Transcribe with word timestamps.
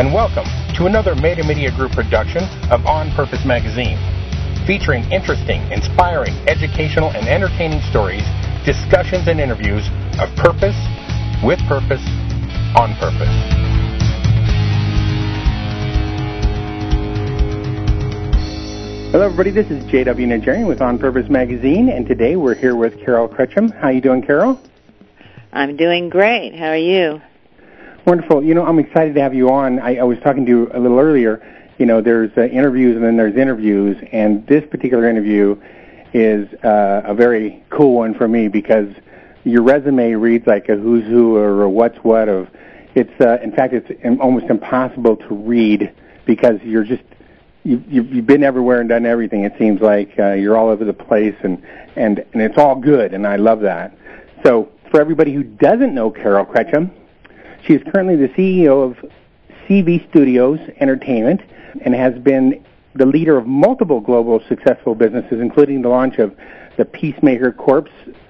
and 0.00 0.14
welcome 0.14 0.48
to 0.74 0.86
another 0.86 1.14
Meta 1.14 1.44
Media 1.44 1.70
Group 1.76 1.92
production 1.92 2.42
of 2.72 2.86
On 2.86 3.10
Purpose 3.10 3.44
Magazine, 3.44 3.98
featuring 4.66 5.04
interesting, 5.12 5.60
inspiring, 5.70 6.32
educational, 6.48 7.10
and 7.10 7.28
entertaining 7.28 7.82
stories, 7.90 8.24
discussions, 8.64 9.28
and 9.28 9.38
interviews 9.38 9.84
of 10.18 10.34
purpose, 10.40 10.74
with 11.44 11.60
purpose, 11.68 12.00
on 12.80 12.96
purpose. 12.96 13.28
Hello, 19.12 19.26
everybody. 19.26 19.50
This 19.50 19.70
is 19.70 19.84
J.W. 19.84 20.26
Najarian 20.26 20.66
with 20.66 20.80
On 20.80 20.98
Purpose 20.98 21.28
Magazine, 21.28 21.90
and 21.90 22.06
today 22.06 22.36
we're 22.36 22.54
here 22.54 22.74
with 22.74 22.98
Carole 23.04 23.28
Krechman. 23.28 23.70
How 23.78 23.88
are 23.88 23.92
you 23.92 24.00
doing, 24.00 24.22
Carole? 24.22 24.58
I'm 25.52 25.76
doing 25.76 26.08
great. 26.08 26.54
How 26.54 26.68
are 26.68 26.76
you? 26.78 27.20
Wonderful. 28.06 28.42
You 28.42 28.54
know, 28.54 28.64
I'm 28.64 28.78
excited 28.78 29.14
to 29.14 29.20
have 29.20 29.34
you 29.34 29.50
on. 29.50 29.78
I, 29.78 29.96
I 29.96 30.02
was 30.04 30.18
talking 30.20 30.46
to 30.46 30.50
you 30.50 30.70
a 30.72 30.80
little 30.80 30.98
earlier. 30.98 31.46
You 31.78 31.86
know, 31.86 32.00
there's 32.00 32.30
uh, 32.36 32.42
interviews 32.42 32.96
and 32.96 33.04
then 33.04 33.16
there's 33.16 33.36
interviews, 33.36 33.96
and 34.12 34.46
this 34.46 34.64
particular 34.70 35.08
interview 35.08 35.60
is 36.12 36.52
uh, 36.64 37.02
a 37.04 37.14
very 37.14 37.62
cool 37.70 37.94
one 37.94 38.14
for 38.14 38.26
me 38.26 38.48
because 38.48 38.88
your 39.44 39.62
resume 39.62 40.12
reads 40.14 40.46
like 40.46 40.68
a 40.68 40.76
who's 40.76 41.04
who 41.04 41.36
or 41.36 41.62
a 41.62 41.70
what's 41.70 41.98
what 41.98 42.28
of. 42.28 42.48
It's 42.94 43.20
uh, 43.20 43.38
in 43.42 43.52
fact 43.52 43.74
it's 43.74 43.90
almost 44.20 44.46
impossible 44.46 45.16
to 45.16 45.34
read 45.34 45.94
because 46.24 46.60
you're 46.62 46.84
just 46.84 47.04
you've, 47.64 47.86
you've 47.90 48.26
been 48.26 48.42
everywhere 48.42 48.80
and 48.80 48.88
done 48.88 49.06
everything. 49.06 49.44
It 49.44 49.54
seems 49.58 49.80
like 49.80 50.18
uh, 50.18 50.32
you're 50.32 50.56
all 50.56 50.68
over 50.68 50.84
the 50.84 50.92
place, 50.92 51.36
and 51.42 51.62
and 51.96 52.18
and 52.32 52.42
it's 52.42 52.58
all 52.58 52.74
good, 52.76 53.14
and 53.14 53.26
I 53.26 53.36
love 53.36 53.60
that. 53.60 53.96
So 54.44 54.70
for 54.90 55.00
everybody 55.00 55.32
who 55.32 55.42
doesn't 55.44 55.94
know 55.94 56.10
Carole 56.10 56.46
Krechman, 56.46 56.90
she 57.66 57.74
is 57.74 57.82
currently 57.92 58.16
the 58.16 58.28
CEO 58.28 58.90
of 58.90 59.10
CV 59.68 60.08
Studios 60.10 60.58
Entertainment 60.80 61.40
and 61.82 61.94
has 61.94 62.18
been 62.18 62.64
the 62.94 63.06
leader 63.06 63.36
of 63.36 63.46
multiple 63.46 64.00
global 64.00 64.42
successful 64.48 64.94
businesses, 64.94 65.40
including 65.40 65.82
the 65.82 65.88
launch 65.88 66.18
of 66.18 66.34
the 66.76 66.84
Peacemaker 66.84 67.52
Corps 67.52 67.88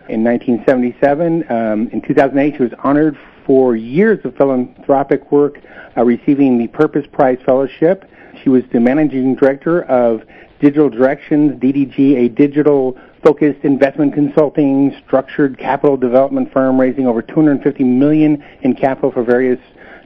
in 0.09 0.25
1977. 0.25 1.51
Um, 1.51 1.89
in 1.89 2.03
2008, 2.03 2.57
she 2.57 2.63
was 2.63 2.73
honored 2.83 3.17
for 3.47 3.77
years 3.77 4.23
of 4.25 4.37
philanthropic 4.37 5.33
work, 5.33 5.61
uh, 5.97 6.05
receiving 6.05 6.59
the 6.59 6.67
Purpose 6.69 7.07
Prize 7.11 7.39
Fellowship. 7.45 8.11
She 8.43 8.49
was 8.49 8.65
the 8.73 8.81
managing 8.81 9.35
director 9.35 9.83
of 9.85 10.23
Digital 10.61 10.91
Directions, 10.91 11.53
DDG, 11.61 12.17
a 12.17 12.29
digital 12.29 12.99
focused 13.23 13.65
investment 13.65 14.13
consulting, 14.13 14.95
structured 15.05 15.59
capital 15.59 15.97
development 15.97 16.53
firm 16.53 16.79
raising 16.79 17.07
over 17.07 17.23
250 17.23 17.83
million 17.85 18.45
in 18.61 18.75
capital 18.75 19.11
for 19.11 19.23
various 19.23 19.59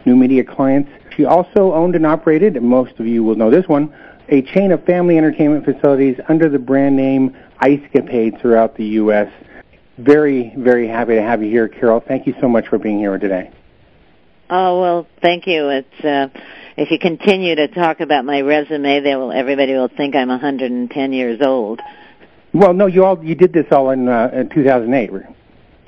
new 0.04 0.14
media 0.14 0.44
clients. 0.44 0.90
She 1.16 1.24
also 1.24 1.72
owned 1.72 1.96
and 1.96 2.06
operated, 2.06 2.56
and 2.56 2.66
most 2.66 2.98
of 3.00 3.06
you 3.06 3.24
will 3.24 3.34
know 3.34 3.50
this 3.50 3.66
one, 3.66 3.92
a 4.28 4.42
chain 4.42 4.70
of 4.70 4.84
family 4.84 5.18
entertainment 5.18 5.64
facilities 5.64 6.18
under 6.28 6.48
the 6.48 6.58
brand 6.58 6.96
name 6.96 7.36
Icecapade 7.60 8.40
throughout 8.40 8.76
the 8.76 8.84
U.S. 8.84 9.30
Very, 9.98 10.52
very 10.56 10.86
happy 10.86 11.14
to 11.14 11.22
have 11.22 11.42
you 11.42 11.50
here, 11.50 11.68
Carole. 11.68 12.00
Thank 12.00 12.26
you 12.26 12.34
so 12.40 12.48
much 12.48 12.68
for 12.68 12.78
being 12.78 12.98
here 12.98 13.18
today. 13.18 13.50
Oh 14.56 14.80
well, 14.80 15.06
thank 15.20 15.48
you. 15.48 15.68
It's 15.68 16.04
uh, 16.04 16.28
if 16.76 16.92
you 16.92 16.98
continue 17.00 17.56
to 17.56 17.66
talk 17.66 17.98
about 17.98 18.24
my 18.24 18.40
resume, 18.40 19.00
they 19.00 19.16
will 19.16 19.32
everybody 19.32 19.72
will 19.72 19.88
think 19.88 20.14
I'm 20.14 20.28
110 20.28 21.12
years 21.12 21.40
old. 21.42 21.80
Well, 22.52 22.72
no, 22.72 22.86
you 22.86 23.04
all 23.04 23.18
you 23.24 23.34
did 23.34 23.52
this 23.52 23.66
all 23.72 23.90
in, 23.90 24.08
uh, 24.08 24.30
in 24.32 24.50
2008. 24.50 25.10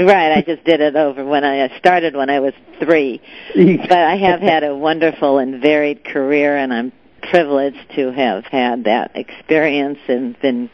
Right, 0.00 0.32
I 0.32 0.42
just 0.42 0.64
did 0.64 0.80
it 0.80 0.96
over 0.96 1.24
when 1.24 1.44
I 1.44 1.78
started 1.78 2.16
when 2.16 2.28
I 2.28 2.40
was 2.40 2.54
three. 2.80 3.22
but 3.54 3.98
I 3.98 4.16
have 4.16 4.40
had 4.40 4.64
a 4.64 4.74
wonderful 4.74 5.38
and 5.38 5.62
varied 5.62 6.04
career, 6.04 6.56
and 6.56 6.74
I'm 6.74 6.92
privileged 7.22 7.92
to 7.94 8.10
have 8.10 8.46
had 8.46 8.82
that 8.84 9.12
experience 9.14 10.00
and 10.08 10.36
been 10.40 10.70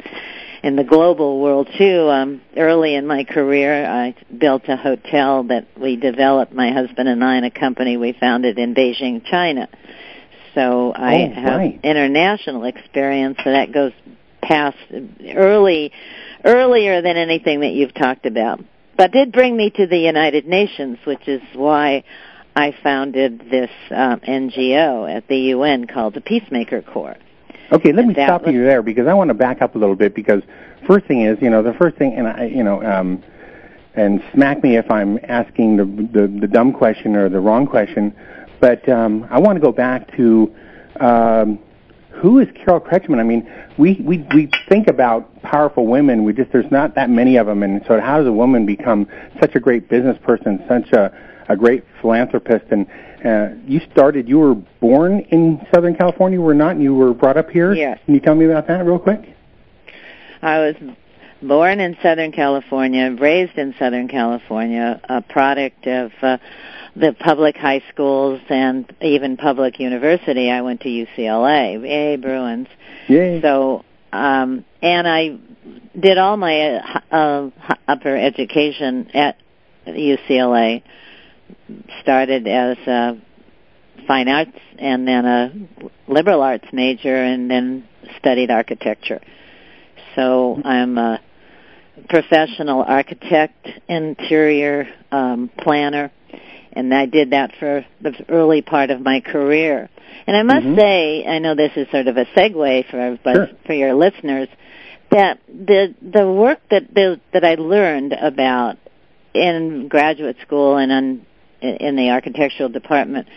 in 0.63 0.77
the 0.77 0.85
global 0.85 1.41
world 1.41 1.69
too. 1.77 2.09
Um, 2.09 2.41
early 2.57 2.95
in 2.95 3.07
my 3.07 3.25
career, 3.25 3.85
I 3.85 4.15
built 4.37 4.69
a 4.69 4.77
hotel 4.77 5.45
that 5.45 5.67
we 5.79 5.97
developed, 5.97 6.53
my 6.53 6.73
husband 6.73 7.09
and 7.09 7.23
I, 7.23 7.37
in 7.39 7.45
a 7.45 7.51
company 7.51 7.97
we 7.97 8.13
founded 8.13 8.59
in 8.59 8.75
Beijing, 8.75 9.25
China. 9.25 9.69
So 10.55 10.93
I 10.93 11.15
oh, 11.15 11.41
have 11.41 11.59
right. 11.59 11.81
international 11.83 12.65
experience, 12.65 13.39
so 13.43 13.51
that 13.51 13.73
goes 13.73 13.93
past 14.43 14.77
early 15.35 15.93
earlier 16.45 17.01
than 17.01 17.17
anything 17.17 17.61
that 17.61 17.73
you've 17.73 17.95
talked 17.95 18.27
about. 18.27 18.61
But 18.97 19.13
did 19.13 19.33
bring 19.33 19.57
me 19.57 19.71
to 19.71 19.87
the 19.87 19.99
United 19.99 20.47
Nations, 20.47 20.99
which 21.05 21.27
is 21.27 21.41
why 21.55 22.05
I 22.55 22.75
founded 22.83 23.41
this 23.51 23.71
um, 23.91 24.21
NGO 24.21 25.11
at 25.11 25.27
the 25.29 25.39
UN 25.39 25.87
called 25.87 26.15
the 26.15 26.21
Peacemaker 26.21 26.83
Corps. 26.83 27.17
Okay, 27.73 27.93
let 27.93 28.07
me 28.07 28.13
that 28.15 28.27
stop 28.27 28.47
you 28.47 28.63
there 28.65 28.83
because 28.83 29.07
I 29.07 29.15
want 29.15 29.29
to 29.29 29.35
back 29.35 29.63
up 29.63 29.75
a 29.75 29.79
little 29.79 29.97
bit 29.97 30.15
because 30.15 30.43
first 30.87 31.07
thing 31.07 31.23
is, 31.23 31.39
you 31.41 31.49
know, 31.49 31.63
the 31.63 31.73
first 31.73 31.97
thing, 31.97 32.15
and 32.15 32.29
I, 32.29 32.45
you 32.45 32.63
know, 32.63 32.83
um, 32.83 33.23
and 33.95 34.23
smack 34.35 34.63
me 34.63 34.77
if 34.77 34.91
I'm 34.91 35.19
asking 35.23 35.77
the 35.79 35.85
the, 35.85 36.27
the 36.41 36.47
dumb 36.47 36.73
question 36.73 37.17
or 37.17 37.31
the 37.31 37.41
wrong 37.41 37.67
question, 37.67 38.15
but 38.61 38.87
um, 38.91 39.27
I 39.31 39.39
want 39.39 39.57
to 39.57 39.61
go 39.61 39.73
back 39.73 40.15
to 40.17 40.55
um, 41.01 41.59
who 42.11 42.41
is 42.41 42.49
Carole 42.55 42.81
Krechman? 42.81 43.19
I 43.19 43.23
mean, 43.23 43.51
we, 43.79 43.95
we 44.05 44.19
we 44.35 44.51
think 44.69 44.89
about 44.89 45.43
powerful 45.43 45.87
women. 45.87 46.25
We 46.25 46.35
just 46.35 46.53
there's 46.53 46.71
not 46.71 46.95
that 46.97 47.09
many 47.09 47.37
of 47.37 47.47
them, 47.47 47.63
and 47.63 47.83
so 47.89 47.99
how 48.01 48.19
does 48.19 48.27
a 48.27 48.33
woman 48.33 48.67
become 48.67 49.09
such 49.41 49.55
a 49.55 49.61
great 49.61 49.89
business 49.89 50.19
person, 50.23 50.63
such 50.69 50.93
a 50.93 51.11
a 51.49 51.57
great 51.57 51.85
philanthropist? 52.01 52.67
And 52.71 52.87
uh, 53.25 53.55
you 53.67 53.81
started. 53.93 54.29
You 54.29 54.39
were 54.39 54.55
born 54.55 55.21
in 55.31 55.65
Southern 55.75 55.95
California, 55.95 56.41
were 56.41 56.55
not? 56.55 56.73
And 56.73 56.83
you 56.83 56.95
were 56.95 57.15
brought 57.15 57.37
up 57.37 57.51
here. 57.51 57.73
Yes. 57.73 57.99
Can 58.05 58.15
you 58.15 58.21
tell 58.21 58.35
me 58.35 58.47
about 58.47 58.67
that 58.69 58.85
real 58.85 58.99
quick? 58.99 59.21
I 60.43 60.59
was 60.59 60.75
born 61.41 61.81
in 61.81 61.97
Southern 62.03 62.33
California, 62.33 63.15
raised 63.19 63.57
in 63.57 63.75
Southern 63.79 64.09
California, 64.09 65.01
a 65.09 65.23
product 65.23 65.87
of 65.87 66.13
uh, 66.23 66.39
the 66.95 67.15
public 67.19 67.57
high 67.57 67.83
schools 67.93 68.41
and 68.49 68.93
even 69.01 69.37
public 69.37 69.81
university. 69.81 70.51
I 70.51 70.63
went 70.63 70.81
to 70.83 70.89
UCLA, 70.89 71.83
yay 71.83 72.17
Bruins. 72.17 72.69
Yay. 73.09 73.41
So, 73.41 73.85
um, 74.13 74.65
and 74.81 75.09
I 75.09 75.39
did 75.99 76.19
all 76.19 76.37
my 76.37 76.77
uh, 76.77 77.01
uh, 77.11 77.51
upper 77.89 78.17
education 78.17 79.11
at 79.15 79.39
UCLA. 79.87 80.83
Started 82.03 82.47
as 82.47 82.79
a 82.87 83.19
fine 84.07 84.29
arts 84.29 84.59
and 84.79 85.07
then 85.07 85.25
a 85.25 85.53
liberal 86.09 86.43
arts 86.43 86.67
major, 86.73 87.15
and 87.15 87.51
then 87.51 87.85
studied 88.19 88.51
architecture. 88.51 89.21
So 90.17 90.61
I'm 90.65 90.99
a 90.99 91.21
professional 92.09 92.83
architect, 92.83 93.69
interior 93.89 94.89
um, 95.11 95.51
planner, 95.59 96.11
and 96.73 96.93
I 96.93 97.07
did 97.07 97.31
that 97.31 97.53
for 97.59 97.85
the 98.01 98.15
early 98.29 98.63
part 98.63 98.91
of 98.91 99.01
my 99.01 99.21
career. 99.21 99.89
And 100.27 100.37
I 100.37 100.43
must 100.43 100.67
Mhm. 100.67 100.77
say, 100.77 101.27
I 101.27 101.39
know 101.39 101.55
this 101.55 101.73
is 101.77 101.89
sort 101.91 102.07
of 102.07 102.17
a 102.17 102.25
segue 102.27 102.87
for 102.87 102.99
everybody, 102.99 103.39
Sure. 103.39 103.49
for 103.67 103.73
your 103.75 103.95
listeners, 103.95 104.49
that 105.11 105.39
the 105.49 105.95
the 106.01 106.31
work 106.31 106.61
that 106.71 106.95
the, 106.95 107.21
that 107.33 107.45
I 107.45 107.55
learned 107.57 108.13
about 108.15 108.79
in 109.35 109.89
graduate 109.89 110.37
school 110.43 110.77
and 110.77 110.93
on, 110.93 111.27
in 111.63 111.97
the 111.97 112.11
architectural 112.11 112.69
department 112.69 113.29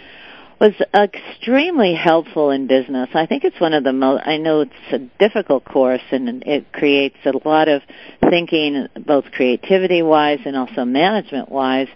was 0.59 0.73
extremely 0.93 1.93
helpful 1.93 2.49
in 2.49 2.67
business. 2.67 3.09
I 3.13 3.25
think 3.25 3.43
it's 3.43 3.59
one 3.59 3.73
of 3.73 3.83
the 3.83 3.91
most, 3.91 4.23
I 4.25 4.37
know 4.37 4.61
it's 4.61 4.73
a 4.91 4.99
difficult 5.19 5.65
course 5.65 6.01
and 6.11 6.43
it 6.45 6.71
creates 6.71 7.17
a 7.25 7.33
lot 7.47 7.67
of 7.67 7.81
thinking 8.29 8.87
both 9.05 9.25
creativity 9.31 10.01
wise 10.01 10.39
and 10.45 10.55
also 10.55 10.85
management 10.85 11.51
wise. 11.51 11.89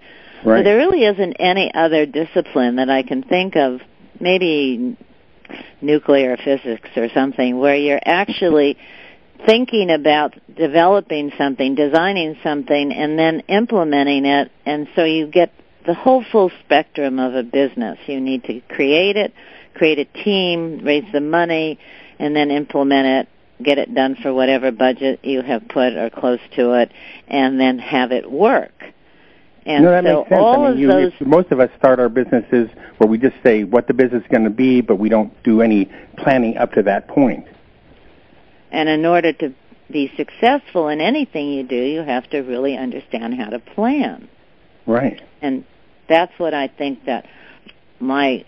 Right. 0.44 0.60
But 0.60 0.64
there 0.64 0.78
really 0.78 1.06
isn't 1.06 1.34
any 1.40 1.72
other 1.74 2.06
discipline 2.06 2.78
that 2.78 2.90
I 2.90 3.04
can 3.04 3.24
think 3.24 3.56
of, 3.56 3.80
maybe 4.20 4.98
nuclear 5.82 6.38
physics 6.38 6.90
or 6.96 7.08
something, 7.14 7.58
where 7.58 7.76
you're 7.76 8.02
actually 8.04 8.78
thinking 9.46 9.90
about 9.90 10.38
developing 10.54 11.32
something, 11.38 11.76
designing 11.76 12.38
something, 12.44 12.92
and 12.94 13.18
then 13.18 13.42
implementing 13.48 14.26
it, 14.26 14.52
and 14.66 14.88
so 14.96 15.06
you 15.06 15.28
get 15.28 15.54
the 15.90 15.96
whole 15.96 16.24
full 16.32 16.52
spectrum 16.64 17.18
of 17.18 17.34
a 17.34 17.42
business. 17.42 17.98
You 18.06 18.22
need 18.22 18.44
to 18.44 18.62
create 18.70 19.18
it, 19.18 19.34
create 19.74 19.98
a 19.98 20.24
team, 20.24 20.86
raise 20.86 21.12
the 21.12 21.20
money, 21.20 21.80
and 22.20 22.36
then 22.36 22.52
implement 22.52 23.08
it, 23.08 23.64
get 23.64 23.80
it 23.80 23.96
done 23.96 24.16
for 24.22 24.32
whatever 24.32 24.72
budget 24.72 25.22
you 25.24 25.42
have 25.42 25.68
put 25.68 25.94
or 25.94 26.12
close 26.12 26.42
to 26.58 26.74
it, 26.74 26.92
and 27.28 27.60
then 27.60 27.80
have 27.80 28.12
it 28.12 28.32
work. 28.32 28.84
And 29.66 29.84
no, 29.84 29.90
that 29.90 30.04
so 30.04 30.18
makes 30.20 30.30
sense. 30.30 30.40
all 30.40 30.66
I 30.68 30.70
mean, 30.70 30.80
you, 30.80 30.88
those 30.90 31.12
most 31.22 31.52
of 31.52 31.60
us 31.60 31.72
start 31.80 32.00
our 32.00 32.08
businesses 32.08 32.70
where 33.00 33.10
we 33.10 33.18
just 33.18 33.38
say 33.42 33.64
what 33.64 33.88
the 33.88 33.96
business 33.96 34.22
is 34.22 34.30
going 34.30 34.44
to 34.44 34.52
be, 34.52 34.82
but 34.82 34.98
we 34.98 35.10
don't 35.10 35.34
do 35.42 35.64
any 35.64 35.92
planning 36.20 36.56
up 36.58 36.74
to 36.74 36.84
that 36.84 37.08
point. 37.08 37.48
And 38.72 38.88
in 38.88 39.08
order 39.08 39.34
to 39.34 39.56
be 39.90 40.12
successful 40.16 40.88
in 40.90 41.02
anything 41.02 41.52
you 41.52 41.64
do, 41.64 41.76
you 41.76 42.04
have 42.04 42.30
to 42.30 42.42
really 42.42 42.78
understand 42.78 43.34
how 43.34 43.50
to 43.50 43.58
plan. 43.58 44.30
Right. 44.86 45.22
And 45.42 45.66
that's 46.10 46.38
what 46.38 46.54
I 46.54 46.68
think 46.68 47.06
that 47.06 47.26
my 48.00 48.44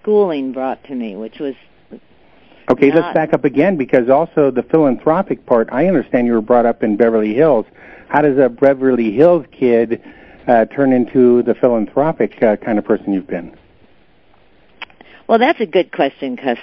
schooling 0.00 0.52
brought 0.52 0.84
to 0.84 0.94
me, 0.94 1.16
which 1.16 1.38
was 1.38 1.54
Okay, 2.70 2.88
not, 2.88 2.96
let's 2.96 3.14
back 3.14 3.32
up 3.32 3.44
again 3.44 3.76
because 3.76 4.08
also 4.08 4.50
the 4.50 4.62
philanthropic 4.62 5.44
part. 5.44 5.68
I 5.72 5.86
understand 5.86 6.26
you 6.26 6.34
were 6.34 6.40
brought 6.40 6.66
up 6.66 6.82
in 6.82 6.96
Beverly 6.96 7.34
Hills. 7.34 7.66
How 8.08 8.22
does 8.22 8.38
a 8.38 8.48
Beverly 8.48 9.12
Hills 9.12 9.44
kid 9.50 10.02
uh, 10.46 10.66
turn 10.66 10.92
into 10.92 11.42
the 11.42 11.54
philanthropic 11.54 12.40
uh, 12.42 12.56
kind 12.56 12.78
of 12.78 12.84
person 12.84 13.12
you've 13.12 13.26
been? 13.26 13.56
Well, 15.26 15.38
that's 15.38 15.60
a 15.60 15.66
good 15.66 15.92
question 15.92 16.36
because 16.36 16.58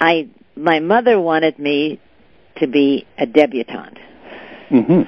I 0.00 0.28
my 0.56 0.80
mother 0.80 1.20
wanted 1.20 1.58
me 1.58 2.00
to 2.56 2.66
be 2.66 3.06
a 3.18 3.26
debutante. 3.26 3.98
Mm-hmm. 4.70 5.02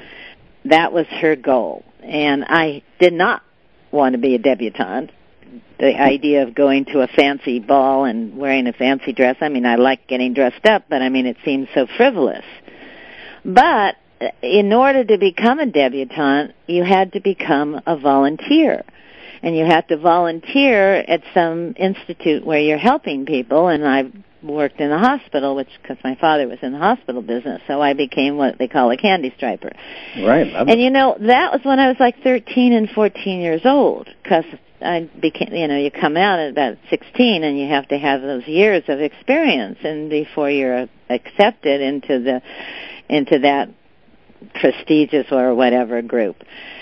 That 0.69 0.93
was 0.93 1.07
her 1.07 1.37
goal, 1.37 1.85
and 2.03 2.45
I 2.49 2.83
did 2.99 3.13
not 3.13 3.43
want 3.95 4.13
to 4.15 4.19
be 4.19 4.35
a 4.35 4.39
debutante. 4.39 5.13
The 5.79 5.99
idea 5.99 6.43
of 6.43 6.55
going 6.55 6.85
to 6.87 7.01
a 7.01 7.07
fancy 7.09 7.61
ball 7.61 8.05
and 8.05 8.37
wearing 8.37 8.67
a 8.67 8.73
fancy 8.73 9.13
dress. 9.13 9.37
I 9.41 9.49
mean, 9.49 9.65
I 9.65 9.77
like 9.77 10.07
getting 10.07 10.35
dressed 10.35 10.67
up, 10.67 10.85
but 10.89 11.01
I 11.01 11.09
mean, 11.09 11.27
it 11.27 11.37
seems 11.45 11.69
so 11.75 11.87
frivolous. 11.97 12.45
But 13.45 13.97
in 14.43 14.73
order 14.73 15.05
to 15.05 15.19
become 15.19 15.59
a 15.59 15.67
debutante, 15.67 16.55
you 16.67 16.85
had 16.85 17.13
to 17.13 17.21
become 17.21 17.81
a 17.87 17.97
volunteer. 17.97 18.85
And 19.43 19.57
you 19.57 19.65
had 19.65 19.89
to 19.89 19.99
volunteer 19.99 20.95
at 20.95 21.23
some 21.35 21.75
institute 21.77 22.47
where 22.47 22.61
you're 22.61 22.79
helping 22.79 23.27
people, 23.27 23.69
and 23.69 23.87
I 23.87 24.05
worked 24.45 24.81
in 24.81 24.91
a 24.91 24.99
hospital, 24.99 25.57
which 25.57 25.69
because 25.81 25.97
my 26.05 26.17
father 26.21 26.47
was 26.47 26.59
in 26.63 26.73
the 26.73 26.79
hospital 26.79 27.23
business, 27.23 27.63
so 27.67 27.81
I 27.81 27.95
became 27.95 28.37
what 28.37 28.59
they 28.59 28.69
call 28.69 28.91
a 28.91 28.97
candy 28.97 29.33
striper. 29.37 29.73
Right. 30.17 30.47
And 30.47 30.81
you 30.81 30.91
know 30.91 31.17
that 31.19 31.53
was 31.53 31.61
when 31.65 31.79
I 31.79 31.89
was 31.89 31.97
like 31.99 32.23
13 32.23 32.73
and 32.73 32.91
14 32.91 33.41
years 33.41 33.63
old, 33.65 34.09
because 34.23 34.45
I 34.81 35.09
became, 35.21 35.55
you 35.55 35.67
know, 35.67 35.79
you 35.79 35.91
come 35.91 36.17
out 36.17 36.39
at 36.39 36.51
about 36.51 36.77
16 36.91 37.43
and 37.43 37.59
you 37.59 37.69
have 37.69 37.89
to 37.89 37.99
have 37.99 38.21
those 38.21 38.47
years 38.47 38.85
of 38.89 39.01
experience, 39.01 39.79
and 39.83 40.11
before 40.11 40.51
you're 40.51 40.89
accepted 41.09 41.81
into 41.81 42.21
the 42.21 42.43
into 43.09 43.41
that 43.41 43.71
prestigious 44.61 45.27
or 45.31 45.55
whatever 45.55 46.03
group. 46.03 46.37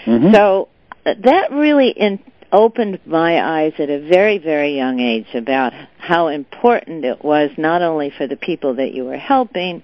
Mm-hmm. 0.04 0.34
So 0.34 0.68
that 1.04 1.52
really 1.52 1.90
in, 1.90 2.20
opened 2.52 3.00
my 3.06 3.42
eyes 3.42 3.72
at 3.78 3.88
a 3.88 4.06
very, 4.06 4.38
very 4.38 4.76
young 4.76 5.00
age 5.00 5.34
about 5.34 5.72
how 5.98 6.28
important 6.28 7.04
it 7.04 7.24
was 7.24 7.50
not 7.56 7.82
only 7.82 8.12
for 8.16 8.26
the 8.26 8.36
people 8.36 8.76
that 8.76 8.92
you 8.92 9.04
were 9.04 9.18
helping, 9.18 9.82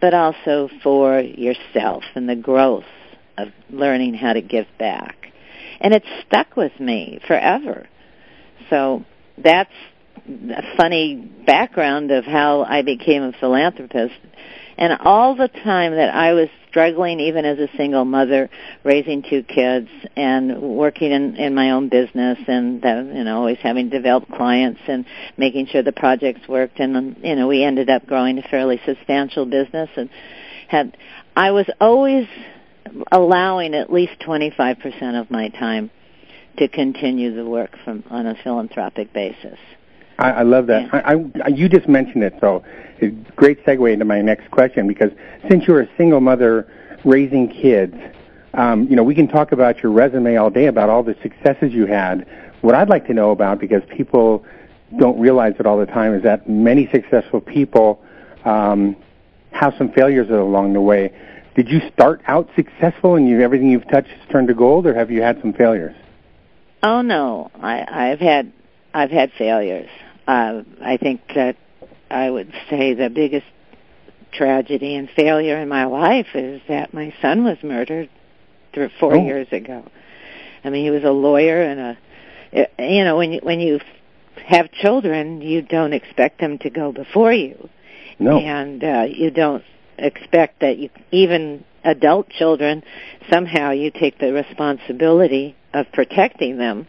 but 0.00 0.12
also 0.12 0.68
for 0.82 1.20
yourself 1.20 2.02
and 2.14 2.28
the 2.28 2.36
growth 2.36 2.84
of 3.38 3.48
learning 3.70 4.14
how 4.14 4.32
to 4.32 4.42
give 4.42 4.66
back. 4.78 5.32
And 5.80 5.94
it 5.94 6.02
stuck 6.26 6.56
with 6.56 6.78
me 6.80 7.20
forever. 7.26 7.88
So 8.68 9.04
that's 9.38 9.72
a 10.28 10.76
funny 10.76 11.16
background 11.46 12.10
of 12.10 12.24
how 12.24 12.62
I 12.62 12.82
became 12.82 13.22
a 13.22 13.32
philanthropist. 13.32 14.14
And 14.76 14.98
all 15.00 15.36
the 15.36 15.48
time 15.48 15.92
that 15.92 16.14
I 16.14 16.32
was 16.32 16.48
struggling 16.70 17.20
even 17.20 17.44
as 17.44 17.58
a 17.58 17.68
single 17.76 18.04
mother, 18.04 18.48
raising 18.84 19.22
two 19.22 19.42
kids 19.42 19.88
and 20.16 20.62
working 20.62 21.10
in, 21.10 21.36
in 21.36 21.54
my 21.54 21.72
own 21.72 21.88
business 21.88 22.38
and, 22.46 22.84
uh, 22.84 23.02
you 23.12 23.24
know, 23.24 23.38
always 23.38 23.58
having 23.62 23.90
developed 23.90 24.30
clients 24.30 24.80
and 24.86 25.04
making 25.36 25.66
sure 25.66 25.82
the 25.82 25.92
projects 25.92 26.48
worked. 26.48 26.78
And, 26.78 27.16
you 27.22 27.36
know, 27.36 27.48
we 27.48 27.64
ended 27.64 27.90
up 27.90 28.06
growing 28.06 28.38
a 28.38 28.42
fairly 28.42 28.80
substantial 28.86 29.44
business 29.44 29.90
and 29.96 30.08
had, 30.68 30.96
I 31.36 31.50
was 31.50 31.66
always 31.80 32.26
allowing 33.12 33.74
at 33.74 33.92
least 33.92 34.20
25% 34.26 35.20
of 35.20 35.30
my 35.30 35.48
time 35.48 35.90
to 36.58 36.68
continue 36.68 37.34
the 37.34 37.44
work 37.44 37.76
from 37.84 38.04
on 38.10 38.26
a 38.26 38.34
philanthropic 38.42 39.12
basis. 39.12 39.58
I, 40.20 40.30
I 40.30 40.42
love 40.42 40.66
that. 40.66 40.92
I, 40.92 41.14
I, 41.44 41.48
you 41.48 41.68
just 41.68 41.88
mentioned 41.88 42.22
it, 42.22 42.34
so 42.40 42.62
it's 42.98 43.28
a 43.28 43.32
great 43.32 43.64
segue 43.64 43.92
into 43.92 44.04
my 44.04 44.20
next 44.20 44.50
question 44.50 44.86
because 44.86 45.10
since 45.48 45.66
you're 45.66 45.80
a 45.80 45.88
single 45.96 46.20
mother 46.20 46.70
raising 47.04 47.48
kids, 47.48 47.94
um, 48.54 48.86
you 48.88 48.96
know, 48.96 49.02
we 49.02 49.14
can 49.14 49.28
talk 49.28 49.52
about 49.52 49.82
your 49.82 49.92
resume 49.92 50.36
all 50.36 50.50
day 50.50 50.66
about 50.66 50.90
all 50.90 51.02
the 51.02 51.16
successes 51.22 51.72
you 51.72 51.86
had. 51.86 52.26
What 52.60 52.74
I'd 52.74 52.88
like 52.88 53.06
to 53.06 53.14
know 53.14 53.30
about, 53.30 53.58
because 53.58 53.82
people 53.96 54.44
don't 54.98 55.18
realize 55.18 55.54
it 55.58 55.66
all 55.66 55.78
the 55.78 55.86
time, 55.86 56.14
is 56.14 56.22
that 56.24 56.48
many 56.48 56.88
successful 56.92 57.40
people 57.40 58.02
um, 58.44 58.96
have 59.52 59.74
some 59.78 59.90
failures 59.92 60.28
along 60.30 60.72
the 60.74 60.80
way. 60.80 61.12
Did 61.54 61.68
you 61.68 61.80
start 61.92 62.20
out 62.26 62.48
successful 62.56 63.16
and 63.16 63.28
you, 63.28 63.40
everything 63.40 63.70
you've 63.70 63.88
touched 63.88 64.08
has 64.08 64.28
turned 64.30 64.48
to 64.48 64.54
gold, 64.54 64.86
or 64.86 64.94
have 64.94 65.10
you 65.10 65.22
had 65.22 65.40
some 65.40 65.52
failures? 65.52 65.94
Oh 66.82 67.02
no, 67.02 67.50
I, 67.60 68.10
I've 68.10 68.20
had 68.20 68.52
I've 68.94 69.10
had 69.10 69.32
failures. 69.32 69.90
Uh, 70.30 70.62
I 70.80 70.96
think 70.96 71.22
that 71.34 71.56
I 72.08 72.30
would 72.30 72.52
say 72.68 72.94
the 72.94 73.10
biggest 73.10 73.46
tragedy 74.32 74.94
and 74.94 75.10
failure 75.10 75.58
in 75.58 75.68
my 75.68 75.86
life 75.86 76.28
is 76.34 76.60
that 76.68 76.94
my 76.94 77.12
son 77.20 77.42
was 77.42 77.58
murdered 77.64 78.08
th- 78.72 78.92
four 79.00 79.14
Oh. 79.16 79.24
years 79.24 79.48
ago. 79.50 79.82
I 80.62 80.70
mean, 80.70 80.84
he 80.84 80.90
was 80.90 81.02
a 81.02 81.10
lawyer 81.10 81.60
and 81.62 81.80
a, 81.80 81.98
you 82.78 83.02
know, 83.02 83.16
when 83.16 83.32
you 83.32 83.40
when 83.42 83.58
you 83.58 83.80
have 84.46 84.70
children, 84.70 85.42
you 85.42 85.62
don't 85.62 85.92
expect 85.92 86.40
them 86.40 86.58
to 86.58 86.70
go 86.70 86.92
before 86.92 87.32
you, 87.32 87.68
No. 88.20 88.38
and 88.38 88.84
uh, 88.84 89.06
you 89.08 89.32
don't 89.32 89.64
expect 89.98 90.60
that 90.60 90.78
you 90.78 90.90
even 91.10 91.64
adult 91.82 92.28
children 92.30 92.84
somehow 93.32 93.70
you 93.72 93.90
take 93.90 94.18
the 94.18 94.32
responsibility 94.32 95.56
of 95.74 95.90
protecting 95.92 96.56
them 96.56 96.86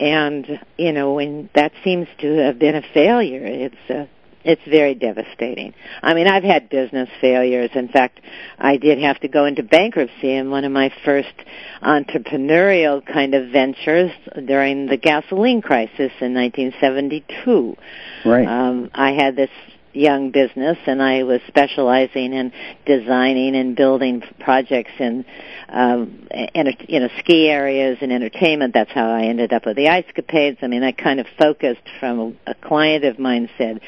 and 0.00 0.60
you 0.76 0.92
know 0.92 1.14
when 1.14 1.48
that 1.54 1.72
seems 1.84 2.08
to 2.20 2.36
have 2.36 2.58
been 2.58 2.74
a 2.74 2.82
failure. 2.94 3.44
It's 3.44 3.90
uh, 3.90 4.06
it's 4.44 4.62
very 4.66 4.94
devastating. 4.94 5.74
I 6.02 6.14
mean 6.14 6.26
i've 6.28 6.44
had 6.44 6.70
business 6.70 7.08
failures. 7.20 7.70
In 7.74 7.88
fact 7.88 8.20
i 8.58 8.76
did 8.76 8.98
have 8.98 9.18
to 9.20 9.28
go 9.28 9.44
into 9.44 9.62
bankruptcy 9.62 10.32
in 10.32 10.50
one 10.50 10.64
of 10.64 10.72
my 10.72 10.92
first 11.04 11.34
entrepreneurial 11.82 13.04
kind 13.04 13.34
of 13.34 13.50
ventures 13.50 14.12
during 14.46 14.86
the 14.86 14.96
gasoline 14.96 15.60
crisis 15.62 16.12
in 16.20 16.34
1972 16.34 17.76
Right. 18.24 18.46
um, 18.46 18.90
I 18.94 19.12
had 19.12 19.36
this 19.36 19.50
young 19.98 20.30
business 20.30 20.78
and 20.86 21.02
I 21.02 21.24
was 21.24 21.40
specializing 21.48 22.32
in 22.32 22.52
designing 22.86 23.56
and 23.56 23.76
building 23.76 24.22
projects 24.40 24.92
in 24.98 25.24
um 25.68 26.26
enter, 26.30 26.72
you 26.88 27.00
know 27.00 27.08
ski 27.18 27.48
areas 27.48 27.98
and 28.00 28.12
entertainment. 28.12 28.74
That's 28.74 28.90
how 28.92 29.08
I 29.08 29.24
ended 29.24 29.52
up 29.52 29.66
with 29.66 29.76
the 29.76 29.88
ice 29.88 30.06
capades. 30.16 30.58
I 30.62 30.68
mean 30.68 30.82
I 30.82 30.92
kind 30.92 31.20
of 31.20 31.26
focused 31.38 31.82
from 31.98 32.38
a, 32.46 32.54
client 32.54 33.04
of 33.04 33.18
mine 33.18 33.48
said 33.58 33.80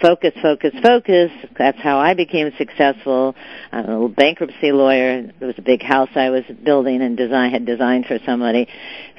focus 0.00 0.32
focus 0.40 0.74
focus. 0.82 1.30
That's 1.58 1.78
how 1.80 1.98
I 1.98 2.14
became 2.14 2.52
successful. 2.56 3.34
I'm 3.72 3.88
a 3.88 4.08
bankruptcy 4.08 4.72
lawyer. 4.72 5.30
There 5.38 5.48
was 5.48 5.58
a 5.58 5.62
big 5.62 5.82
house 5.82 6.10
I 6.14 6.30
was 6.30 6.44
building 6.64 7.02
and 7.02 7.16
design 7.16 7.50
had 7.50 7.66
designed 7.66 8.06
for 8.06 8.18
somebody. 8.24 8.68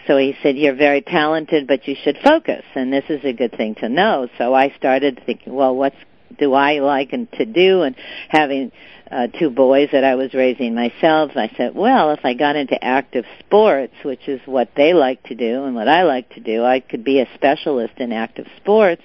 So 0.07 0.17
he 0.17 0.35
said, 0.41 0.57
you're 0.57 0.75
very 0.75 1.01
talented, 1.01 1.67
but 1.67 1.87
you 1.87 1.95
should 2.03 2.17
focus. 2.23 2.63
And 2.73 2.91
this 2.91 3.03
is 3.09 3.23
a 3.23 3.31
good 3.31 3.55
thing 3.55 3.75
to 3.75 3.89
know. 3.89 4.27
So 4.39 4.55
I 4.55 4.73
started 4.75 5.21
thinking, 5.23 5.53
well, 5.53 5.75
what's 5.75 5.95
do 6.37 6.53
I 6.53 6.79
like 6.79 7.13
and 7.13 7.31
to 7.33 7.45
do? 7.45 7.81
And 7.83 7.95
having 8.29 8.71
uh, 9.11 9.27
two 9.27 9.49
boys 9.49 9.89
that 9.91 10.03
I 10.03 10.15
was 10.15 10.33
raising 10.33 10.75
myself, 10.75 11.31
I 11.35 11.51
said, 11.57 11.75
well, 11.75 12.11
if 12.11 12.23
I 12.23 12.33
got 12.33 12.55
into 12.55 12.81
active 12.83 13.25
sports, 13.39 13.93
which 14.03 14.27
is 14.27 14.41
what 14.45 14.69
they 14.75 14.93
like 14.93 15.23
to 15.23 15.35
do 15.35 15.63
and 15.63 15.75
what 15.75 15.87
I 15.87 16.03
like 16.03 16.29
to 16.35 16.39
do, 16.39 16.63
I 16.63 16.79
could 16.79 17.03
be 17.03 17.19
a 17.19 17.27
specialist 17.35 17.93
in 17.97 18.11
active 18.11 18.47
sports. 18.57 19.01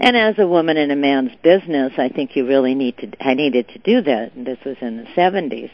And 0.00 0.16
as 0.16 0.38
a 0.38 0.46
woman 0.46 0.76
in 0.76 0.90
a 0.92 0.96
man's 0.96 1.32
business, 1.42 1.92
I 1.98 2.08
think 2.08 2.36
you 2.36 2.46
really 2.46 2.74
need 2.74 2.96
to, 2.98 3.10
I 3.20 3.34
needed 3.34 3.68
to 3.68 3.78
do 3.78 4.00
that. 4.02 4.34
And 4.34 4.46
this 4.46 4.58
was 4.64 4.76
in 4.80 4.98
the 4.98 5.06
70s. 5.16 5.70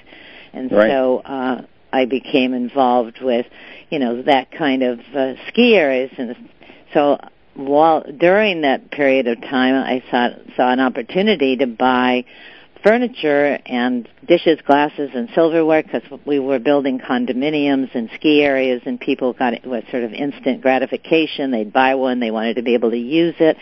And 0.55 0.73
Right. 0.73 0.91
so, 0.91 1.19
uh, 1.19 1.63
I 1.95 2.07
became 2.07 2.55
involved 2.55 3.21
with, 3.23 3.47
you 3.89 4.01
know, 4.01 4.23
that 4.23 4.51
kind 4.51 4.83
of 4.83 4.99
uh, 5.15 5.35
ski 5.47 5.77
areas, 5.77 6.11
and 6.19 6.35
so 6.93 7.21
while 7.55 8.05
during 8.19 8.63
that 8.63 8.91
period 8.91 9.27
of 9.27 9.41
time, 9.41 9.75
I 9.75 10.03
saw 10.11 10.29
saw 10.57 10.73
an 10.73 10.81
opportunity 10.81 11.57
to 11.57 11.67
buy 11.67 12.25
furniture 12.85 13.59
and 13.65 14.09
dishes, 14.29 14.59
glasses, 14.67 15.11
and 15.15 15.29
silverware 15.35 15.83
because 15.83 16.03
we 16.27 16.39
were 16.39 16.59
building 16.59 17.01
condominiums 17.01 17.95
and 17.95 18.11
ski 18.15 18.43
areas, 18.43 18.83
and 18.85 19.01
people 19.01 19.33
got 19.33 19.55
it 19.55 19.65
was 19.65 19.83
sort 19.91 20.05
of 20.05 20.13
instant 20.13 20.61
gratification. 20.61 21.51
They'd 21.51 21.73
buy 21.73 21.95
one, 21.95 22.21
they 22.21 22.31
wanted 22.31 22.55
to 22.57 22.63
be 22.63 22.75
able 22.75 22.91
to 22.91 22.99
use 22.99 23.35
it 23.39 23.57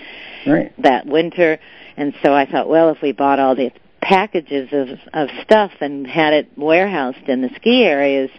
Right. 0.47 0.73
that 0.83 1.07
winter. 1.07 1.59
And 1.97 2.15
so 2.23 2.35
I 2.35 2.51
thought, 2.51 2.69
well, 2.69 2.91
if 2.91 3.01
we 3.01 3.13
bought 3.13 3.39
all 3.39 3.55
these 3.55 3.73
packages 4.01 4.71
of, 4.73 4.89
of 5.13 5.29
stuff 5.43 5.71
and 5.81 6.07
had 6.07 6.33
it 6.33 6.49
warehoused 6.57 7.29
in 7.29 7.43
the 7.43 7.51
ski 7.57 7.85
areas, 7.85 8.31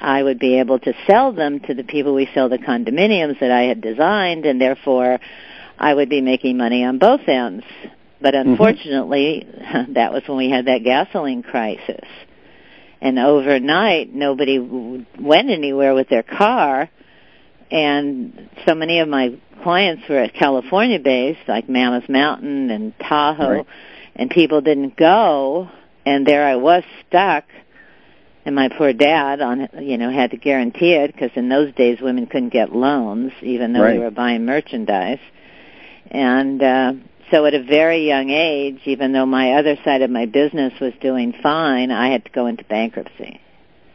I 0.00 0.22
would 0.22 0.38
be 0.38 0.58
able 0.58 0.78
to 0.80 0.92
sell 1.06 1.32
them 1.32 1.60
to 1.60 1.74
the 1.74 1.84
people 1.84 2.14
we 2.14 2.28
sell 2.34 2.48
the 2.48 2.58
condominiums 2.58 3.40
that 3.40 3.50
I 3.50 3.62
had 3.62 3.80
designed, 3.80 4.44
and 4.44 4.60
therefore 4.60 5.18
I 5.78 5.94
would 5.94 6.08
be 6.08 6.20
making 6.20 6.56
money 6.56 6.84
on 6.84 6.98
both 6.98 7.26
ends. 7.26 7.64
But 8.20 8.34
mm-hmm. 8.34 8.50
unfortunately, 8.50 9.46
that 9.90 10.12
was 10.12 10.22
when 10.26 10.38
we 10.38 10.50
had 10.50 10.66
that 10.66 10.84
gasoline 10.84 11.42
crisis. 11.42 12.06
And 13.00 13.18
overnight, 13.18 14.12
nobody 14.12 14.58
w- 14.58 15.04
went 15.20 15.50
anywhere 15.50 15.94
with 15.94 16.08
their 16.08 16.22
car, 16.22 16.88
and 17.70 18.48
so 18.66 18.74
many 18.74 19.00
of 19.00 19.08
my 19.08 19.38
clients 19.62 20.08
were 20.08 20.18
at 20.18 20.34
California 20.34 20.98
based, 20.98 21.40
like 21.48 21.68
Mammoth 21.68 22.08
Mountain 22.08 22.70
and 22.70 22.98
Tahoe, 22.98 23.48
Right. 23.48 23.66
and 24.14 24.30
people 24.30 24.60
didn't 24.60 24.96
go, 24.96 25.68
and 26.04 26.26
there 26.26 26.46
I 26.46 26.56
was 26.56 26.84
stuck. 27.06 27.44
And 28.46 28.54
my 28.54 28.68
poor 28.68 28.92
dad, 28.92 29.40
on 29.40 29.68
you 29.80 29.98
know, 29.98 30.08
had 30.08 30.30
to 30.30 30.36
guarantee 30.36 30.92
it 30.92 31.12
because 31.12 31.32
in 31.34 31.48
those 31.48 31.74
days 31.74 32.00
women 32.00 32.26
couldn't 32.26 32.50
get 32.50 32.72
loans, 32.72 33.32
even 33.42 33.72
though 33.72 33.82
Right. 33.82 33.94
we 33.94 33.98
were 33.98 34.12
buying 34.12 34.46
merchandise. 34.46 35.18
And 36.12 36.62
uh, 36.62 36.92
so, 37.32 37.44
at 37.44 37.54
a 37.54 37.62
very 37.64 38.06
young 38.06 38.30
age, 38.30 38.78
even 38.84 39.10
though 39.12 39.26
my 39.26 39.54
other 39.54 39.76
side 39.84 40.02
of 40.02 40.10
my 40.10 40.26
business 40.26 40.72
was 40.80 40.92
doing 41.00 41.34
fine, 41.42 41.90
I 41.90 42.12
had 42.12 42.24
to 42.24 42.30
go 42.30 42.46
into 42.46 42.62
bankruptcy. 42.62 43.40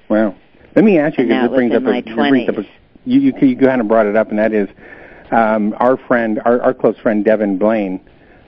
Wow. 0.09 0.35
Let 0.75 0.83
me 0.83 0.99
ask 0.99 1.17
you 1.17 1.27
because 1.27 1.45
it 1.45 1.51
brings 1.55 1.73
up 1.73 1.83
a, 1.83 1.89
it 1.89 2.05
brings 2.05 2.49
up 2.49 2.57
a 2.57 2.61
20s. 2.61 2.67
you, 3.05 3.19
you 3.21 3.47
you 3.47 3.55
kind 3.57 3.79
of 3.79 3.87
brought 3.87 4.05
it 4.05 4.17
up, 4.17 4.31
and 4.31 4.39
that 4.39 4.51
is 4.51 4.67
um, 5.31 5.73
our 5.79 5.95
friend, 5.95 6.41
our, 6.43 6.61
our 6.61 6.73
close 6.73 6.97
friend 6.97 7.23
Devin 7.23 7.57
Blaine. 7.57 8.01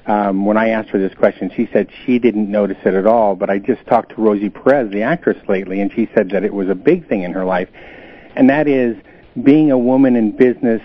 Um, 0.05 0.45
when 0.45 0.57
I 0.57 0.69
asked 0.69 0.89
her 0.89 0.99
this 0.99 1.13
question, 1.17 1.49
she 1.55 1.69
said 1.71 1.89
she 2.05 2.19
didn't 2.19 2.51
notice 2.51 2.77
it 2.83 2.93
at 2.93 3.07
all. 3.07 3.35
But 3.35 3.49
I 3.49 3.59
just 3.59 3.85
talked 3.87 4.15
to 4.15 4.21
Rosie 4.21 4.49
Perez, 4.49 4.91
the 4.91 5.03
actress, 5.03 5.37
lately, 5.47 5.79
and 5.79 5.91
she 5.93 6.09
said 6.13 6.29
that 6.31 6.43
it 6.43 6.53
was 6.53 6.69
a 6.69 6.75
big 6.75 7.07
thing 7.07 7.23
in 7.23 7.31
her 7.31 7.45
life, 7.45 7.69
and 8.35 8.49
that 8.49 8.67
is 8.67 8.97
being 9.41 9.71
a 9.71 9.77
woman 9.77 10.15
in 10.15 10.35
business. 10.35 10.81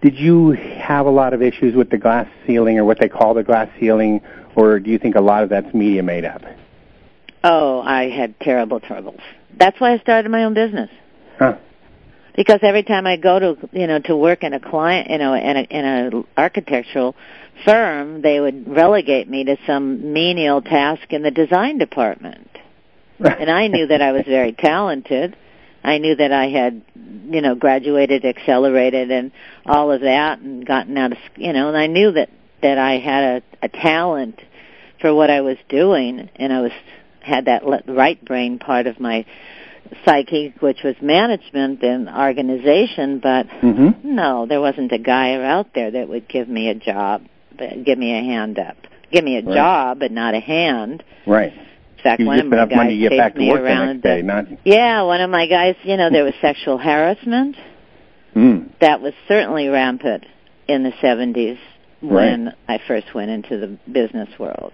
Did 0.00 0.16
you 0.16 0.52
have 0.52 1.06
a 1.06 1.10
lot 1.10 1.34
of 1.34 1.42
issues 1.42 1.74
with 1.74 1.90
the 1.90 1.98
glass 1.98 2.28
ceiling, 2.46 2.78
or 2.78 2.84
what 2.84 2.98
they 2.98 3.08
call 3.08 3.34
the 3.34 3.42
glass 3.42 3.68
ceiling, 3.78 4.22
or 4.54 4.80
do 4.80 4.90
you 4.90 4.98
think 4.98 5.16
a 5.16 5.20
lot 5.20 5.42
of 5.42 5.50
that's 5.50 5.72
media 5.74 6.02
made 6.02 6.24
up? 6.24 6.42
Oh, 7.44 7.80
I 7.82 8.08
had 8.08 8.40
terrible 8.40 8.80
troubles. 8.80 9.20
That's 9.56 9.78
why 9.80 9.92
I 9.92 9.98
started 9.98 10.30
my 10.30 10.44
own 10.44 10.54
business. 10.54 10.90
Huh. 11.38 11.58
because 12.34 12.60
every 12.62 12.82
time 12.82 13.06
I 13.06 13.16
go 13.16 13.38
to 13.38 13.68
you 13.72 13.86
know 13.86 13.98
to 14.00 14.16
work 14.16 14.42
in 14.42 14.54
a 14.54 14.60
client 14.60 15.10
you 15.10 15.18
know 15.18 15.34
in 15.34 15.56
a 15.56 15.60
in 15.60 15.84
a 15.84 16.40
architectural 16.40 17.14
firm, 17.64 18.22
they 18.22 18.40
would 18.40 18.68
relegate 18.68 19.28
me 19.28 19.44
to 19.44 19.56
some 19.66 20.12
menial 20.12 20.62
task 20.62 21.12
in 21.12 21.22
the 21.22 21.30
design 21.30 21.78
department. 21.78 22.50
And 23.18 23.50
I 23.50 23.68
knew 23.68 23.86
that 23.86 24.02
I 24.02 24.12
was 24.12 24.24
very 24.26 24.52
talented. 24.58 25.36
I 25.82 25.98
knew 25.98 26.16
that 26.16 26.32
I 26.32 26.48
had 26.48 26.82
you 27.30 27.40
know 27.40 27.54
graduated, 27.54 28.24
accelerated, 28.24 29.10
and 29.10 29.32
all 29.64 29.92
of 29.92 30.00
that, 30.02 30.40
and 30.40 30.66
gotten 30.66 30.96
out 30.98 31.12
of 31.12 31.18
you 31.36 31.52
know, 31.52 31.68
and 31.68 31.76
I 31.76 31.86
knew 31.86 32.12
that 32.12 32.28
that 32.62 32.78
I 32.78 32.98
had 32.98 33.42
a, 33.62 33.66
a 33.66 33.68
talent 33.68 34.40
for 35.00 35.14
what 35.14 35.30
I 35.30 35.42
was 35.42 35.56
doing, 35.68 36.28
and 36.36 36.52
I 36.52 36.60
was 36.60 36.72
had 37.20 37.46
that 37.46 37.62
right 37.86 38.22
brain 38.24 38.58
part 38.58 38.86
of 38.86 39.00
my 39.00 39.26
psyche, 40.04 40.54
which 40.60 40.82
was 40.82 40.96
management 41.00 41.82
and 41.82 42.08
organization, 42.08 43.20
but 43.20 43.46
hmm 43.60 43.90
no, 44.02 44.46
there 44.46 44.60
wasn't 44.60 44.92
a 44.92 44.98
guy 44.98 45.34
out 45.34 45.74
there 45.74 45.90
that 45.90 46.08
would 46.08 46.28
give 46.28 46.48
me 46.48 46.68
a 46.68 46.74
job, 46.74 47.22
give 47.84 47.98
me 47.98 48.12
a 48.18 48.22
hand 48.22 48.58
up. 48.58 48.76
Give 49.12 49.24
me 49.24 49.36
a 49.38 49.42
Right. 49.42 49.54
job, 49.54 49.98
but 50.00 50.10
not 50.12 50.34
a 50.34 50.40
hand. 50.40 51.02
Right. 51.26 51.52
In 51.52 52.02
fact, 52.02 52.20
You 52.20 52.26
one 52.26 52.38
of 52.40 52.46
my 52.46 52.66
guys 52.66 52.76
money 52.76 52.90
to 52.94 53.00
get 53.00 53.10
chased 53.10 53.18
back 53.20 53.32
to 53.34 53.38
me 53.40 53.48
work 53.50 53.60
the 53.62 53.66
around. 53.66 53.86
next 53.86 54.02
day, 54.02 54.22
not. 54.22 54.46
yeah, 54.64 55.02
one 55.02 55.20
of 55.20 55.30
my 55.30 55.46
guys, 55.46 55.74
you 55.82 55.96
know, 55.96 56.10
there 56.10 56.24
was 56.24 56.34
sexual 56.40 56.78
harassment 56.78 57.56
Mm. 58.34 58.68
that 58.80 59.00
was 59.00 59.14
certainly 59.28 59.68
rampant 59.68 60.24
in 60.68 60.82
the 60.82 60.92
70s 61.00 61.58
when 62.00 62.52
I 62.68 62.78
first 62.86 63.14
went 63.14 63.30
into 63.30 63.56
the 63.56 63.68
business 63.90 64.28
world. 64.38 64.72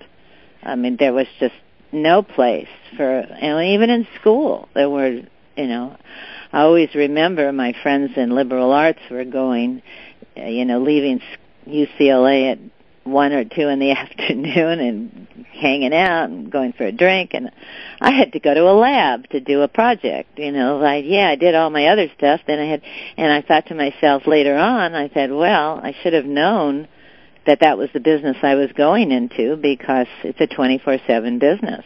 I 0.64 0.74
mean, 0.74 0.96
there 0.96 1.12
was 1.12 1.26
just 1.38 1.54
no 1.92 2.22
place 2.22 2.68
for, 2.96 3.04
and 3.20 3.64
even 3.68 3.88
in 3.90 4.06
school, 4.20 4.68
there 4.74 4.90
were, 4.90 5.20
you 5.56 5.66
know, 5.66 5.94
I 6.52 6.62
always 6.62 6.94
remember 6.94 7.52
my 7.52 7.72
friends 7.82 8.12
in 8.16 8.30
liberal 8.30 8.72
arts 8.72 8.98
were 9.10 9.24
going, 9.24 9.82
you 10.36 10.64
know, 10.64 10.80
leaving 10.80 11.20
UCLA 11.66 12.52
at 12.52 12.58
one 13.04 13.32
or 13.32 13.44
two 13.44 13.68
in 13.68 13.78
the 13.78 13.90
afternoon 13.98 14.80
and 14.80 15.44
hanging 15.52 15.94
out 15.94 16.30
and 16.30 16.50
going 16.50 16.72
for 16.72 16.84
a 16.84 16.92
drink 16.92 17.30
and 17.34 17.50
I 18.00 18.12
had 18.12 18.32
to 18.32 18.40
go 18.40 18.54
to 18.54 18.60
a 18.62 18.72
lab 18.72 19.28
to 19.30 19.40
do 19.40 19.62
a 19.62 19.68
project, 19.68 20.38
you 20.38 20.52
know, 20.52 20.78
like 20.78 21.04
yeah, 21.06 21.28
I 21.28 21.36
did 21.36 21.54
all 21.54 21.70
my 21.70 21.86
other 21.86 22.08
stuff, 22.16 22.40
then 22.46 22.58
I 22.58 22.66
had 22.66 22.82
and 23.16 23.32
I 23.32 23.42
thought 23.42 23.66
to 23.66 23.74
myself 23.74 24.26
later 24.26 24.56
on, 24.56 24.94
I 24.94 25.10
said, 25.12 25.30
well, 25.32 25.80
I 25.82 25.94
should 26.02 26.12
have 26.12 26.24
known 26.24 26.88
that 27.46 27.60
that 27.60 27.76
was 27.76 27.90
the 27.92 28.00
business 28.00 28.36
I 28.42 28.54
was 28.54 28.70
going 28.72 29.10
into 29.10 29.56
because 29.56 30.06
it's 30.22 30.40
a 30.40 30.46
24/7 30.46 31.38
business. 31.40 31.84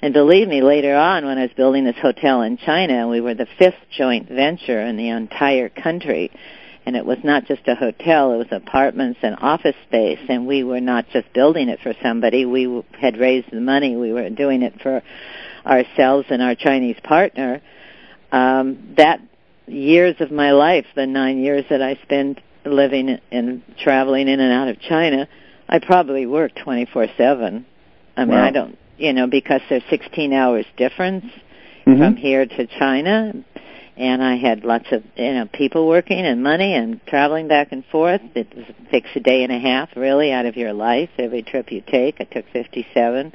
And 0.00 0.12
believe 0.12 0.48
me, 0.48 0.60
later 0.60 0.94
on 0.94 1.24
when 1.24 1.38
I 1.38 1.42
was 1.42 1.52
building 1.56 1.84
this 1.84 1.96
hotel 1.96 2.42
in 2.42 2.58
China, 2.58 3.08
we 3.08 3.22
were 3.22 3.32
the 3.32 3.46
fifth 3.58 3.78
joint 3.96 4.28
venture 4.28 4.80
in 4.80 4.98
the 4.98 5.08
entire 5.08 5.70
country. 5.70 6.30
And 6.86 6.96
it 6.96 7.06
was 7.06 7.18
not 7.24 7.46
just 7.46 7.62
a 7.66 7.74
hotel, 7.74 8.32
it 8.32 8.36
was 8.36 8.46
apartments 8.50 9.20
and 9.22 9.36
office 9.40 9.76
space. 9.88 10.18
And 10.28 10.46
we 10.46 10.64
were 10.64 10.80
not 10.80 11.08
just 11.10 11.32
building 11.32 11.68
it 11.68 11.80
for 11.82 11.94
somebody, 12.02 12.44
we 12.44 12.64
w- 12.64 12.84
had 13.00 13.16
raised 13.16 13.50
the 13.50 13.60
money, 13.60 13.96
we 13.96 14.12
were 14.12 14.28
doing 14.28 14.62
it 14.62 14.80
for 14.82 15.02
ourselves 15.64 16.26
and 16.30 16.42
our 16.42 16.54
Chinese 16.54 16.96
partner. 17.02 17.62
Um, 18.32 18.94
that 18.96 19.20
years 19.66 20.16
of 20.20 20.30
my 20.30 20.52
life, 20.52 20.86
the 20.94 21.06
nine 21.06 21.38
years 21.38 21.64
that 21.70 21.80
I 21.80 21.94
spent 22.02 22.40
living 22.66 23.18
and 23.30 23.62
traveling 23.78 24.28
in 24.28 24.40
and 24.40 24.52
out 24.52 24.68
of 24.68 24.80
China, 24.80 25.28
I 25.68 25.78
probably 25.78 26.26
worked 26.26 26.56
24/7. 26.56 27.64
I 28.16 28.24
mean, 28.24 28.36
Wow. 28.36 28.44
I 28.44 28.50
don't, 28.50 28.78
you 28.98 29.12
know, 29.12 29.26
because 29.26 29.60
there's 29.68 29.82
16 29.90 30.32
hours 30.32 30.66
difference 30.76 31.24
Mhm. 31.86 31.98
from 31.98 32.16
here 32.16 32.46
to 32.46 32.66
China, 32.66 33.34
and 33.96 34.22
I 34.22 34.36
had 34.36 34.64
lots 34.64 34.86
of, 34.90 35.04
you 35.16 35.34
know, 35.34 35.46
people 35.52 35.86
working 35.86 36.18
and 36.20 36.42
money 36.42 36.74
and 36.74 37.04
traveling 37.06 37.46
back 37.46 37.70
and 37.70 37.84
forth. 37.86 38.20
It 38.34 38.54
was 38.54 38.64
takes 38.90 39.10
a 39.14 39.20
day 39.20 39.44
and 39.44 39.52
a 39.52 39.58
half 39.58 39.90
really 39.96 40.32
out 40.32 40.46
of 40.46 40.56
your 40.56 40.72
life 40.72 41.10
every 41.18 41.42
trip 41.42 41.70
you 41.70 41.80
take. 41.80 42.20
I 42.20 42.24
took 42.24 42.46
57 42.52 43.32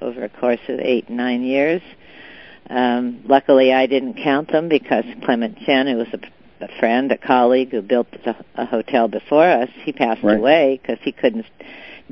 over 0.00 0.24
a 0.24 0.28
course 0.28 0.60
of 0.68 0.80
eight 0.80 1.08
nine 1.08 1.42
years. 1.42 1.82
Um, 2.68 3.22
luckily, 3.26 3.72
I 3.72 3.86
didn't 3.86 4.14
count 4.22 4.52
them 4.52 4.68
because 4.68 5.04
Clement 5.24 5.58
Chen, 5.64 5.86
who 5.86 5.96
was 5.96 6.08
a, 6.12 6.64
a 6.64 6.68
friend, 6.78 7.10
a 7.10 7.18
colleague 7.18 7.70
who 7.70 7.82
built 7.82 8.10
the, 8.10 8.36
a 8.54 8.66
hotel 8.66 9.08
before 9.08 9.48
us, 9.48 9.68
he 9.84 9.92
passed 9.92 10.22
Right. 10.22 10.38
away 10.38 10.80
because 10.80 10.98
he 11.02 11.12
couldn't 11.12 11.46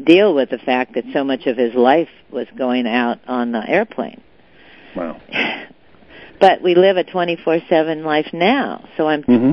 deal 0.02 0.34
with 0.34 0.50
the 0.50 0.58
fact 0.58 0.94
that 0.94 1.04
so 1.12 1.22
much 1.22 1.46
of 1.46 1.56
his 1.56 1.74
life 1.74 2.08
was 2.30 2.46
going 2.56 2.86
out 2.86 3.20
on 3.26 3.52
the 3.52 3.62
airplane. 3.68 4.20
Wow. 4.96 5.20
But 6.40 6.62
we 6.62 6.74
live 6.74 6.96
a 6.96 7.04
24/7 7.04 8.02
life 8.04 8.32
now. 8.32 8.88
So 8.96 9.08
I'm 9.08 9.22
hmm 9.22 9.52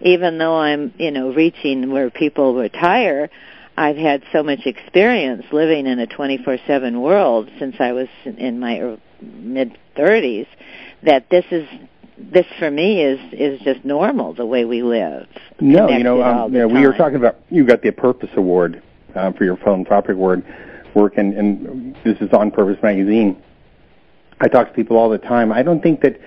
even 0.00 0.38
though 0.38 0.56
I'm, 0.56 0.92
you 0.98 1.10
know, 1.10 1.32
reaching 1.32 1.90
where 1.90 2.10
people 2.10 2.54
retire, 2.54 3.30
I've 3.76 3.96
had 3.96 4.22
so 4.32 4.42
much 4.42 4.66
experience 4.66 5.44
living 5.50 5.86
in 5.86 5.98
a 5.98 6.06
24/7 6.06 7.00
world 7.00 7.50
since 7.58 7.76
I 7.80 7.92
was 7.92 8.08
in 8.24 8.60
my 8.60 8.98
mid 9.20 9.76
30s 9.96 10.46
that 11.02 11.28
this 11.30 11.44
is 11.50 11.66
this 12.16 12.46
for 12.58 12.70
me 12.70 13.02
is 13.02 13.18
is 13.32 13.60
just 13.60 13.84
normal 13.84 14.34
the 14.34 14.46
way 14.46 14.64
we 14.64 14.82
live. 14.82 15.26
No, 15.60 15.88
you 15.88 16.04
know, 16.04 16.22
um, 16.22 16.52
know, 16.52 16.68
we 16.68 16.86
were 16.86 16.92
talking 16.92 17.16
about 17.16 17.36
you 17.50 17.64
got 17.64 17.82
the 17.82 17.90
Purpose 17.90 18.30
Award 18.36 18.82
uh, 19.14 19.32
for 19.32 19.44
your 19.44 19.56
philanthropic 19.56 20.16
work, 20.16 20.40
work, 20.94 21.14
and, 21.16 21.34
and 21.34 21.96
this 22.04 22.18
is 22.20 22.32
on 22.32 22.50
Purpose 22.50 22.80
Magazine. 22.82 23.42
I 24.40 24.48
talk 24.48 24.68
to 24.68 24.74
people 24.74 24.96
all 24.96 25.08
the 25.10 25.18
time. 25.18 25.52
I 25.52 25.62
don't 25.62 25.82
think 25.82 26.00
that 26.02 26.20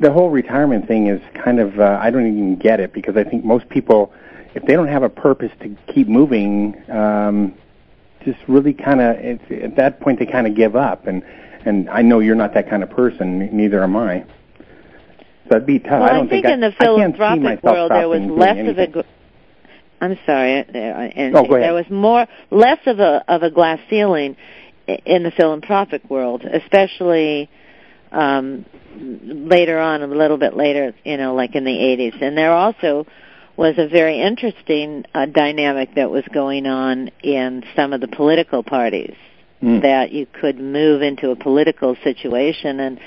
the 0.00 0.12
whole 0.12 0.30
retirement 0.30 0.86
thing 0.86 1.06
is 1.06 1.20
kind 1.44 1.60
of. 1.60 1.78
Uh, 1.78 1.98
I 2.00 2.10
don't 2.10 2.26
even 2.26 2.56
get 2.56 2.80
it 2.80 2.92
because 2.92 3.16
I 3.16 3.24
think 3.24 3.44
most 3.44 3.68
people, 3.68 4.12
if 4.54 4.64
they 4.64 4.74
don't 4.74 4.88
have 4.88 5.02
a 5.02 5.08
purpose 5.08 5.52
to 5.60 5.76
keep 5.92 6.08
moving, 6.08 6.82
um, 6.90 7.54
just 8.24 8.38
really 8.48 8.72
kind 8.72 9.00
of 9.00 9.16
at 9.16 9.76
that 9.76 10.00
point 10.00 10.18
they 10.18 10.26
kind 10.26 10.46
of 10.46 10.54
give 10.56 10.74
up. 10.76 11.06
And 11.06 11.22
and 11.64 11.88
I 11.88 12.02
know 12.02 12.20
you're 12.20 12.34
not 12.34 12.54
that 12.54 12.68
kind 12.68 12.82
of 12.82 12.90
person. 12.90 13.56
Neither 13.56 13.82
am 13.82 13.96
I. 13.96 14.24
So 15.44 15.50
that'd 15.50 15.66
be 15.66 15.78
tough. 15.78 16.00
Well, 16.00 16.02
I 16.04 16.12
don't 16.14 16.28
think, 16.28 16.46
I, 16.46 16.52
in 16.52 16.60
the 16.60 16.68
I 16.68 16.70
can't 16.70 16.80
see 16.80 16.84
philanthropic 17.18 17.62
world 17.62 17.90
there 17.90 18.08
was 18.08 18.20
less 18.22 18.52
of 18.52 18.56
a. 18.56 18.60
anything. 18.60 18.90
gr- 18.92 19.00
I'm 20.00 20.18
sorry, 20.26 20.58
uh, 20.58 20.72
and 20.72 21.34
Oh, 21.36 21.46
go 21.46 21.54
ahead. 21.54 21.62
there 21.68 21.72
was 21.74 21.88
more 21.88 22.26
less 22.50 22.78
of 22.86 22.98
a 22.98 23.24
of 23.28 23.42
a 23.42 23.50
glass 23.50 23.78
ceiling 23.88 24.36
in 24.86 25.22
the 25.22 25.30
philanthropic 25.30 26.08
world, 26.10 26.44
especially 26.44 27.50
um 28.12 28.64
later 28.96 29.78
on, 29.78 30.02
a 30.02 30.06
little 30.06 30.38
bit 30.38 30.56
later, 30.56 30.94
you 31.04 31.16
know, 31.16 31.34
like 31.34 31.56
in 31.56 31.64
the 31.64 31.72
80s. 31.72 32.22
And 32.22 32.38
there 32.38 32.52
also 32.52 33.06
was 33.56 33.74
a 33.76 33.88
very 33.88 34.20
interesting 34.20 35.04
uh, 35.14 35.26
dynamic 35.26 35.96
that 35.96 36.10
was 36.10 36.22
going 36.32 36.66
on 36.66 37.10
in 37.22 37.64
some 37.74 37.92
of 37.92 38.00
the 38.00 38.08
political 38.08 38.62
parties 38.62 39.16
Mm. 39.64 39.80
that 39.80 40.12
you 40.12 40.26
could 40.26 40.58
move 40.58 41.00
into 41.00 41.30
a 41.30 41.36
political 41.36 41.96
situation 42.04 42.80
and 42.80 43.00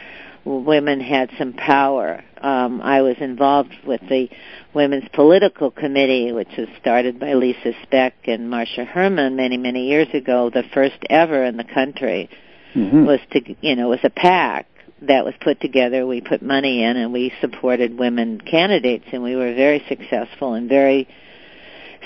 women 0.44 1.00
had 1.00 1.30
some 1.38 1.54
power. 1.54 2.24
Um, 2.42 2.82
I 2.82 3.02
was 3.02 3.16
involved 3.20 3.74
with 3.86 4.02
the 4.10 4.30
Women's 4.74 5.08
Political 5.14 5.72
Committee, 5.72 6.32
which 6.32 6.56
was 6.58 6.68
started 6.80 7.20
by 7.20 7.34
Lisa 7.34 7.74
Specht 7.84 8.28
and 8.28 8.50
Marcia 8.50 8.86
Herman 8.86 9.36
many, 9.36 9.58
many 9.58 9.88
years 9.88 10.08
ago, 10.14 10.50
the 10.50 10.64
first 10.74 10.98
ever 11.10 11.44
in 11.44 11.58
the 11.58 11.64
country 11.64 12.30
Mhm. 12.76 13.06
was 13.06 13.20
to, 13.32 13.42
you 13.62 13.76
know, 13.76 13.90
was 13.90 14.04
a 14.04 14.10
PAC 14.10 14.66
that 15.02 15.26
was 15.26 15.34
put 15.42 15.60
together. 15.60 16.06
We 16.06 16.22
put 16.22 16.42
money 16.42 16.84
in 16.84 16.98
and 16.98 17.12
we 17.14 17.32
supported 17.42 17.98
women 17.98 18.42
candidates 18.42 19.06
and 19.12 19.24
we 19.24 19.36
were 19.36 19.54
very 19.54 19.84
successful 19.88 20.54
and 20.54 20.70
very 20.70 21.08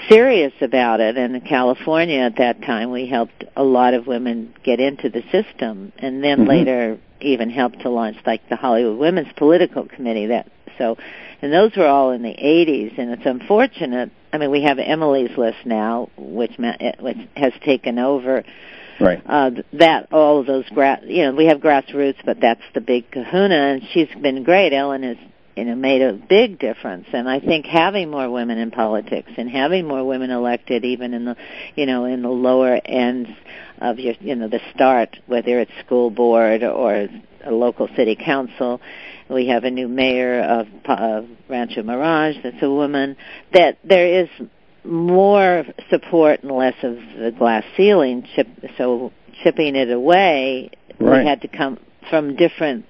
serious 0.09 0.53
about 0.61 1.00
it. 1.00 1.17
And 1.17 1.35
in 1.35 1.41
California 1.41 2.19
at 2.19 2.38
that 2.38 2.61
time, 2.63 2.91
we 2.91 3.05
helped 3.05 3.43
a 3.55 3.63
lot 3.63 3.93
of 3.93 4.07
women 4.07 4.53
get 4.63 4.79
into 4.79 5.09
the 5.09 5.23
system, 5.31 5.91
and 6.00 6.23
then 6.23 6.39
Mhm. 6.39 6.47
later 6.47 6.97
even 7.23 7.49
helped 7.49 7.81
to 7.81 7.89
launch 7.89 8.17
like 8.25 8.47
the 8.49 8.55
Hollywood 8.55 8.97
Women's 8.97 9.31
Political 9.35 9.87
Committee. 9.87 10.27
That 10.27 10.51
so, 10.77 10.97
and 11.41 11.51
those 11.51 11.75
were 11.75 11.87
all 11.87 12.11
in 12.11 12.21
the 12.21 12.29
80s, 12.29 12.97
and 12.97 13.11
it's 13.11 13.25
unfortunate. 13.25 14.11
I 14.33 14.37
mean, 14.37 14.51
we 14.51 14.63
have 14.63 14.79
Emily's 14.79 15.37
List 15.37 15.65
now, 15.65 16.09
which 16.17 16.53
which 16.57 17.17
has 17.35 17.53
taken 17.63 17.99
over 17.99 18.43
Right. 19.01 19.21
uh, 19.25 19.51
that 19.73 20.09
all 20.11 20.39
of 20.39 20.45
those 20.45 20.65
gra- 20.69 21.01
you 21.03 21.23
know 21.23 21.33
we 21.33 21.45
have 21.45 21.59
grassroots, 21.59 22.17
but 22.23 22.39
that's 22.39 22.61
the 22.73 22.81
big 22.81 23.09
Kahuna, 23.09 23.55
and 23.55 23.81
she's 23.91 24.09
been 24.21 24.43
great. 24.43 24.73
Ellen 24.73 25.01
has 25.03 25.17
you 25.55 25.65
know 25.65 25.75
made 25.75 26.03
a 26.03 26.13
big 26.13 26.59
difference, 26.59 27.07
and 27.11 27.27
I 27.27 27.39
think 27.39 27.65
having 27.65 28.11
more 28.11 28.29
women 28.29 28.59
in 28.59 28.69
politics 28.69 29.31
and 29.37 29.49
having 29.49 29.87
more 29.87 30.05
women 30.05 30.29
elected, 30.29 30.85
even 30.85 31.15
in 31.15 31.25
the 31.25 31.35
you 31.75 31.87
know 31.87 32.05
in 32.05 32.21
the 32.21 32.29
lower 32.29 32.79
ends 32.85 33.29
of 33.81 34.00
your 34.00 34.13
you 34.19 34.35
know 34.35 34.47
the 34.47 34.61
start, 34.73 35.17
whether 35.27 35.59
it's 35.59 35.71
school 35.85 36.09
board 36.09 36.63
or 36.63 37.09
a 37.43 37.51
local 37.51 37.89
city 37.95 38.15
council. 38.15 38.79
We 39.29 39.47
have 39.47 39.63
a 39.63 39.71
new 39.71 39.88
mayor 39.88 40.41
of, 40.41 40.67
of 40.85 41.25
Rancho 41.50 41.83
Mirage 41.83 42.35
that's 42.43 42.61
a 42.61 42.69
woman. 42.69 43.15
That 43.53 43.79
there 43.83 44.21
is 44.23 44.29
more 44.83 45.65
support 45.89 46.43
and 46.43 46.51
less 46.51 46.75
of 46.83 46.95
the 46.95 47.33
glass 47.38 47.63
ceiling. 47.75 48.27
Chip, 48.35 48.47
so 48.77 49.11
chipping 49.43 49.75
it 49.75 49.89
away, 49.91 50.71
Right. 51.00 51.21
we 51.21 51.25
had 51.27 51.41
to 51.41 51.47
come 51.47 51.79
from 52.09 52.35
different 52.35 52.85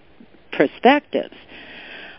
perspectives. 0.51 1.35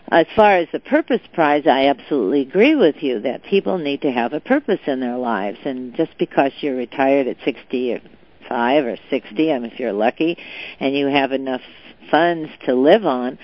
As 0.09 0.25
far 0.35 0.57
as 0.57 0.67
the 0.71 0.79
purpose 0.79 1.21
prize, 1.33 1.63
I 1.65 1.87
absolutely 1.87 2.41
agree 2.41 2.75
with 2.75 3.01
you 3.01 3.21
that 3.21 3.43
people 3.43 3.77
need 3.77 4.01
to 4.01 4.11
have 4.11 4.33
a 4.33 4.39
purpose 4.39 4.79
in 4.85 4.99
their 4.99 5.17
lives, 5.17 5.59
and 5.65 5.95
just 5.95 6.17
because 6.17 6.51
you're 6.61 6.75
retired 6.75 7.27
at 7.27 7.37
60 7.45 7.93
or 7.93 8.01
60, 9.09 9.51
I 9.51 9.59
mean, 9.59 9.71
if 9.71 9.79
you're 9.79 9.93
lucky, 9.93 10.37
and 10.79 10.95
you 10.95 11.07
have 11.07 11.31
enough 11.31 11.61
funds 12.09 12.49
to 12.65 12.73
live 12.73 13.05
on, 13.05 13.37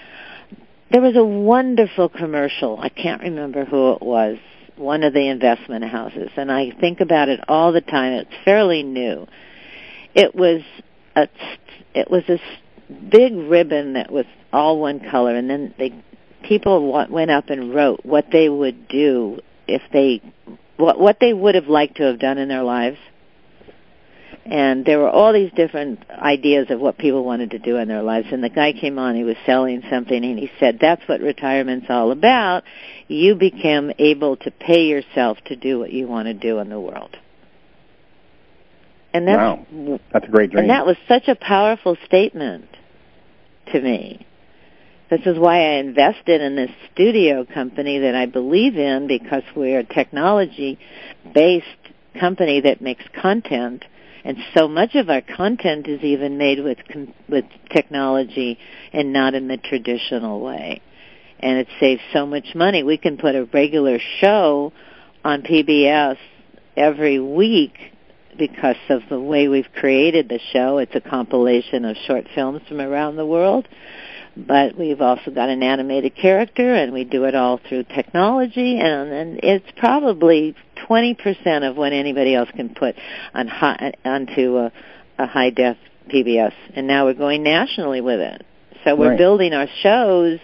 there 0.92 1.02
was 1.02 1.16
a 1.16 1.24
wonderful 1.24 2.10
commercial. 2.10 2.80
I 2.80 2.90
can't 2.90 3.22
remember 3.22 3.66
who 3.66 3.94
it 3.94 4.02
was. 4.02 4.38
One 4.76 5.04
of 5.04 5.14
the 5.14 5.28
investment 5.28 5.84
houses, 5.84 6.30
and 6.38 6.50
I 6.50 6.72
think 6.72 7.02
about 7.02 7.28
it 7.28 7.42
all 7.50 7.74
the 7.74 7.82
time. 7.82 8.14
It's 8.14 8.46
fairly 8.46 8.82
new. 8.82 9.28
It 10.16 10.34
was 10.34 10.62
a 11.18 11.28
it 11.94 12.10
was 12.10 12.24
a 12.30 12.40
big 13.12 13.36
ribbon 13.36 13.94
that 13.94 14.10
was 14.10 14.26
all 14.54 14.80
one 14.80 15.02
color, 15.02 15.36
and 15.36 15.50
then 15.50 15.74
they 15.78 15.94
people 16.44 17.08
went 17.10 17.30
up 17.30 17.50
and 17.50 17.76
wrote 17.76 18.06
what 18.06 18.28
they 18.32 18.48
would 18.48 18.88
do 18.88 19.42
if 19.68 19.82
they 19.92 20.22
what 20.78 20.98
what 20.98 21.18
they 21.20 21.34
would 21.34 21.56
have 21.56 21.68
liked 21.68 21.98
to 21.98 22.04
have 22.04 22.20
done 22.20 22.38
in 22.38 22.48
their 22.48 22.64
lives 22.64 22.98
and 24.46 24.86
there 24.86 25.00
were 25.00 25.10
all 25.10 25.34
these 25.34 25.52
different 25.56 26.10
ideas 26.10 26.68
of 26.70 26.80
what 26.80 26.98
people 26.98 27.24
wanted 27.24 27.52
to 27.52 27.60
do 27.60 27.78
in 27.78 27.88
their 27.88 28.02
lives. 28.02 28.28
And 28.32 28.44
the 28.44 28.50
guy 28.50 28.74
came 28.74 28.98
on 28.98 29.16
he 29.16 29.24
was 29.24 29.36
selling 29.46 29.84
something 29.90 30.24
and 30.24 30.40
he 30.40 30.50
said 30.60 30.80
that's 30.80 31.02
what 31.08 31.22
retirement's 31.22 31.88
all 31.90 32.12
about. 32.12 32.64
You 33.08 33.36
become 33.36 33.92
able 34.00 34.38
to 34.38 34.52
pay 34.52 34.86
yourself 34.86 35.38
to 35.46 35.56
do 35.56 35.80
what 35.80 35.92
you 35.92 36.08
want 36.08 36.28
to 36.28 36.34
do 36.34 36.60
in 36.60 36.70
the 36.70 36.80
world. 36.80 37.16
And 39.14 39.28
that's 39.28 39.38
wow. 39.72 40.00
that's 40.14 40.28
a 40.28 40.30
great 40.30 40.52
dream. 40.52 40.62
and 40.62 40.70
that 40.70 40.86
was 40.86 40.96
such 41.08 41.28
a 41.28 41.36
powerful 41.36 41.98
statement 42.06 42.70
to 43.72 43.82
me. 43.82 44.26
This 45.10 45.22
is 45.26 45.40
why 45.40 45.62
I 45.62 45.74
invested 45.80 46.42
in 46.42 46.56
this 46.56 46.70
studio 46.94 47.44
company 47.44 48.00
that 48.00 48.14
I 48.14 48.28
believe 48.28 48.78
in 48.78 49.08
because 49.08 49.42
we're 49.56 49.80
a 49.80 49.84
technology 49.84 50.78
based 51.34 51.66
company 52.20 52.62
that 52.62 52.82
makes 52.82 53.04
content 53.20 53.86
and 54.24 54.38
so 54.56 54.68
much 54.68 54.96
of 54.96 55.10
our 55.10 55.22
content 55.22 55.88
is 55.88 56.02
even 56.02 56.38
made 56.38 56.64
with 56.64 56.78
with 57.28 57.46
technology 57.72 58.58
and 58.92 59.14
not 59.14 59.34
in 59.34 59.48
the 59.48 59.58
traditional 59.58 60.42
way. 60.42 60.82
And 61.40 61.58
it 61.58 61.68
saves 61.80 62.02
so 62.12 62.26
much 62.26 62.54
money. 62.54 62.84
We 62.84 62.98
can 62.98 63.18
put 63.18 63.36
a 63.36 63.46
regular 63.46 63.98
show 64.20 64.74
on 65.24 65.42
PBS 65.42 66.18
every 66.76 67.20
week 67.20 67.78
because 68.38 68.76
of 68.90 69.04
the 69.10 69.20
way 69.20 69.48
we've 69.48 69.72
created 69.74 70.28
the 70.28 70.40
show. 70.52 70.80
It's 70.80 70.96
a 70.96 71.02
compilation 71.02 71.86
of 71.86 71.96
short 72.08 72.26
films 72.36 72.62
from 72.68 72.82
around 72.82 73.16
the 73.16 73.26
world 73.26 73.68
but 74.48 74.78
we've 74.78 75.02
also 75.02 75.32
got 75.32 75.50
an 75.50 75.64
animated 75.64 76.16
character 76.16 76.76
and 76.76 76.94
we 76.94 77.04
do 77.04 77.26
it 77.26 77.36
all 77.36 77.60
through 77.68 77.84
technology 77.84 78.80
and, 78.80 79.12
and 79.12 79.40
it's 79.44 79.66
probably 79.78 80.56
20% 80.90 81.70
of 81.70 81.76
what 81.76 81.94
anybody 81.94 82.36
else 82.36 82.50
can 82.56 82.74
put 82.74 82.96
on 83.34 83.48
high, 83.48 83.94
onto 84.06 84.58
a, 84.58 84.72
a 85.18 85.28
high 85.28 85.50
def 85.50 85.78
PBS 86.10 86.54
and 86.76 86.88
now 86.88 87.06
we're 87.06 87.14
going 87.14 87.44
nationally 87.44 88.02
with 88.02 88.20
it. 88.20 88.46
So 88.84 88.96
we're 88.96 89.10
right. 89.10 89.18
building 89.18 89.54
our 89.54 89.68
shows 89.82 90.40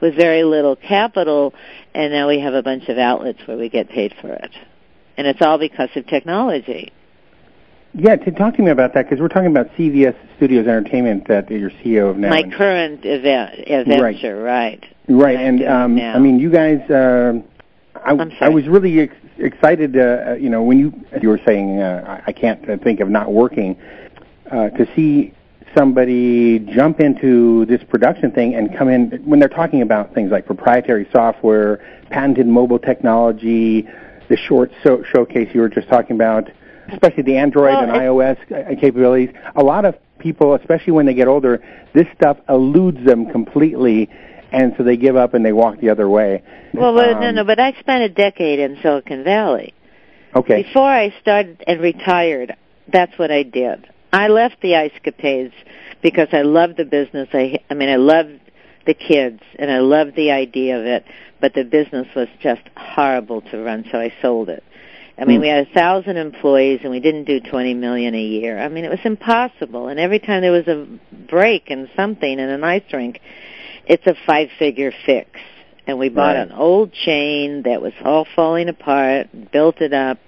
with 0.00 0.16
very 0.16 0.44
little 0.44 0.76
capital 0.76 1.54
and 1.94 2.12
now 2.12 2.28
we 2.28 2.40
have 2.40 2.54
a 2.54 2.62
bunch 2.62 2.88
of 2.88 2.98
outlets 2.98 3.40
where 3.46 3.56
we 3.56 3.68
get 3.68 3.88
paid 3.88 4.14
for 4.20 4.32
it. 4.32 4.50
And 5.16 5.26
it's 5.26 5.42
all 5.42 5.58
because 5.58 5.90
of 5.96 6.06
technology. 6.06 6.92
Yeah, 7.94 8.16
to 8.16 8.30
talk 8.30 8.56
to 8.56 8.62
me 8.62 8.70
about 8.70 8.94
that 8.94 9.04
because 9.04 9.20
we're 9.20 9.28
talking 9.28 9.50
about 9.50 9.68
CVS 9.74 10.16
Studios 10.36 10.66
Entertainment 10.66 11.28
that 11.28 11.50
you're 11.50 11.70
CEO 11.70 12.10
of 12.10 12.16
now. 12.16 12.30
My 12.30 12.42
current 12.42 13.04
event 13.04 13.68
adventure, 13.68 14.42
right? 14.42 14.82
Right, 15.08 15.36
right. 15.36 15.36
and 15.36 15.62
um, 15.64 15.98
I 16.00 16.18
mean, 16.18 16.38
you 16.38 16.50
guys. 16.50 16.80
Uh, 16.90 17.42
I, 17.94 18.16
I 18.40 18.48
was 18.48 18.66
really 18.66 19.00
ex- 19.00 19.14
excited. 19.38 19.96
Uh, 19.96 20.34
you 20.40 20.48
know, 20.48 20.62
when 20.62 20.78
you 20.78 20.92
you 21.20 21.28
were 21.28 21.40
saying 21.44 21.80
uh, 21.80 22.22
I 22.26 22.32
can't 22.32 22.64
think 22.82 23.00
of 23.00 23.10
not 23.10 23.30
working 23.30 23.76
uh, 24.50 24.70
to 24.70 24.88
see 24.96 25.34
somebody 25.76 26.58
jump 26.58 27.00
into 27.00 27.66
this 27.66 27.82
production 27.84 28.30
thing 28.30 28.54
and 28.54 28.76
come 28.76 28.88
in 28.88 29.10
when 29.24 29.38
they're 29.38 29.48
talking 29.48 29.82
about 29.82 30.14
things 30.14 30.30
like 30.30 30.46
proprietary 30.46 31.06
software, 31.12 31.76
patented 32.10 32.46
mobile 32.46 32.78
technology, 32.78 33.86
the 34.28 34.36
short 34.36 34.72
so- 34.82 35.02
showcase 35.02 35.50
you 35.52 35.60
were 35.60 35.68
just 35.68 35.88
talking 35.88 36.16
about 36.16 36.50
especially 36.92 37.22
the 37.22 37.36
Android 37.36 37.74
well, 37.74 37.82
and 37.82 37.92
iOS 37.92 38.80
capabilities. 38.80 39.30
A 39.56 39.62
lot 39.62 39.84
of 39.84 39.96
people, 40.18 40.54
especially 40.54 40.92
when 40.92 41.06
they 41.06 41.14
get 41.14 41.28
older, 41.28 41.62
this 41.94 42.06
stuff 42.14 42.38
eludes 42.48 43.04
them 43.04 43.30
completely, 43.30 44.08
and 44.52 44.74
so 44.76 44.84
they 44.84 44.96
give 44.96 45.16
up 45.16 45.34
and 45.34 45.44
they 45.44 45.52
walk 45.52 45.80
the 45.80 45.90
other 45.90 46.08
way. 46.08 46.42
Well, 46.72 46.98
um, 46.98 47.20
no, 47.20 47.30
no, 47.30 47.44
but 47.44 47.58
I 47.58 47.72
spent 47.80 48.02
a 48.02 48.08
decade 48.08 48.58
in 48.58 48.78
Silicon 48.82 49.24
Valley. 49.24 49.74
Okay. 50.34 50.62
Before 50.62 50.88
I 50.88 51.14
started 51.20 51.62
and 51.66 51.80
retired, 51.80 52.56
that's 52.90 53.16
what 53.18 53.30
I 53.30 53.42
did. 53.42 53.86
I 54.12 54.28
left 54.28 54.60
the 54.60 54.76
ice 54.76 54.92
capades 55.04 55.52
because 56.02 56.28
I 56.32 56.42
loved 56.42 56.76
the 56.76 56.84
business. 56.84 57.28
I, 57.32 57.60
I 57.70 57.74
mean, 57.74 57.88
I 57.88 57.96
loved 57.96 58.40
the 58.86 58.94
kids 58.94 59.40
and 59.58 59.70
I 59.70 59.78
loved 59.78 60.16
the 60.16 60.30
idea 60.30 60.78
of 60.78 60.86
it, 60.86 61.04
but 61.40 61.54
the 61.54 61.64
business 61.64 62.08
was 62.14 62.28
just 62.40 62.62
horrible 62.76 63.40
to 63.42 63.62
run, 63.62 63.84
so 63.90 63.98
I 63.98 64.12
sold 64.20 64.48
it. 64.48 64.64
I 65.22 65.24
mean, 65.24 65.38
Mm. 65.38 65.42
we 65.42 65.48
had 65.48 65.68
a 65.68 65.70
thousand 65.70 66.16
employees 66.16 66.80
and 66.82 66.90
we 66.90 66.98
didn't 66.98 67.24
do 67.24 67.38
20 67.38 67.74
million 67.74 68.12
a 68.12 68.20
year. 68.20 68.58
I 68.58 68.66
mean, 68.68 68.84
it 68.84 68.90
was 68.90 69.04
impossible. 69.04 69.86
And 69.86 70.00
every 70.00 70.18
time 70.18 70.42
there 70.42 70.50
was 70.50 70.66
a 70.66 70.84
break 71.28 71.70
in 71.70 71.88
something 71.94 72.32
in 72.40 72.40
an 72.40 72.64
ice 72.64 72.82
rink, 72.92 73.20
it's 73.86 74.04
a 74.08 74.16
five 74.26 74.50
figure 74.58 74.92
fix. 75.06 75.30
And 75.86 76.00
we 76.00 76.08
bought 76.08 76.34
Right. 76.34 76.48
an 76.48 76.50
old 76.50 76.92
chain 76.92 77.62
that 77.62 77.80
was 77.80 77.92
all 78.04 78.24
falling 78.34 78.68
apart, 78.68 79.28
built 79.52 79.80
it 79.80 79.92
up, 79.92 80.18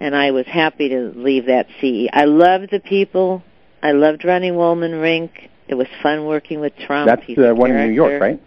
and 0.00 0.16
I 0.16 0.32
was 0.32 0.46
happy 0.46 0.88
to 0.88 1.12
leave 1.14 1.46
that 1.46 1.68
CE. 1.80 2.08
I 2.12 2.24
loved 2.24 2.70
the 2.70 2.80
people. 2.80 3.44
I 3.80 3.92
loved 3.92 4.24
running 4.24 4.56
Wollman 4.56 4.96
Rink. 5.00 5.50
It 5.68 5.76
was 5.76 5.86
fun 6.02 6.24
working 6.26 6.58
with 6.58 6.76
Trump. 6.78 7.06
That's 7.06 7.22
He's 7.24 7.38
uh, 7.38 7.54
one 7.54 7.70
in 7.70 7.76
New 7.86 7.94
York, 7.94 8.20
right? 8.20 8.40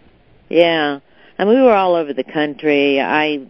Yeah. 0.50 0.98
And 1.38 1.48
we 1.48 1.54
were 1.54 1.74
all 1.74 1.94
over 1.94 2.12
the 2.12 2.24
country. 2.24 3.00
I 3.00 3.46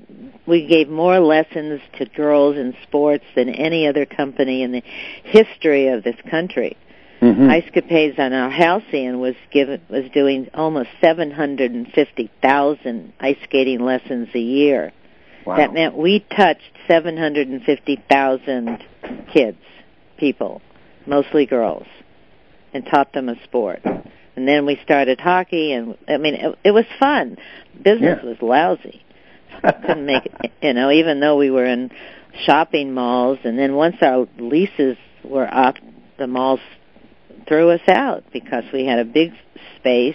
we 0.46 0.66
gave 0.66 0.88
more 0.88 1.20
lessons 1.20 1.81
to 1.98 2.07
girls 2.07 2.57
in 2.57 2.74
sports 2.83 3.24
than 3.35 3.48
any 3.48 3.87
other 3.87 4.07
company 4.07 4.62
in 4.62 4.72
the 4.72 4.83
history 5.24 5.88
of 5.88 6.05
this 6.05 6.16
country. 6.31 6.77
Mm-hmm. 7.20 7.51
Ice 7.51 7.68
Capades 7.74 8.18
on 8.18 8.33
our 8.33 8.51
Halcyon 8.51 9.20
was 9.20 9.35
given 9.51 9.81
was 9.88 10.05
doing 10.12 10.48
almost 10.55 10.90
seven 11.01 11.31
hundred 11.31 11.72
and 11.72 11.88
fifty 11.92 12.31
thousand 12.40 13.12
ice 13.20 13.38
skating 13.44 13.81
lessons 13.81 14.29
a 14.35 14.38
year. 14.38 14.92
wow. 15.44 15.57
That 15.57 15.72
meant 15.72 15.96
we 15.96 16.20
touched 16.37 16.72
seven 16.87 17.16
hundred 17.16 17.48
and 17.48 17.62
fifty 17.62 18.03
thousand 18.09 18.85
kids, 19.33 19.59
people, 20.18 20.62
mostly 21.07 21.46
girls, 21.46 21.87
and 22.72 22.87
taught 22.87 23.12
them 23.14 23.29
a 23.29 23.42
sport. 23.44 23.81
And 24.38 24.46
then 24.46 24.66
we 24.66 24.79
started 24.85 25.18
hockey, 25.18 25.72
and 25.72 25.98
I 26.07 26.16
mean, 26.16 26.35
it, 26.35 26.57
it 26.62 26.70
was 26.70 26.85
fun. 27.01 27.38
Business 27.83 28.20
Yeah. 28.22 28.29
was 28.29 28.40
lousy. 28.40 29.03
Couldn't 29.61 30.07
make 30.07 30.27
it, 30.27 30.53
you 30.62 30.74
know, 30.74 30.92
even 30.92 31.18
though 31.18 31.37
we 31.37 31.51
were 31.51 31.64
in 31.64 31.90
shopping 32.44 32.94
malls, 32.94 33.40
and 33.42 33.59
then 33.59 33.74
once 33.74 33.96
our 34.01 34.29
leases 34.38 34.96
were 35.24 35.53
up, 35.53 35.74
the 36.18 36.29
malls 36.29 36.61
threw 37.48 37.70
us 37.70 37.81
out 37.88 38.22
because 38.33 38.62
we 38.72 38.87
had 38.87 39.01
a 39.01 39.05
big 39.05 39.33
space 39.77 40.14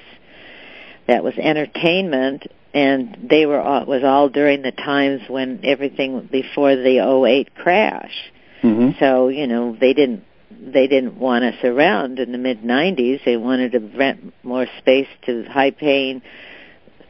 that 1.07 1.21
was 1.21 1.33
entertainment 1.37 2.47
and 2.73 3.27
they 3.29 3.45
were 3.45 3.59
all, 3.59 3.81
it 3.81 3.87
was 3.89 4.05
all 4.05 4.29
during 4.29 4.61
the 4.61 4.71
times 4.71 5.19
when 5.27 5.59
everything 5.65 6.29
before 6.31 6.77
the 6.77 7.25
'08 7.27 7.53
crash. 7.55 8.31
Mm-hmm. 8.63 8.91
So 9.01 9.27
you 9.27 9.47
know 9.47 9.75
they 9.77 9.93
didn't 9.93 10.23
they 10.59 10.87
didn't 10.87 11.17
want 11.17 11.43
us 11.43 11.63
around 11.63 12.19
in 12.19 12.31
the 12.31 12.37
mid 12.37 12.61
90s. 12.61 13.23
They 13.25 13.37
wanted 13.37 13.73
to 13.73 13.79
rent 13.79 14.33
more 14.43 14.67
space 14.79 15.07
to 15.25 15.43
high 15.43 15.71
paying 15.71 16.21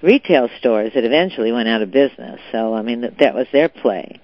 retail 0.01 0.49
stores 0.59 0.91
that 0.95 1.03
eventually 1.03 1.51
went 1.51 1.69
out 1.69 1.81
of 1.81 1.91
business. 1.91 2.39
So 2.51 2.73
I 2.73 2.81
mean 2.81 3.01
that, 3.01 3.17
that 3.19 3.33
was 3.33 3.47
their 3.51 3.69
play. 3.69 4.19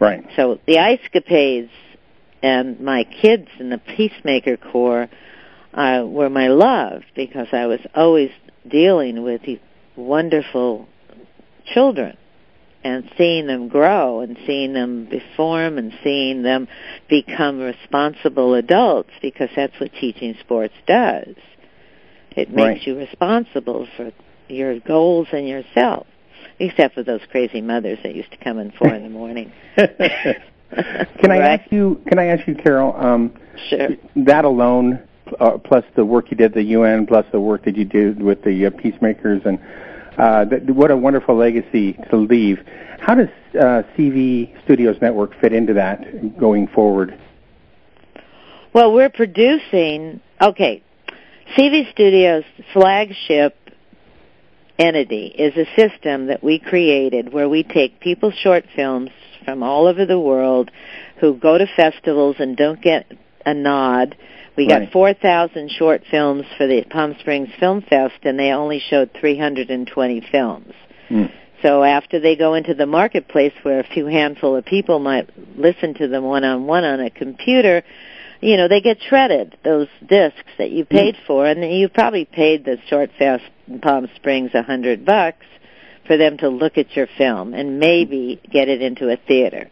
Right. 0.00 0.24
So 0.36 0.60
the 0.66 0.78
ice 0.78 1.00
capades 1.14 1.70
and 2.42 2.80
my 2.80 3.04
kids 3.04 3.48
in 3.58 3.70
the 3.70 3.78
Peacemaker 3.78 4.56
Corps 4.56 5.08
uh, 5.74 6.04
were 6.06 6.30
my 6.30 6.48
love 6.48 7.02
because 7.14 7.48
I 7.52 7.66
was 7.66 7.80
always 7.94 8.30
dealing 8.68 9.22
with 9.22 9.42
these 9.42 9.58
wonderful 9.96 10.88
children 11.72 12.16
and 12.84 13.10
seeing 13.18 13.46
them 13.46 13.68
grow 13.68 14.20
and 14.20 14.38
seeing 14.46 14.72
them 14.72 15.08
reform 15.10 15.78
and 15.78 15.92
seeing 16.04 16.42
them 16.42 16.68
become 17.08 17.58
responsible 17.58 18.54
adults 18.54 19.10
because 19.20 19.48
that's 19.56 19.78
what 19.80 19.92
teaching 19.94 20.36
sports 20.40 20.74
does. 20.86 21.34
It 22.36 22.50
makes 22.50 22.80
Right. 22.80 22.86
you 22.86 22.98
responsible 22.98 23.86
for 23.96 24.12
your 24.48 24.78
goals 24.80 25.28
and 25.32 25.48
yourself. 25.48 26.06
Except 26.60 26.94
for 26.94 27.02
those 27.04 27.20
crazy 27.30 27.60
mothers 27.60 27.98
that 28.02 28.14
used 28.14 28.32
to 28.32 28.36
come 28.36 28.58
in 28.58 28.72
four 28.72 28.92
in 28.92 29.02
the 29.04 29.08
morning. 29.08 29.52
can 29.76 31.30
I 31.30 31.38
ask 31.38 31.70
you? 31.70 32.00
Can 32.08 32.18
I 32.18 32.26
ask 32.26 32.46
you, 32.48 32.54
Carole? 32.56 32.94
Um, 32.96 33.32
Sure. 33.68 33.88
that 34.16 34.44
alone, 34.44 35.00
uh, 35.40 35.58
plus 35.58 35.84
the 35.96 36.04
work 36.04 36.30
you 36.30 36.36
did 36.36 36.46
at 36.46 36.54
the 36.54 36.62
UN, 36.62 37.06
plus 37.06 37.26
the 37.32 37.40
work 37.40 37.64
that 37.64 37.76
you 37.76 37.84
did 37.84 38.22
with 38.22 38.42
the 38.44 38.66
uh, 38.66 38.70
peacemakers, 38.70 39.42
and 39.44 39.58
uh, 40.18 40.44
th- 40.44 40.62
what 40.64 40.90
a 40.90 40.96
wonderful 40.96 41.36
legacy 41.36 41.94
to 42.10 42.16
leave. 42.16 42.58
How 43.00 43.14
does 43.14 43.28
uh, 43.54 43.82
CV 43.96 44.62
Studios 44.64 44.96
Network 45.00 45.38
fit 45.40 45.52
into 45.52 45.74
that 45.74 46.38
going 46.38 46.66
forward? 46.68 47.18
Well, 48.74 48.92
we're 48.92 49.10
producing. 49.10 50.20
Okay, 50.40 50.82
CV 51.56 51.90
Studios' 51.92 52.44
flagship 52.72 53.56
entity 54.78 55.26
is 55.26 55.54
a 55.56 55.66
system 55.76 56.26
that 56.26 56.42
we 56.42 56.58
created 56.58 57.32
where 57.32 57.48
we 57.48 57.62
take 57.62 58.00
people's 58.00 58.34
short 58.34 58.64
films 58.76 59.10
from 59.44 59.62
all 59.62 59.86
over 59.86 60.04
the 60.06 60.18
world 60.18 60.70
who 61.20 61.34
go 61.34 61.58
to 61.58 61.66
festivals 61.74 62.36
and 62.38 62.56
don't 62.56 62.80
get 62.80 63.06
a 63.44 63.54
nod. 63.54 64.16
We 64.58 64.66
got 64.66 64.80
Right. 64.80 64.92
4,000 64.92 65.70
short 65.70 66.02
films 66.10 66.44
for 66.56 66.66
the 66.66 66.82
Palm 66.82 67.14
Springs 67.20 67.48
Film 67.60 67.80
Fest, 67.80 68.18
and 68.24 68.38
they 68.38 68.50
only 68.50 68.80
showed 68.80 69.12
320 69.14 70.20
films. 70.20 70.74
Mm. 71.08 71.30
So 71.62 71.84
after 71.84 72.18
they 72.18 72.34
go 72.34 72.54
into 72.54 72.74
the 72.74 72.86
marketplace 72.86 73.52
where 73.62 73.78
a 73.78 73.84
few 73.84 74.06
handful 74.06 74.56
of 74.56 74.64
people 74.64 74.98
might 74.98 75.30
listen 75.56 75.94
to 75.94 76.08
them 76.08 76.24
one 76.24 76.42
on 76.42 76.66
one 76.66 76.84
on 76.84 76.98
a 76.98 77.08
computer, 77.08 77.84
you 78.40 78.56
know, 78.56 78.66
they 78.66 78.80
get 78.80 79.00
shredded, 79.00 79.56
those 79.62 79.88
discs 80.04 80.50
that 80.58 80.70
you 80.70 80.84
paid 80.84 81.16
for, 81.26 81.46
and 81.46 81.62
you 81.72 81.88
probably 81.88 82.24
paid 82.24 82.64
the 82.64 82.78
Short 82.88 83.10
Fest 83.16 83.44
in 83.68 83.80
Palm 83.80 84.08
Springs 84.16 84.50
a 84.54 84.62
hundred 84.62 85.04
bucks 85.04 85.46
for 86.06 86.16
them 86.16 86.36
to 86.38 86.48
look 86.48 86.78
at 86.78 86.96
your 86.96 87.06
film 87.16 87.54
and 87.54 87.78
maybe 87.78 88.40
get 88.50 88.68
it 88.68 88.82
into 88.82 89.08
a 89.08 89.16
theater. 89.16 89.68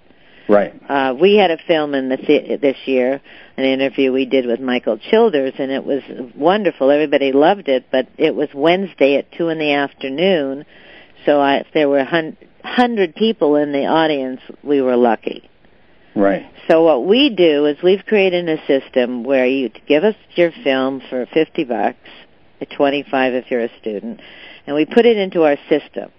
Right. 0.48 0.72
Uh, 0.88 1.14
we 1.20 1.36
had 1.36 1.50
a 1.50 1.58
film 1.66 1.94
in 1.94 2.08
the, 2.08 2.16
the 2.16 2.56
this 2.56 2.76
year, 2.86 3.20
an 3.56 3.64
interview 3.64 4.12
we 4.12 4.26
did 4.26 4.46
with 4.46 4.60
Michael 4.60 4.98
Childers, 4.98 5.54
and 5.58 5.72
it 5.72 5.84
was 5.84 6.02
wonderful. 6.36 6.90
Everybody 6.90 7.32
loved 7.32 7.68
it, 7.68 7.86
but 7.90 8.08
it 8.16 8.34
was 8.34 8.48
Wednesday 8.54 9.16
at 9.16 9.32
two 9.32 9.48
in 9.48 9.58
the 9.58 9.72
afternoon, 9.72 10.64
so 11.24 11.40
I, 11.40 11.56
if 11.56 11.66
there 11.74 11.88
were 11.88 12.04
hun- 12.04 12.36
hundred 12.62 13.16
people 13.16 13.56
in 13.56 13.72
the 13.72 13.86
audience, 13.86 14.40
we 14.62 14.80
were 14.80 14.96
lucky. 14.96 15.50
Right. 16.14 16.46
So 16.68 16.82
what 16.84 17.04
we 17.04 17.30
do 17.30 17.66
is 17.66 17.76
we've 17.82 18.04
created 18.06 18.48
a 18.48 18.64
system 18.66 19.24
where 19.24 19.46
you 19.46 19.70
give 19.86 20.04
us 20.04 20.14
your 20.34 20.52
film 20.64 21.02
for 21.10 21.26
50 21.26 21.64
bucks, 21.64 22.08
at 22.60 22.70
25 22.70 23.34
if 23.34 23.50
you're 23.50 23.64
a 23.64 23.78
student, 23.80 24.20
and 24.66 24.74
we 24.74 24.86
put 24.86 25.06
it 25.06 25.16
into 25.16 25.42
our 25.42 25.56
system. 25.68 26.10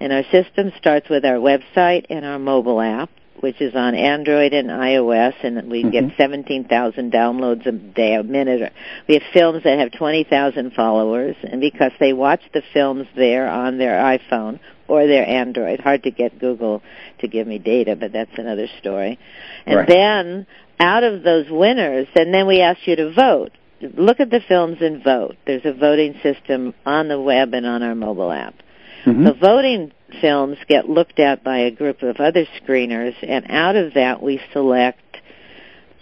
And 0.00 0.12
our 0.12 0.24
system 0.30 0.72
starts 0.78 1.08
with 1.08 1.24
our 1.24 1.36
website 1.36 2.06
and 2.10 2.24
our 2.24 2.38
mobile 2.38 2.80
app, 2.80 3.10
which 3.40 3.60
is 3.60 3.74
on 3.74 3.94
Android 3.94 4.52
and 4.52 4.68
iOS, 4.70 5.34
and 5.42 5.70
we 5.70 5.82
get 5.82 6.04
Mhm. 6.04 6.16
17,000 6.16 7.12
downloads 7.12 7.66
a 7.66 7.72
day, 7.72 8.14
a 8.14 8.22
minute. 8.22 8.72
We 9.06 9.14
have 9.14 9.22
films 9.32 9.62
that 9.62 9.78
have 9.78 9.92
20,000 9.92 10.72
followers, 10.72 11.36
and 11.44 11.60
because 11.60 11.92
they 11.98 12.12
watch 12.12 12.42
the 12.52 12.62
films 12.72 13.06
there 13.14 13.48
on 13.48 13.78
their 13.78 13.96
iPhone 13.98 14.58
or 14.88 15.06
their 15.06 15.26
Android, 15.28 15.80
hard 15.80 16.02
to 16.04 16.10
get 16.10 16.38
Google 16.38 16.82
to 17.20 17.28
give 17.28 17.46
me 17.46 17.58
data, 17.58 17.94
but 17.96 18.12
that's 18.12 18.36
another 18.38 18.68
story. 18.78 19.18
And 19.66 19.76
Right. 19.76 19.88
then 19.88 20.46
out 20.80 21.04
of 21.04 21.22
those 21.22 21.50
winners, 21.50 22.06
and 22.14 22.32
then 22.32 22.46
we 22.46 22.60
ask 22.60 22.86
you 22.86 22.96
to 22.96 23.10
vote. 23.10 23.52
Look 23.80 24.18
at 24.18 24.30
the 24.30 24.40
films 24.40 24.78
and 24.80 25.04
vote. 25.04 25.36
There's 25.44 25.64
a 25.64 25.72
voting 25.72 26.14
system 26.22 26.74
on 26.84 27.06
the 27.06 27.20
web 27.20 27.54
and 27.54 27.64
on 27.64 27.82
our 27.82 27.94
mobile 27.94 28.32
app. 28.32 28.54
Mhm. 29.04 29.24
The 29.24 29.32
voting 29.34 29.92
films 30.20 30.58
get 30.68 30.88
looked 30.88 31.20
at 31.20 31.44
by 31.44 31.58
a 31.58 31.70
group 31.70 32.02
of 32.02 32.20
other 32.20 32.46
screeners, 32.60 33.14
and 33.22 33.46
out 33.50 33.76
of 33.76 33.94
that 33.94 34.22
we 34.22 34.40
select 34.52 35.00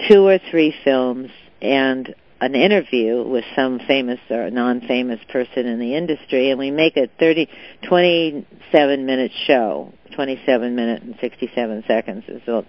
two 0.09 0.26
or 0.26 0.38
three 0.38 0.74
films 0.85 1.30
and 1.61 2.14
an 2.40 2.54
interview 2.54 3.22
with 3.22 3.44
some 3.54 3.78
famous 3.78 4.20
or 4.30 4.50
non-famous 4.50 5.20
person 5.30 5.66
in 5.66 5.78
the 5.78 5.94
industry, 5.94 6.50
and 6.50 6.59
we 6.59 6.70
make 6.70 6.96
a 6.98 7.09
30, 7.18 7.48
27 7.88 9.06
minute 9.06 9.32
show, 9.46 9.92
27 10.14 10.74
minute 10.76 11.02
and 11.02 11.16
67 11.18 11.85
seconds 11.87 12.24
is 12.28 12.42
all. 12.46 12.66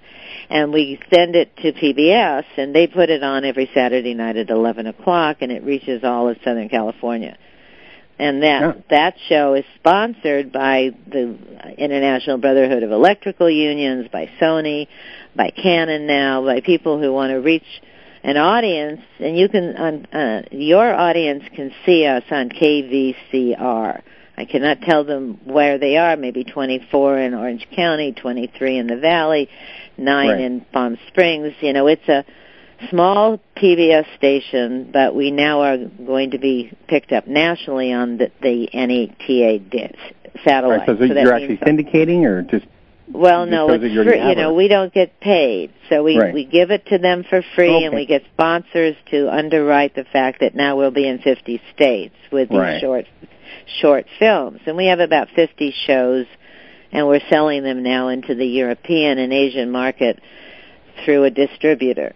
And 0.50 0.72
we 0.72 1.00
send 1.14 1.36
it 1.36 1.56
to 1.58 1.74
PBS, 1.74 2.46
and 2.56 2.74
they 2.74 2.88
put 2.88 3.10
it 3.10 3.24
on 3.24 3.44
every 3.44 3.70
Saturday 3.74 4.14
night 4.14 4.38
at 4.38 4.50
11 4.50 4.88
o'clock, 4.88 5.38
and 5.42 5.52
it 5.52 5.64
reaches 5.64 6.02
all 6.04 6.30
of 6.30 6.38
Southern 6.46 6.70
California 6.70 7.38
and 8.20 8.44
that 8.44 8.62
Yeah. 8.62 8.74
that 8.90 9.16
show 9.30 9.54
is 9.54 9.66
sponsored 9.76 10.52
by 10.52 10.92
the 11.08 11.36
International 11.78 12.38
Brotherhood 12.38 12.84
of 12.84 12.92
Electrical 12.92 13.50
Unions, 13.50 14.08
by 14.12 14.30
Sony, 14.40 14.88
by 15.36 15.50
Canon 15.52 16.08
now, 16.08 16.44
by 16.44 16.62
people 16.62 17.00
who 17.00 17.14
want 17.14 17.32
to 17.32 17.38
reach 17.40 17.82
an 18.24 18.38
audience, 18.38 19.02
and 19.20 19.38
you 19.38 19.48
can 19.48 19.76
on 19.78 20.06
uh, 20.08 20.42
your 20.52 20.94
audience 20.94 21.44
can 21.56 21.72
see 21.86 22.06
us 22.06 22.24
on 22.32 22.50
KVCR. 22.50 24.02
I 24.40 24.46
cannot 24.46 24.82
tell 24.82 25.04
them 25.04 25.40
where 25.46 25.78
they 25.80 25.98
are. 25.98 26.16
Maybe 26.16 26.44
24 26.44 27.18
in 27.20 27.34
Orange 27.34 27.68
County, 27.76 28.12
23 28.12 28.78
in 28.78 28.88
the 28.88 28.98
Valley, 28.98 29.50
nine 29.98 30.30
Right. 30.30 30.42
in 30.42 30.62
Palm 30.72 30.98
Springs. 31.08 31.54
You 31.62 31.74
know, 31.74 31.88
it's 31.88 32.08
a 32.08 32.24
small 32.90 33.40
PBS 33.56 34.06
station, 34.18 34.90
but 34.92 35.16
we 35.16 35.32
now 35.32 35.62
are 35.62 35.78
going 35.78 36.32
to 36.32 36.38
be 36.38 36.72
picked 36.88 37.12
up 37.12 37.28
nationally 37.28 37.92
on 37.92 38.18
the, 38.18 38.32
the 38.42 38.70
NETA 38.74 39.60
disc, 39.60 39.96
satellite. 40.46 40.88
Right, 40.88 41.00
so, 41.00 41.08
So 41.08 41.14
you're 41.14 41.34
actually 41.34 41.58
syndicating, 41.58 42.24
or 42.24 42.44
just 42.44 42.66
well, 43.12 43.46
no, 43.46 43.72
it's 43.72 43.84
you 43.84 44.04
free. 44.04 44.20
You 44.20 44.36
know, 44.36 44.54
we 44.54 44.68
don't 44.68 44.94
get 44.94 45.20
paid, 45.22 45.72
so 45.90 46.04
we 46.04 46.18
Right. 46.18 46.34
we 46.34 46.44
give 46.44 46.72
it 46.72 46.88
to 46.88 46.98
them 46.98 47.24
for 47.24 47.42
free, 47.56 47.86
and 47.86 47.96
we 47.96 48.06
get 48.06 48.24
sponsors 48.34 48.96
to 49.12 49.34
underwrite 49.34 49.96
the 49.96 50.04
fact 50.04 50.42
that 50.42 50.56
now 50.56 50.76
we'll 50.76 50.92
be 50.92 51.08
in 51.08 51.20
50 51.20 51.62
states 51.74 52.16
with 52.32 52.50
these 52.50 52.58
Right. 52.58 52.82
short 52.82 53.06
short 53.80 54.06
films, 54.20 54.60
and 54.66 54.76
we 54.76 54.88
have 54.88 55.00
about 55.00 55.30
50 55.30 55.72
shows, 55.86 56.26
and 56.92 57.08
we're 57.08 57.22
selling 57.30 57.64
them 57.64 57.82
now 57.82 58.10
into 58.10 58.36
the 58.36 58.46
European 58.46 59.20
and 59.20 59.32
Asian 59.32 59.72
market 59.72 60.20
through 61.06 61.24
a 61.24 61.30
distributor. 61.30 62.14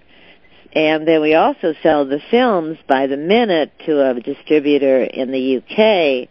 And 0.74 1.08
then 1.08 1.22
we 1.22 1.34
also 1.34 1.74
sell 1.84 2.06
the 2.06 2.22
films 2.32 2.78
by 2.88 3.08
the 3.08 3.18
minute 3.18 3.72
to 3.86 4.10
a 4.10 4.20
distributor 4.20 5.04
in 5.04 5.32
the 5.32 5.58
UK, 5.58 6.30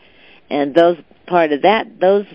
and 0.49 0.75
those 0.75 0.97
part 1.27 1.53
of 1.53 1.63
that 1.63 2.01
those 2.01 2.27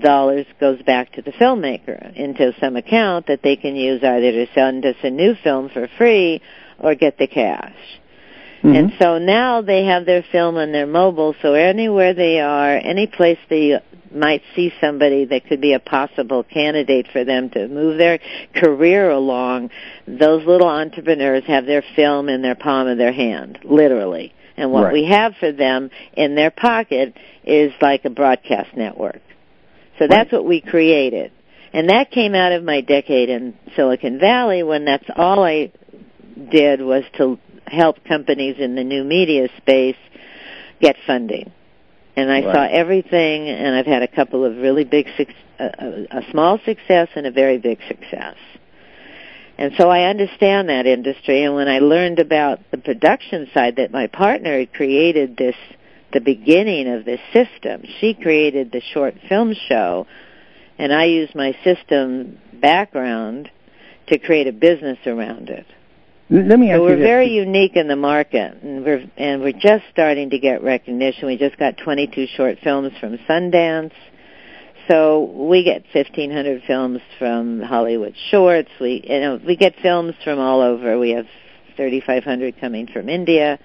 dollars 0.00 0.46
goes 0.60 0.80
back 0.82 1.12
to 1.12 1.22
the 1.22 1.32
filmmaker 1.32 2.14
into 2.14 2.52
some 2.60 2.76
account 2.76 3.26
that 3.26 3.42
they 3.42 3.56
can 3.56 3.74
use 3.74 4.02
either 4.04 4.30
to 4.30 4.46
send 4.54 4.86
us 4.86 4.94
a 5.02 5.10
new 5.10 5.34
film 5.42 5.68
for 5.68 5.88
free 5.98 6.40
or 6.78 6.94
get 6.94 7.18
the 7.18 7.26
cash. 7.26 7.74
Mhm. 8.62 8.76
And 8.76 8.92
so 8.98 9.18
now 9.18 9.60
they 9.60 9.84
have 9.84 10.06
their 10.06 10.22
film 10.22 10.56
on 10.56 10.72
their 10.72 10.86
mobile, 10.86 11.34
so 11.42 11.54
anywhere 11.54 12.14
they 12.14 12.40
are, 12.40 12.80
any 12.82 13.06
place 13.06 13.38
they 13.48 13.80
might 14.14 14.42
see 14.54 14.72
somebody 14.80 15.24
that 15.26 15.46
could 15.46 15.60
be 15.60 15.72
a 15.72 15.80
possible 15.80 16.42
candidate 16.44 17.08
for 17.12 17.24
them 17.24 17.50
to 17.50 17.68
move 17.68 17.98
their 17.98 18.18
career 18.54 19.10
along, 19.10 19.70
those 20.06 20.46
little 20.46 20.68
entrepreneurs 20.68 21.44
have 21.46 21.66
their 21.66 21.82
film 21.96 22.28
in 22.28 22.42
their 22.42 22.54
palm 22.54 22.86
of 22.86 22.98
their 22.98 23.12
hand, 23.12 23.58
literally. 23.64 24.32
And 24.56 24.70
what 24.70 24.84
Right. 24.84 24.92
we 24.92 25.04
have 25.06 25.36
for 25.36 25.50
them 25.50 25.90
in 26.16 26.34
their 26.34 26.50
pocket 26.50 27.14
is 27.44 27.72
like 27.80 28.04
a 28.04 28.10
broadcast 28.10 28.76
network. 28.76 29.20
So 29.98 30.06
that's 30.06 30.30
what 30.32 30.44
we 30.44 30.60
created. 30.60 31.32
And 31.72 31.90
that 31.90 32.10
came 32.10 32.34
out 32.34 32.52
of 32.52 32.62
my 32.62 32.80
decade 32.80 33.28
in 33.28 33.54
Silicon 33.74 34.18
Valley 34.18 34.62
when 34.62 34.84
that's 34.84 35.08
all 35.16 35.42
I 35.42 35.72
did 36.50 36.80
was 36.80 37.04
to 37.18 37.38
help 37.66 38.04
companies 38.04 38.56
in 38.58 38.74
the 38.74 38.84
new 38.84 39.02
media 39.02 39.48
space 39.56 39.96
get 40.80 40.96
funding. 41.06 41.50
And 42.16 42.30
I 42.30 42.42
Right. 42.42 42.54
saw 42.54 42.68
everything, 42.70 43.48
and 43.48 43.74
I've 43.74 43.86
had 43.86 44.02
a 44.02 44.08
couple 44.08 44.44
of 44.44 44.56
really 44.58 44.84
big, 44.84 45.08
a, 45.58 46.06
a 46.10 46.22
small 46.30 46.58
success 46.64 47.08
and 47.16 47.26
a 47.26 47.30
very 47.30 47.58
big 47.58 47.78
success. 47.88 48.36
And 49.56 49.72
so 49.76 49.88
I 49.88 50.04
understand 50.04 50.68
that 50.68 50.86
industry. 50.86 51.42
And 51.42 51.54
when 51.54 51.68
I 51.68 51.78
learned 51.78 52.18
about 52.18 52.60
the 52.70 52.78
production 52.78 53.48
side, 53.54 53.76
that 53.76 53.92
my 53.92 54.06
partner 54.08 54.58
had 54.58 54.72
created 54.72 55.36
this, 55.36 55.56
the 56.12 56.20
beginning 56.20 56.88
of 56.88 57.04
this 57.04 57.20
system. 57.32 57.84
She 58.00 58.14
created 58.14 58.72
the 58.72 58.80
short 58.80 59.14
film 59.28 59.54
show, 59.68 60.06
and 60.78 60.92
I 60.92 61.04
used 61.04 61.34
my 61.34 61.56
system 61.62 62.38
background 62.52 63.50
to 64.08 64.18
create 64.18 64.46
a 64.48 64.52
business 64.52 64.98
around 65.06 65.48
it. 65.50 65.66
Let 66.30 66.58
me 66.58 66.70
ask 66.70 66.78
So 66.78 66.84
we're 66.84 66.96
very 66.96 67.28
unique 67.28 67.76
in 67.76 67.86
the 67.86 67.96
market, 67.96 68.62
and 68.62 68.82
we're 68.82 69.04
and 69.18 69.42
we're 69.42 69.52
just 69.52 69.84
starting 69.92 70.30
to 70.30 70.38
get 70.38 70.62
recognition. 70.62 71.26
We 71.26 71.36
just 71.36 71.58
got 71.58 71.76
22 71.76 72.28
short 72.34 72.58
films 72.64 72.92
from 72.98 73.18
Sundance. 73.28 73.92
So 74.88 75.24
we 75.24 75.64
get 75.64 75.84
1,500 75.92 76.62
films 76.66 77.00
from 77.18 77.60
Hollywood 77.60 78.14
Shorts. 78.30 78.70
We 78.80 79.02
you 79.04 79.20
know 79.20 79.40
we 79.46 79.56
get 79.56 79.74
films 79.82 80.14
from 80.24 80.38
all 80.38 80.62
over. 80.62 80.98
We 80.98 81.10
have 81.10 81.26
3,500 81.76 82.58
coming 82.58 82.86
from 82.86 83.10
India. 83.10 83.58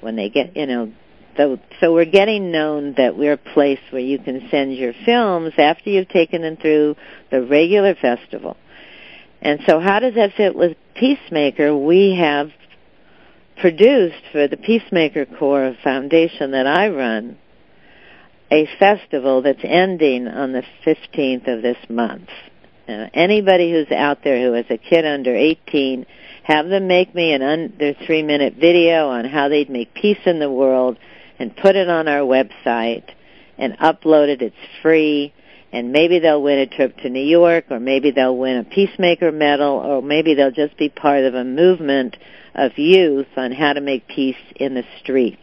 When 0.00 0.16
they 0.16 0.30
get 0.30 0.56
you 0.56 0.66
know, 0.66 0.92
so 1.36 1.58
so 1.82 1.92
we're 1.92 2.06
getting 2.06 2.50
known 2.50 2.94
that 2.96 3.14
we're 3.14 3.34
a 3.34 3.52
place 3.52 3.80
where 3.90 4.00
you 4.00 4.18
can 4.18 4.48
send 4.50 4.74
your 4.74 4.94
films 5.04 5.52
after 5.58 5.90
you've 5.90 6.08
taken 6.08 6.40
them 6.40 6.56
through 6.56 6.96
the 7.30 7.42
regular 7.42 7.94
festival. 7.94 8.56
And 9.42 9.60
so 9.66 9.80
how 9.80 10.00
does 10.00 10.14
that 10.14 10.32
fit 10.36 10.54
with 10.54 10.76
Peacemaker? 11.00 11.74
We 11.74 12.14
have 12.20 12.50
produced 13.58 14.22
for 14.32 14.46
the 14.46 14.58
Peacemaker 14.58 15.24
Corps 15.24 15.74
Foundation 15.82 16.50
that 16.50 16.66
I 16.66 16.90
run 16.90 17.38
a 18.52 18.68
festival 18.78 19.40
that's 19.40 19.64
ending 19.64 20.28
on 20.28 20.52
the 20.52 20.62
15th 20.84 21.48
of 21.48 21.62
this 21.62 21.78
month. 21.88 22.28
Anybody 22.86 23.72
who's 23.72 23.90
out 23.90 24.22
there 24.24 24.42
who 24.42 24.52
has 24.52 24.66
a 24.68 24.76
kid 24.76 25.06
under 25.06 25.34
18, 25.34 26.04
have 26.42 26.68
them 26.68 26.86
make 26.86 27.14
me 27.14 27.32
an 27.32 27.40
under 27.40 27.94
three 28.04 28.22
minute 28.22 28.56
video 28.60 29.08
on 29.08 29.24
how 29.24 29.48
they'd 29.48 29.70
make 29.70 29.94
peace 29.94 30.20
in 30.26 30.38
the 30.38 30.50
world 30.50 30.98
and 31.38 31.56
put 31.56 31.76
it 31.76 31.88
on 31.88 32.08
our 32.08 32.20
website 32.20 33.04
and 33.56 33.78
upload 33.78 34.28
it. 34.28 34.42
It's 34.42 34.56
free 34.82 35.32
and 35.72 35.92
maybe 35.92 36.18
they'll 36.18 36.42
win 36.42 36.58
a 36.58 36.66
trip 36.66 36.96
to 36.98 37.08
New 37.08 37.24
York, 37.24 37.66
or 37.70 37.78
maybe 37.78 38.10
they'll 38.10 38.36
win 38.36 38.56
a 38.58 38.64
Peacemaker 38.64 39.30
medal, 39.30 39.74
or 39.74 40.02
maybe 40.02 40.34
they'll 40.34 40.50
just 40.50 40.76
be 40.76 40.88
part 40.88 41.24
of 41.24 41.34
a 41.34 41.44
movement 41.44 42.16
of 42.54 42.76
youth 42.76 43.28
on 43.36 43.52
how 43.52 43.72
to 43.72 43.80
make 43.80 44.08
peace 44.08 44.34
in 44.56 44.74
the 44.74 44.84
streets. 45.00 45.38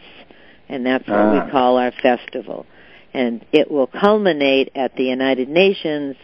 And 0.67 0.85
that's 0.85 1.07
what 1.07 1.17
Ah. 1.17 1.45
we 1.45 1.51
call 1.51 1.77
our 1.77 1.91
festival. 1.91 2.65
And 3.13 3.45
it 3.53 3.71
will 3.71 3.87
culminate 3.87 4.71
at 4.75 4.95
the 4.95 5.05
United 5.05 5.47
Nations 5.47 6.17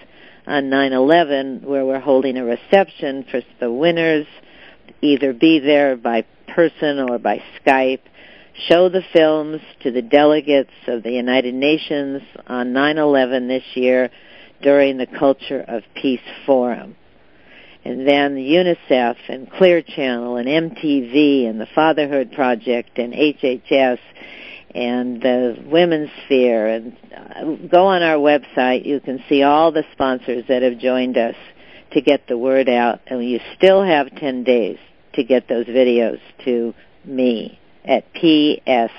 on 0.45 0.69
9-11, 0.69 1.63
where 1.63 1.85
we're 1.85 1.99
holding 1.99 2.37
a 2.37 2.43
reception 2.43 3.23
for 3.23 3.41
the 3.59 3.71
winners, 3.71 4.27
either 5.01 5.31
be 5.31 5.59
there 5.59 5.95
by 5.95 6.25
person 6.47 6.99
or 6.99 7.17
by 7.17 7.41
Skype, 7.65 7.99
show 8.67 8.89
the 8.89 9.03
films 9.13 9.61
to 9.81 9.91
the 9.91 10.01
delegates 10.01 10.71
of 10.87 11.03
the 11.03 11.11
United 11.11 11.53
Nations 11.53 12.21
on 12.47 12.73
9/11 12.73 13.47
this 13.47 13.63
year 13.75 14.09
during 14.61 14.97
the 14.97 15.07
Culture 15.07 15.63
of 15.67 15.83
Peace 15.95 16.21
Forum. 16.45 16.95
And 17.85 18.07
then 18.07 18.37
UNICEF 18.37 19.17
and 19.27 19.51
Clear 19.51 19.81
Channel 19.81 20.37
and 20.37 20.47
MTV 20.47 21.49
and 21.49 21.59
the 21.59 21.67
Fatherhood 21.75 22.31
Project 22.31 22.97
and 22.97 23.13
HHS 23.13 23.99
and 24.73 25.21
the 25.21 25.57
Women's 25.65 26.09
Sphere 26.25 26.67
and 26.67 26.97
uh, 27.13 27.67
go 27.67 27.87
on 27.87 28.01
our 28.01 28.17
website. 28.17 28.85
You 28.85 29.01
can 29.01 29.21
see 29.27 29.43
all 29.43 29.71
the 29.71 29.83
sponsors 29.91 30.45
that 30.47 30.61
have 30.61 30.79
joined 30.79 31.17
us 31.17 31.35
to 31.91 32.01
get 32.01 32.27
the 32.27 32.37
word 32.37 32.69
out 32.69 33.01
and 33.07 33.23
you 33.23 33.39
still 33.57 33.83
have 33.83 34.15
10 34.15 34.43
days 34.43 34.77
to 35.13 35.23
get 35.23 35.49
those 35.49 35.65
videos 35.65 36.19
to 36.45 36.73
me 37.03 37.59
at 37.85 38.11
psgff.com. 38.13 38.93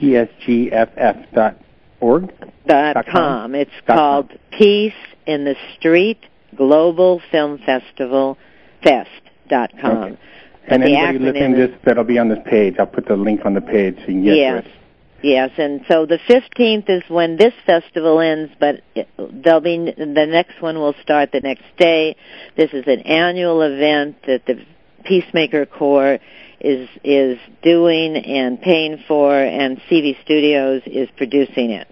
PSGFF.org. 0.00 2.32
Dot 2.66 2.94
Dot 2.94 3.06
com. 3.06 3.12
com? 3.12 3.54
It's 3.54 3.70
Dot 3.86 3.96
called 3.96 4.32
Peace 4.58 4.92
in 5.26 5.44
the 5.44 5.54
Street 5.76 6.18
Global 6.56 7.20
Film 7.30 7.58
Festival 7.64 8.36
Fest 8.82 9.10
dot 9.48 9.70
com. 9.80 9.96
Okay. 9.96 10.18
And 10.66 10.82
the 10.82 10.96
anybody 10.96 11.18
listening 11.18 11.54
to 11.54 11.66
this, 11.68 11.76
that'll 11.84 12.04
be 12.04 12.18
on 12.18 12.28
this 12.28 12.38
page. 12.46 12.76
I'll 12.78 12.86
put 12.86 13.06
the 13.06 13.16
link 13.16 13.44
on 13.44 13.54
the 13.54 13.60
page 13.60 13.96
so 13.96 14.00
you 14.02 14.06
can 14.06 14.24
get 14.24 14.36
Yes. 14.36 14.62
to 14.64 14.68
it. 14.68 14.74
Yes, 15.22 15.50
and 15.56 15.80
so 15.88 16.04
the 16.04 16.18
15th 16.28 16.90
is 16.90 17.02
when 17.08 17.36
this 17.38 17.54
festival 17.64 18.20
ends, 18.20 18.52
but 18.60 18.82
there'll 19.16 19.60
be 19.60 19.94
the 19.96 20.26
next 20.26 20.60
one 20.60 20.78
will 20.78 20.94
start 21.02 21.32
the 21.32 21.40
next 21.40 21.64
day. 21.78 22.14
This 22.56 22.74
is 22.74 22.84
an 22.86 23.00
annual 23.00 23.62
event 23.62 24.16
that 24.26 24.44
the 24.44 24.60
Peacemaker 25.04 25.66
Corps 25.66 26.18
is 26.60 26.88
is 27.02 27.38
doing 27.62 28.16
and 28.16 28.60
paying 28.60 29.02
for, 29.06 29.34
and 29.38 29.78
CV 29.90 30.20
Studios 30.22 30.82
is 30.86 31.08
producing 31.16 31.70
it. 31.70 31.88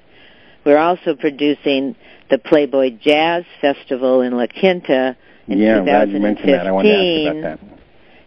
We're 0.64 0.78
also 0.78 1.14
producing 1.14 1.96
the 2.30 2.38
Playboy 2.38 2.98
Jazz 3.00 3.44
Festival 3.60 4.20
in 4.22 4.36
La 4.36 4.46
Quinta 4.46 5.16
in 5.48 5.58
yeah, 5.58 5.78
I'm 5.78 5.84
glad 5.84 6.10
you 6.10 6.20
mentioned 6.20 6.48
that. 6.54 6.66
I 6.66 6.70
wanted 6.70 6.92
to 6.92 7.26
ask 7.26 7.36
about 7.36 7.60
that. 7.60 7.78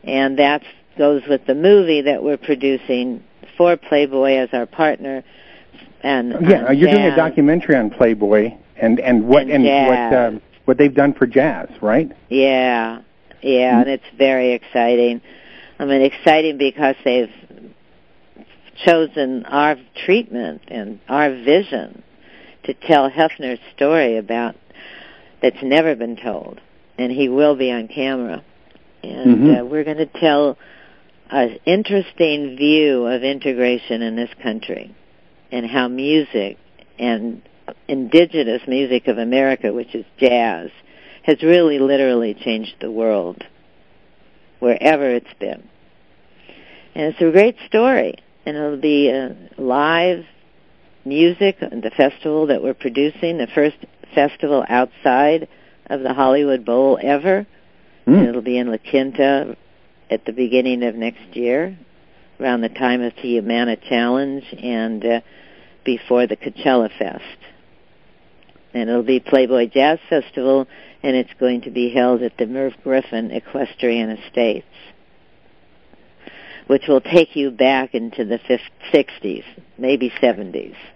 and 0.03 0.39
that 0.39 0.61
goes 0.97 1.23
with 1.27 1.45
the 1.45 1.55
movie 1.55 2.01
that 2.01 2.23
we're 2.23 2.37
producing 2.37 3.23
for 3.57 3.77
Playboy 3.77 4.35
as 4.35 4.49
our 4.53 4.65
partner. 4.65 5.23
And 6.01 6.47
Yeah, 6.47 6.71
you're 6.71 6.91
doing 6.91 7.05
a 7.05 7.15
documentary 7.15 7.75
on 7.75 7.89
Playboy 7.89 8.51
and 8.77 8.99
and 8.99 9.27
what 9.27 9.43
And 9.43 9.65
and, 9.65 9.87
what 9.87 9.95
jazz. 9.95 10.33
um, 10.33 10.41
what 10.65 10.77
they've 10.77 10.93
done 10.93 11.13
for 11.13 11.25
jazz, 11.25 11.69
right? 11.81 12.11
Yeah, 12.29 12.99
yeah, 13.41 13.79
and 13.79 13.89
it's 13.89 14.03
very 14.17 14.53
exciting. 14.53 15.21
I 15.79 15.85
mean, 15.85 16.01
exciting 16.01 16.57
because 16.57 16.95
they've 17.03 17.29
chosen 18.85 19.45
our 19.45 19.77
treatment 20.05 20.61
and 20.67 20.99
our 21.07 21.29
vision 21.29 22.03
to 22.63 22.73
tell 22.73 23.09
Hefner's 23.09 23.59
story 23.75 24.17
about 24.17 24.55
that's 25.41 25.61
never 25.61 25.95
been 25.95 26.17
told, 26.17 26.59
and 26.97 27.11
he 27.11 27.29
will 27.29 27.55
be 27.55 27.71
on 27.71 27.87
camera. 27.87 28.43
And 29.03 29.43
Mhm. 29.43 29.61
uh, 29.61 29.65
we're 29.65 29.83
going 29.83 29.97
to 29.97 30.05
tell 30.07 30.57
an 31.29 31.59
interesting 31.65 32.55
view 32.55 33.05
of 33.05 33.23
integration 33.23 34.01
in 34.01 34.15
this 34.15 34.33
country 34.41 34.91
and 35.51 35.65
how 35.65 35.87
music 35.87 36.57
and 36.97 37.41
indigenous 37.87 38.61
music 38.67 39.07
of 39.07 39.17
America, 39.17 39.73
which 39.73 39.93
is 39.95 40.05
jazz, 40.17 40.69
has 41.25 41.41
really 41.41 41.79
literally 41.79 42.33
changed 42.35 42.75
the 42.79 42.91
world 42.91 43.43
wherever 44.59 45.09
it's 45.09 45.33
been. 45.39 45.67
And 46.93 47.13
it's 47.13 47.21
a 47.21 47.31
great 47.31 47.57
story. 47.67 48.15
And 48.45 48.55
it'll 48.55 48.77
be 48.77 49.11
uh, 49.11 49.29
live 49.61 50.23
music 51.03 51.59
the 51.59 51.91
festival 51.95 52.47
that 52.47 52.61
we're 52.61 52.73
producing, 52.75 53.37
the 53.37 53.47
first 53.53 53.77
festival 54.13 54.63
outside 54.67 55.47
of 55.87 56.01
the 56.01 56.13
Hollywood 56.13 56.63
Bowl 56.63 56.99
ever. 57.01 57.45
And 58.05 58.27
it'll 58.27 58.41
be 58.41 58.57
in 58.59 58.69
La 58.69 58.77
Quinta 58.77 59.57
at 60.11 60.25
the 60.25 60.31
beginning 60.31 60.83
of 60.83 60.93
next 60.93 61.35
year, 61.35 61.77
around 62.39 62.61
the 62.61 62.69
time 62.69 63.01
of 63.01 63.13
the 63.15 63.21
Humana 63.21 63.77
Challenge 63.77 64.43
and 64.61 65.03
uh, 65.03 65.21
before 65.83 66.27
the 66.27 66.35
Coachella 66.35 66.95
Fest. 66.97 67.23
And 68.75 68.89
it'll 68.89 69.03
be 69.03 69.19
Playboy 69.19 69.69
Jazz 69.73 69.99
Festival, 70.09 70.67
and 71.05 71.15
it's 71.15 71.33
going 71.39 71.61
to 71.61 71.69
be 71.69 71.91
held 71.91 72.23
at 72.23 72.35
the 72.39 72.47
Merv 72.47 72.73
Griffin 72.83 73.29
Equestrian 73.29 74.09
Estates, 74.09 74.65
which 76.65 76.87
will 76.87 76.99
take 76.99 77.35
you 77.35 77.51
back 77.51 77.93
into 77.93 78.25
the 78.25 78.39
50, 78.39 78.63
60s, 78.91 79.43
maybe 79.77 80.11
70s. 80.19 80.75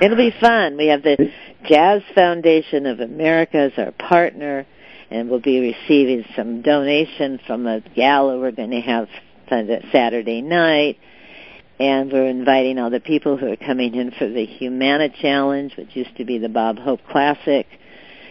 It'll 0.00 0.16
be 0.16 0.32
fun. 0.40 0.76
We 0.76 0.86
have 0.86 1.02
the 1.02 1.32
Jazz 1.64 2.02
Foundation 2.14 2.86
of 2.86 3.00
America 3.00 3.56
as 3.56 3.72
our 3.76 3.90
partner, 3.90 4.68
and 5.10 5.28
we'll 5.28 5.40
be 5.40 5.74
receiving 5.74 6.24
some 6.36 6.62
donation 6.62 7.40
from 7.44 7.66
a 7.66 7.80
gala 7.80 8.38
we're 8.38 8.52
going 8.52 8.70
to 8.70 8.80
have 8.82 9.08
Saturday 9.48 10.42
night. 10.42 10.96
And 11.80 12.12
we're 12.12 12.28
inviting 12.28 12.78
all 12.78 12.90
the 12.90 13.00
people 13.00 13.36
who 13.36 13.50
are 13.50 13.56
coming 13.56 13.96
in 13.96 14.12
for 14.12 14.28
the 14.28 14.46
Humana 14.46 15.08
Challenge, 15.08 15.76
which 15.76 15.96
used 15.96 16.16
to 16.18 16.24
be 16.24 16.38
the 16.38 16.48
Bob 16.48 16.78
Hope 16.78 17.00
Classic, 17.10 17.66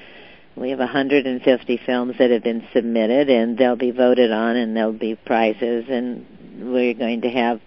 We 0.57 0.70
have 0.70 0.79
150 0.79 1.81
films 1.85 2.14
that 2.18 2.31
have 2.31 2.42
been 2.42 2.66
submitted, 2.72 3.29
and 3.29 3.59
they'll 3.59 3.77
be 3.77 3.90
voted 3.90 4.33
on, 4.33 4.57
and 4.57 4.75
there'll 4.75 4.92
be 4.92 5.14
prizes, 5.14 5.85
and 5.88 6.27
we're 6.72 6.94
going 6.94 7.20
to 7.22 7.31
have 7.31 7.61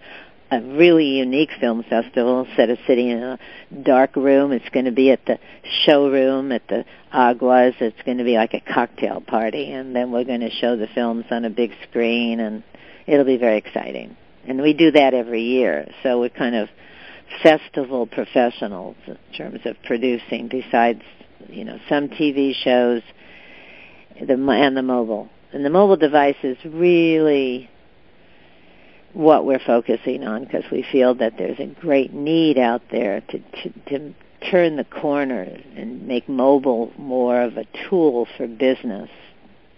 a 0.50 0.60
really 0.60 1.18
unique 1.18 1.50
film 1.60 1.84
festival 1.84 2.44
instead 2.44 2.70
of 2.70 2.78
sitting 2.86 3.10
in 3.10 3.22
a 3.22 3.38
dark 3.84 4.16
room. 4.16 4.50
It's 4.50 4.68
going 4.70 4.86
to 4.86 4.92
be 4.92 5.12
at 5.12 5.24
the 5.24 5.38
showroom 5.84 6.50
at 6.50 6.66
the 6.66 6.84
Aguas. 7.12 7.74
It's 7.80 8.02
going 8.04 8.18
to 8.18 8.24
be 8.24 8.34
like 8.34 8.54
a 8.54 8.60
cocktail 8.60 9.20
party, 9.20 9.70
and 9.70 9.94
then 9.94 10.10
we're 10.10 10.24
going 10.24 10.40
to 10.40 10.50
show 10.50 10.76
the 10.76 10.88
films 10.88 11.26
on 11.30 11.44
a 11.44 11.50
big 11.50 11.70
screen, 11.88 12.40
and 12.40 12.64
it'll 13.06 13.24
be 13.24 13.36
very 13.36 13.58
exciting. 13.58 14.16
And 14.44 14.60
we 14.60 14.72
do 14.72 14.90
that 14.90 15.14
every 15.14 15.42
year, 15.42 15.92
so 16.02 16.18
we're 16.18 16.30
kind 16.30 16.56
of 16.56 16.68
festival 17.42 18.06
professionals 18.06 18.96
in 19.06 19.18
terms 19.36 19.60
of 19.64 19.76
producing. 19.84 20.48
Besides 20.48 21.02
you 21.48 21.64
know 21.64 21.78
some 21.88 22.08
TV 22.08 22.54
shows, 22.54 23.02
the 24.20 24.34
and 24.34 24.76
the 24.76 24.82
mobile 24.82 25.28
and 25.52 25.64
the 25.64 25.70
mobile 25.70 25.96
device 25.96 26.36
is 26.42 26.56
really 26.64 27.68
what 29.12 29.44
we're 29.44 29.60
focusing 29.60 30.24
on 30.24 30.44
because 30.44 30.64
we 30.70 30.84
feel 30.92 31.14
that 31.16 31.36
there's 31.36 31.58
a 31.58 31.66
great 31.66 32.12
need 32.12 32.58
out 32.58 32.82
there 32.90 33.20
to, 33.22 33.38
to 33.38 33.72
to 33.88 34.14
turn 34.50 34.76
the 34.76 34.84
corner 34.84 35.42
and 35.76 36.06
make 36.06 36.28
mobile 36.28 36.92
more 36.96 37.42
of 37.42 37.56
a 37.56 37.66
tool 37.88 38.26
for 38.36 38.46
business. 38.46 39.10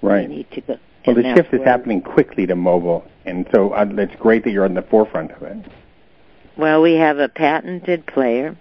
Right. 0.02 0.28
We 0.28 0.36
need 0.36 0.50
to 0.52 0.60
go. 0.60 0.78
Well, 1.06 1.16
the 1.16 1.34
shift 1.34 1.52
is 1.52 1.62
happening 1.64 2.00
quickly 2.00 2.46
to 2.46 2.54
mobile, 2.54 3.04
and 3.24 3.46
so 3.52 3.72
uh, 3.72 3.86
it's 3.98 4.14
great 4.20 4.44
that 4.44 4.52
you're 4.52 4.64
on 4.64 4.74
the 4.74 4.82
forefront 4.82 5.32
of 5.32 5.42
it. 5.42 5.66
Well, 6.56 6.82
we 6.82 6.94
have 6.94 7.18
a 7.18 7.28
patented 7.28 8.06
player 8.06 8.56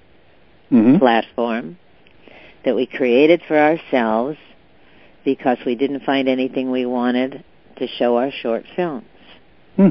mm-hmm. 0.71 0.97
platform 0.97 1.77
that 2.63 2.75
we 2.75 2.85
created 2.85 3.41
for 3.47 3.57
ourselves 3.57 4.37
because 5.25 5.57
we 5.65 5.75
didn't 5.75 6.03
find 6.03 6.27
anything 6.27 6.71
we 6.71 6.85
wanted 6.85 7.43
to 7.77 7.87
show 7.87 8.17
our 8.17 8.31
short 8.31 8.63
films. 8.75 9.05
Hmm. 9.75 9.89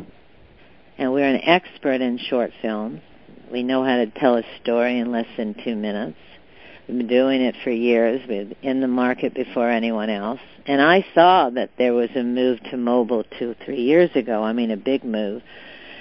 And 0.98 1.12
we're 1.12 1.28
an 1.28 1.40
expert 1.42 2.00
in 2.00 2.18
short 2.18 2.52
films. 2.62 3.00
We 3.50 3.62
know 3.62 3.84
how 3.84 3.96
to 3.96 4.06
tell 4.06 4.36
a 4.36 4.42
story 4.62 4.98
in 4.98 5.10
less 5.10 5.26
than 5.36 5.54
two 5.64 5.74
minutes. 5.74 6.18
We've 6.86 6.98
been 6.98 7.06
doing 7.06 7.40
it 7.40 7.54
for 7.62 7.70
years. 7.70 8.20
We're 8.28 8.48
in 8.62 8.80
the 8.80 8.88
market 8.88 9.34
before 9.34 9.70
anyone 9.70 10.10
else. 10.10 10.40
And 10.66 10.80
I 10.80 11.04
saw 11.14 11.50
that 11.50 11.70
there 11.78 11.94
was 11.94 12.10
a 12.14 12.22
move 12.22 12.62
to 12.70 12.76
mobile 12.76 13.24
two, 13.38 13.54
three 13.64 13.82
years 13.82 14.10
ago. 14.14 14.42
I 14.42 14.52
mean, 14.52 14.70
a 14.70 14.76
big 14.76 15.04
move. 15.04 15.42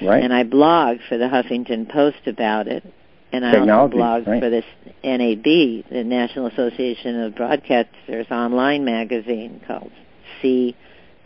Right. 0.01 0.23
And 0.23 0.33
I 0.33 0.43
blogged 0.43 1.07
for 1.07 1.17
the 1.17 1.25
Huffington 1.25 1.91
Post 1.91 2.27
about 2.27 2.67
it 2.67 2.83
and 3.31 3.45
I 3.45 3.51
Technology, 3.51 3.99
also 3.99 4.23
blogged 4.23 4.27
right. 4.27 4.41
for 4.41 4.49
this 4.49 4.65
NAB, 5.03 5.43
the 5.91 6.03
National 6.03 6.47
Association 6.47 7.21
of 7.21 7.33
Broadcasters 7.33 8.31
online 8.31 8.85
magazine 8.85 9.61
called 9.67 9.91
C 10.41 10.75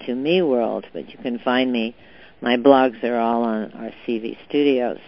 to 0.05 0.15
Me 0.15 0.41
World. 0.41 0.85
But 0.91 1.09
you 1.09 1.17
can 1.17 1.39
find 1.39 1.71
me. 1.71 1.95
My 2.41 2.57
blogs 2.57 3.01
are 3.03 3.17
all 3.17 3.43
on 3.43 3.71
our 3.71 3.91
CV 4.05 4.37
Studios. 4.49 4.99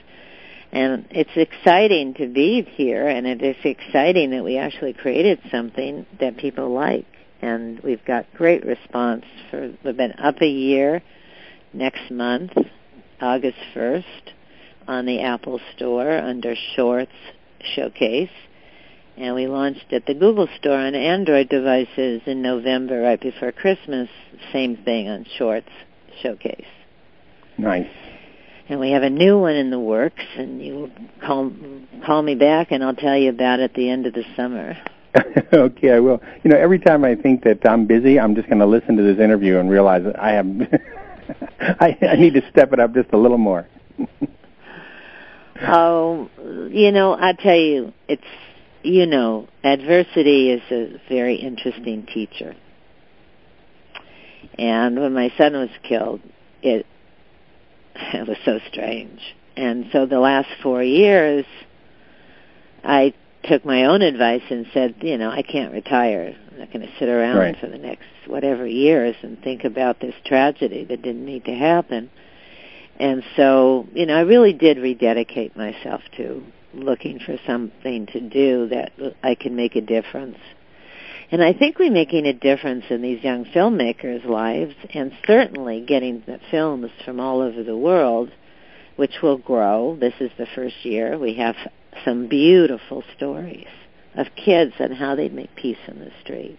And 0.72 1.06
it's 1.10 1.30
exciting 1.36 2.16
to 2.16 2.28
be 2.28 2.62
here, 2.62 3.08
and 3.08 3.28
it 3.28 3.42
is 3.42 3.56
exciting 3.64 4.32
that 4.32 4.44
we 4.44 4.58
actually 4.58 4.94
created 4.94 5.40
something 5.52 6.06
that 6.20 6.38
people 6.38 6.70
like. 6.70 7.06
And 7.42 7.80
we've 7.82 8.04
got 8.06 8.26
great 8.34 8.66
response. 8.66 9.26
For 9.52 9.74
we've 9.84 9.98
been 9.98 10.14
up 10.14 10.42
a 10.42 10.48
year 10.48 11.02
next 11.74 12.10
month, 12.10 12.54
August 13.22 13.58
1st 13.74 14.04
on 14.88 15.06
the 15.06 15.22
Apple 15.22 15.60
Store 15.76 16.18
under 16.18 16.56
Shorts 16.76 17.12
Showcase. 17.76 18.30
And 19.18 19.34
we 19.34 19.48
launched 19.48 19.94
at 19.94 20.06
the 20.06 20.14
Google 20.14 20.50
Store 20.60 20.78
on 20.78 20.94
Android 20.94 21.48
devices 21.50 22.22
in 22.26 22.42
November, 22.42 23.02
right 23.02 23.20
before 23.20 23.52
Christmas. 23.52 24.10
Same 24.52 24.76
thing 24.78 25.08
on 25.08 25.26
Shorts 25.38 25.70
Showcase. 26.22 26.66
Nice. 27.58 27.88
And 28.68 28.80
we 28.80 28.92
have 28.92 29.04
a 29.04 29.10
new 29.10 29.40
one 29.40 29.56
in 29.56 29.70
the 29.70 29.80
works, 29.80 30.24
and 30.36 30.62
you 30.62 30.92
call 31.24 31.52
call 32.06 32.22
me 32.22 32.36
back, 32.36 32.72
and 32.72 32.84
I'll 32.84 32.96
tell 32.96 33.16
you 33.16 33.30
about 33.30 33.60
it 33.60 33.64
at 33.64 33.74
the 33.76 33.90
end 33.90 34.08
of 34.08 34.14
the 34.14 34.24
summer. 34.36 34.76
okay, 35.54 35.92
I 35.92 36.00
will. 36.00 36.22
You 36.44 36.50
know, 36.50 36.58
every 36.58 36.80
time 36.80 37.06
I 37.06 37.16
think 37.16 37.44
that 37.44 37.68
I'm 37.68 37.86
busy, 37.86 38.20
I'm 38.20 38.36
just 38.36 38.50
going 38.50 38.60
to 38.60 38.66
listen 38.66 38.98
to 38.98 39.04
this 39.04 39.20
interview 39.20 39.60
and 39.60 39.70
realize 39.70 40.04
that 40.04 40.22
I 40.22 40.34
am. 40.34 40.68
I, 41.60 41.98
I 42.02 42.16
need 42.16 42.34
to 42.36 42.50
step 42.50 42.74
it 42.74 42.80
up 42.80 42.94
just 42.94 43.10
a 43.14 43.18
little 43.18 43.38
more. 43.38 43.68
Oh, 45.62 46.30
you 46.70 46.92
know, 46.92 47.14
I 47.14 47.32
tell 47.32 47.56
you, 47.56 47.94
it's 48.10 48.22
you 48.84 49.08
know, 49.08 49.48
adversity 49.64 50.52
is 50.52 50.62
a 50.70 51.02
very 51.10 51.36
interesting 51.36 52.06
teacher. 52.06 52.56
And 54.60 55.00
when 55.00 55.14
my 55.14 55.34
son 55.38 55.54
was 55.54 55.70
killed, 55.84 56.22
it 56.62 56.86
it 57.96 58.28
was 58.28 58.38
so 58.46 58.60
strange. 58.70 59.20
And 59.58 59.86
so 59.92 60.06
the 60.06 60.20
last 60.20 60.50
four 60.62 60.84
years, 60.84 61.46
I 62.84 63.14
took 63.46 63.66
my 63.66 63.86
own 63.86 64.02
advice 64.02 64.44
and 64.50 64.66
said, 64.74 64.96
you 65.02 65.18
know, 65.18 65.30
I 65.30 65.42
can't 65.42 65.74
retire. 65.74 66.36
I'm 66.52 66.60
not 66.60 66.72
going 66.72 66.86
to 66.86 66.94
sit 67.00 67.10
around 67.10 67.38
right. 67.38 67.58
for 67.60 67.68
the 67.68 67.78
next 67.78 68.06
whatever 68.28 68.66
years 68.66 69.16
and 69.22 69.42
think 69.42 69.64
about 69.64 70.00
this 70.00 70.16
tragedy 70.26 70.86
that 70.86 71.02
didn't 71.02 71.26
need 71.26 71.46
to 71.46 71.54
happen. 71.54 72.10
And 73.00 73.24
so, 73.36 73.88
you 73.94 74.06
know, 74.06 74.16
I 74.16 74.22
really 74.22 74.54
did 74.54 74.78
rededicate 74.78 75.56
myself 75.56 76.02
to 76.18 76.44
looking 76.74 77.20
for 77.20 77.38
something 77.46 78.06
to 78.08 78.20
do 78.20 78.68
that 78.70 78.94
I 79.24 79.36
can 79.36 79.56
make 79.56 79.76
a 79.76 79.82
difference. 79.82 80.38
And 81.32 81.44
I 81.44 81.54
think 81.54 81.80
we're 81.80 81.92
making 81.92 82.28
a 82.28 82.34
difference 82.34 82.86
in 82.90 83.02
these 83.02 83.24
young 83.24 83.46
filmmakers' 83.46 84.26
lives 84.26 84.76
and 84.94 85.12
certainly 85.26 85.82
getting 85.82 86.24
the 86.26 86.40
films 86.52 86.92
from 87.04 87.20
all 87.20 87.42
over 87.42 87.64
the 87.64 87.78
world, 87.78 88.32
which 88.96 89.22
will 89.24 89.38
grow. 89.38 89.98
This 90.00 90.14
is 90.20 90.32
the 90.38 90.48
first 90.56 90.86
year. 90.86 91.18
We 91.18 91.34
have 91.36 91.56
some 92.04 92.28
beautiful 92.28 93.04
stories 93.16 93.68
of 94.16 94.28
kids 94.36 94.74
and 94.80 94.94
how 94.94 95.16
they 95.16 95.30
make 95.30 95.56
peace 95.56 95.78
in 95.88 96.00
the 96.00 96.12
streets. 96.22 96.58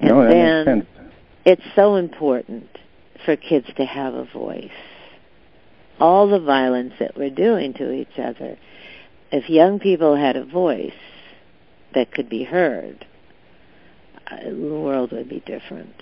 And 0.00 0.10
no, 0.10 0.28
then 0.28 0.64
makes 0.78 0.88
sense. 0.88 1.12
it's 1.44 1.74
so 1.74 1.96
important 1.96 2.68
for 3.24 3.36
kids 3.36 3.66
to 3.76 3.84
have 3.84 4.14
a 4.14 4.24
voice. 4.24 4.70
All 6.00 6.28
the 6.28 6.40
violence 6.40 6.94
that 6.98 7.16
we're 7.16 7.30
doing 7.30 7.74
to 7.74 7.92
each 7.92 8.18
other, 8.18 8.58
if 9.30 9.48
young 9.48 9.78
people 9.78 10.16
had 10.16 10.36
a 10.36 10.44
voice 10.44 10.92
that 11.94 12.12
could 12.12 12.28
be 12.28 12.44
heard, 12.44 13.06
uh, 14.30 14.50
the 14.50 14.56
world 14.56 15.12
would 15.12 15.28
be 15.28 15.40
different. 15.40 15.94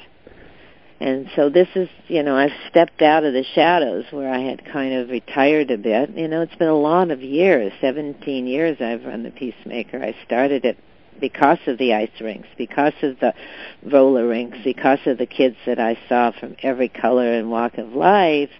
And 1.02 1.28
so 1.34 1.50
this 1.50 1.66
is, 1.74 1.88
you 2.06 2.22
know, 2.22 2.36
I've 2.36 2.52
stepped 2.70 3.02
out 3.02 3.24
of 3.24 3.32
the 3.32 3.42
shadows 3.56 4.04
where 4.12 4.32
I 4.32 4.38
had 4.38 4.64
kind 4.64 4.94
of 4.94 5.10
retired 5.10 5.72
a 5.72 5.76
bit. 5.76 6.10
You 6.10 6.28
know, 6.28 6.42
it's 6.42 6.54
been 6.54 6.68
a 6.68 6.78
lot 6.78 7.10
of 7.10 7.20
years, 7.20 7.72
17 7.80 8.46
years 8.46 8.80
I've 8.80 9.04
run 9.04 9.24
the 9.24 9.32
Peacemaker. 9.32 10.00
I 10.00 10.14
started 10.24 10.64
it 10.64 10.78
because 11.20 11.58
of 11.66 11.78
the 11.78 11.92
ice 11.94 12.20
rinks, 12.20 12.46
because 12.56 12.92
of 13.02 13.18
the 13.18 13.34
roller 13.82 14.28
rinks, 14.28 14.58
because 14.62 15.00
of 15.06 15.18
the 15.18 15.26
kids 15.26 15.56
that 15.66 15.80
I 15.80 15.98
saw 16.08 16.30
from 16.38 16.54
every 16.62 16.88
color 16.88 17.32
and 17.32 17.50
walk 17.50 17.78
of 17.78 17.88
life, 17.94 18.50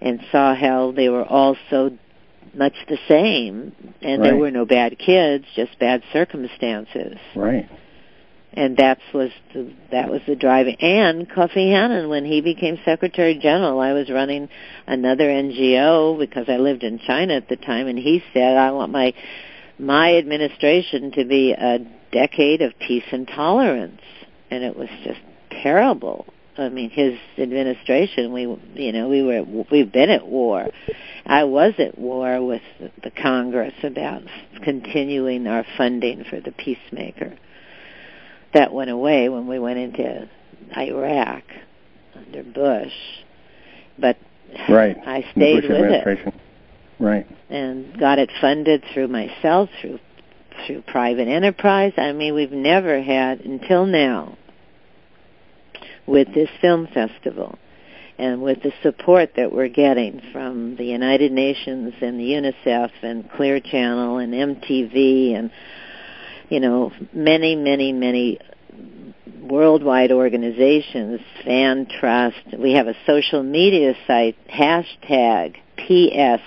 and 0.00 0.20
saw 0.32 0.56
how 0.56 0.90
they 0.90 1.08
were 1.08 1.24
all 1.24 1.56
so 1.70 1.96
much 2.52 2.74
the 2.88 2.98
same, 3.06 3.72
and 4.02 4.22
right. 4.22 4.30
there 4.30 4.36
were 4.36 4.50
no 4.50 4.64
bad 4.64 4.98
kids, 4.98 5.44
just 5.54 5.78
bad 5.78 6.02
circumstances. 6.12 7.16
Right. 7.36 7.68
And 8.56 8.78
that 8.78 8.98
was 9.12 9.30
the, 9.52 9.70
that 9.92 10.10
was 10.10 10.22
the 10.26 10.34
driving. 10.34 10.76
And 10.80 11.28
Kofi 11.28 11.72
Annan, 11.72 12.08
when 12.08 12.24
he 12.24 12.40
became 12.40 12.78
Secretary 12.86 13.38
General, 13.38 13.78
I 13.80 13.92
was 13.92 14.08
running 14.08 14.48
another 14.86 15.28
NGO 15.28 16.18
because 16.18 16.46
I 16.48 16.56
lived 16.56 16.82
in 16.82 16.98
China 16.98 17.34
at 17.34 17.50
the 17.50 17.56
time, 17.56 17.86
and 17.86 17.98
he 17.98 18.22
said, 18.32 18.56
"I 18.56 18.70
want 18.70 18.92
my 18.92 19.12
my 19.78 20.16
administration 20.16 21.12
to 21.12 21.26
be 21.26 21.52
a 21.52 21.80
decade 22.12 22.62
of 22.62 22.72
peace 22.78 23.04
and 23.12 23.28
tolerance," 23.28 24.00
and 24.50 24.64
it 24.64 24.74
was 24.74 24.88
just 25.04 25.20
terrible. 25.50 26.24
I 26.58 26.70
mean, 26.70 26.90
his 26.90 27.18
administration, 27.38 28.32
we, 28.32 28.42
you 28.74 28.92
know, 28.92 29.08
we 29.08 29.22
were, 29.22 29.42
we've 29.70 29.92
been 29.92 30.08
at 30.08 30.26
war. 30.26 30.68
I 31.26 31.44
was 31.44 31.74
at 31.78 31.98
war 31.98 32.42
with 32.42 32.62
the 32.80 33.10
Congress 33.10 33.74
about 33.82 34.22
continuing 34.62 35.46
our 35.46 35.66
funding 35.76 36.24
for 36.24 36.40
the 36.40 36.52
peacemaker. 36.52 37.36
That 38.54 38.72
went 38.72 38.90
away 38.90 39.28
when 39.28 39.46
we 39.46 39.58
went 39.58 39.78
into 39.78 40.28
Iraq 40.76 41.42
under 42.14 42.42
Bush. 42.42 42.92
But 43.98 44.16
right. 44.68 44.96
I 45.04 45.24
stayed 45.32 45.64
with 45.64 45.90
it. 45.90 46.34
Right. 46.98 47.26
And 47.50 47.98
got 47.98 48.18
it 48.18 48.30
funded 48.40 48.82
through 48.92 49.08
myself, 49.08 49.68
through 49.80 49.98
through 50.66 50.82
private 50.82 51.28
enterprise. 51.28 51.92
I 51.96 52.12
mean, 52.12 52.34
we've 52.34 52.50
never 52.52 53.02
had 53.02 53.40
until 53.40 53.86
now 53.86 54.36
with 56.06 56.32
this 56.34 56.48
film 56.60 56.88
festival 56.92 57.58
and 58.18 58.40
with 58.40 58.62
the 58.62 58.72
support 58.82 59.32
that 59.36 59.52
we're 59.52 59.68
getting 59.68 60.22
from 60.32 60.76
the 60.76 60.84
United 60.84 61.32
Nations 61.32 61.92
and 62.00 62.18
the 62.18 62.24
UNICEF 62.24 62.90
and 63.02 63.30
Clear 63.32 63.60
Channel 63.60 64.18
and 64.18 64.32
MTV 64.32 65.36
and 65.36 65.50
you 66.48 66.60
know 66.60 66.92
many 67.12 67.56
many 67.56 67.92
many 67.92 68.38
worldwide 69.42 70.12
organizations 70.12 71.20
fan 71.44 71.86
trust. 71.86 72.58
We 72.58 72.72
have 72.72 72.88
a 72.88 72.94
social 73.06 73.42
media 73.42 73.94
site 74.06 74.36
hashtag 74.48 75.56
psgff 75.78 76.40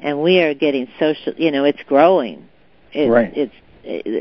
and 0.00 0.22
we 0.22 0.40
are 0.40 0.54
getting 0.54 0.88
social 0.98 1.34
you 1.36 1.50
know 1.50 1.64
it's 1.64 1.82
growing. 1.86 2.48
It, 2.92 3.08
right. 3.08 3.32
it's 3.36 3.54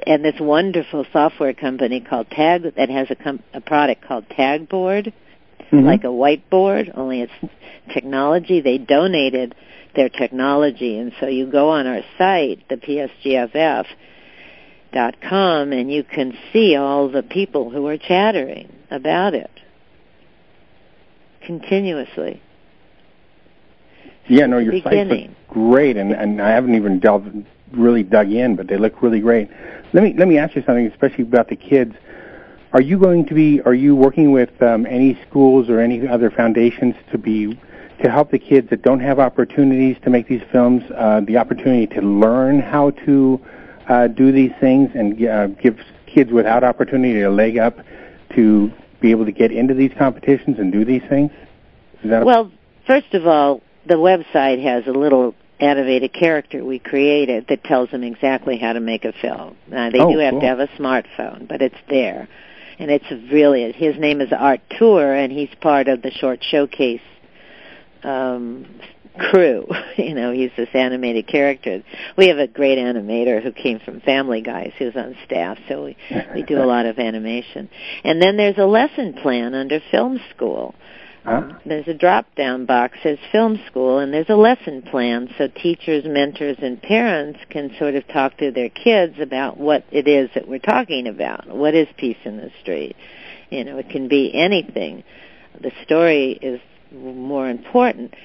and 0.05 0.25
this 0.25 0.35
wonderful 0.39 1.05
software 1.13 1.53
company 1.53 2.01
called 2.01 2.29
Tag 2.29 2.75
that 2.75 2.89
has 2.89 3.07
a, 3.09 3.15
com- 3.15 3.43
a 3.53 3.61
product 3.61 4.03
called 4.03 4.27
Tagboard, 4.29 5.13
mm-hmm. 5.73 5.85
like 5.85 6.03
a 6.03 6.07
whiteboard, 6.07 6.95
only 6.95 7.21
it's 7.21 7.53
technology. 7.93 8.61
They 8.61 8.77
donated 8.77 9.55
their 9.95 10.09
technology, 10.09 10.97
and 10.97 11.13
so 11.19 11.27
you 11.27 11.45
go 11.47 11.69
on 11.69 11.87
our 11.87 12.01
site, 12.17 12.67
the 12.69 12.75
PSGFF 12.77 13.85
dot 14.91 15.15
com, 15.21 15.71
and 15.71 15.91
you 15.91 16.03
can 16.03 16.37
see 16.51 16.75
all 16.75 17.09
the 17.09 17.23
people 17.23 17.69
who 17.69 17.87
are 17.87 17.97
chattering 17.97 18.71
about 18.91 19.33
it 19.33 19.51
continuously. 21.45 22.41
Yeah, 24.27 24.45
no, 24.45 24.57
your 24.59 24.81
site 24.81 25.11
is 25.11 25.29
great, 25.49 25.97
and 25.97 26.11
and 26.11 26.41
I 26.41 26.49
haven't 26.51 26.75
even 26.75 26.99
delved 26.99 27.29
really 27.71 28.03
dug 28.03 28.31
in, 28.31 28.55
but 28.55 28.67
they 28.67 28.77
look 28.77 29.01
really 29.01 29.19
great. 29.19 29.49
Let 29.93 30.03
me 30.03 30.15
let 30.17 30.27
me 30.27 30.37
ask 30.37 30.55
you 30.55 30.63
something, 30.65 30.87
especially 30.87 31.23
about 31.23 31.49
the 31.49 31.55
kids. 31.55 31.95
Are 32.73 32.81
you 32.81 32.97
going 32.97 33.27
to 33.27 33.35
be? 33.35 33.61
Are 33.61 33.75
you 33.75 33.95
working 33.95 34.31
with 34.31 34.59
um, 34.63 34.87
any 34.87 35.19
schools 35.29 35.69
or 35.69 35.79
any 35.79 36.07
other 36.07 36.31
foundations 36.31 36.95
to 37.11 37.19
be 37.19 37.59
to 38.01 38.09
help 38.09 38.31
the 38.31 38.39
kids 38.39 38.71
that 38.71 38.81
don't 38.81 38.99
have 38.99 39.19
opportunities 39.19 39.95
to 40.03 40.09
make 40.09 40.27
these 40.27 40.41
films 40.51 40.81
uh, 40.91 41.21
the 41.21 41.37
opportunity 41.37 41.85
to 41.95 42.01
learn 42.01 42.59
how 42.59 42.89
to 43.05 43.39
uh, 43.87 44.07
do 44.07 44.31
these 44.31 44.51
things 44.59 44.89
and 44.95 45.23
uh, 45.23 45.47
give 45.47 45.77
kids 46.07 46.31
without 46.31 46.63
opportunity 46.63 47.21
a 47.21 47.29
leg 47.29 47.59
up 47.59 47.77
to 48.33 48.71
be 48.99 49.11
able 49.11 49.25
to 49.25 49.31
get 49.31 49.51
into 49.51 49.75
these 49.75 49.91
competitions 49.95 50.57
and 50.57 50.71
do 50.71 50.83
these 50.83 51.03
things? 51.07 51.31
well, 52.03 52.51
first 52.87 53.13
of 53.13 53.27
all, 53.27 53.61
the 53.85 53.95
website 53.95 54.61
has 54.63 54.87
a 54.87 54.97
little 54.97 55.35
animated 55.59 56.11
character 56.11 56.65
we 56.65 56.79
created 56.79 57.45
that 57.49 57.63
tells 57.63 57.91
them 57.91 58.03
exactly 58.03 58.57
how 58.57 58.73
to 58.73 58.79
make 58.79 59.05
a 59.05 59.13
film. 59.13 59.55
Now, 59.67 59.91
they 59.91 59.99
oh, 59.99 60.11
do 60.11 60.17
have 60.17 60.31
cool. 60.31 60.41
to 60.41 60.47
have 60.47 60.59
a 60.59 60.67
smartphone, 60.69 61.47
but 61.47 61.61
it's 61.61 61.77
there. 61.87 62.27
And 62.79 62.89
it's 62.89 63.09
really, 63.31 63.71
his 63.71 63.97
name 63.97 64.21
is 64.21 64.29
Art 64.31 64.61
Tour, 64.77 65.13
and 65.13 65.31
he's 65.31 65.49
part 65.61 65.87
of 65.87 66.01
the 66.01 66.11
short 66.11 66.43
showcase 66.43 67.01
um, 68.03 68.65
crew. 69.17 69.67
you 69.97 70.13
know, 70.13 70.31
he's 70.31 70.51
this 70.57 70.69
animated 70.73 71.27
character. 71.27 71.83
We 72.17 72.27
have 72.27 72.37
a 72.37 72.47
great 72.47 72.77
animator 72.77 73.41
who 73.41 73.51
came 73.51 73.79
from 73.79 74.01
Family 74.01 74.41
Guys 74.41 74.73
who's 74.77 74.95
on 74.95 75.15
staff, 75.25 75.57
so 75.67 75.85
we, 75.85 75.97
we 76.33 76.43
do 76.43 76.61
a 76.61 76.65
lot 76.65 76.85
of 76.85 76.99
animation. 76.99 77.69
And 78.03 78.21
then 78.21 78.37
there's 78.37 78.57
a 78.57 78.65
lesson 78.65 79.13
plan 79.13 79.53
under 79.53 79.79
film 79.91 80.19
school 80.35 80.75
Huh? 81.23 81.53
There's 81.65 81.87
a 81.87 81.93
drop 81.93 82.25
down 82.35 82.65
box 82.65 82.97
says 83.01 83.17
film 83.31 83.59
school 83.67 83.99
and 83.99 84.13
there's 84.13 84.29
a 84.29 84.35
lesson 84.35 84.81
plan 84.81 85.29
so 85.37 85.47
teachers, 85.47 86.03
mentors 86.05 86.57
and 86.61 86.81
parents 86.81 87.39
can 87.49 87.73
sort 87.79 87.95
of 87.95 88.05
talk 88.09 88.37
to 88.37 88.51
their 88.51 88.69
kids 88.69 89.15
about 89.21 89.57
what 89.57 89.85
it 89.89 90.07
is 90.07 90.29
that 90.35 90.49
we're 90.49 90.59
talking 90.59 91.07
about. 91.07 91.47
What 91.47 91.75
is 91.75 91.87
peace 91.97 92.17
in 92.25 92.37
the 92.37 92.51
street? 92.61 92.97
You 93.49 93.63
know, 93.63 93.77
it 93.77 93.89
can 93.89 94.09
be 94.09 94.33
anything. 94.33 95.03
The 95.61 95.71
story 95.85 96.31
is 96.33 96.59
more 96.91 97.49
important. 97.49 98.15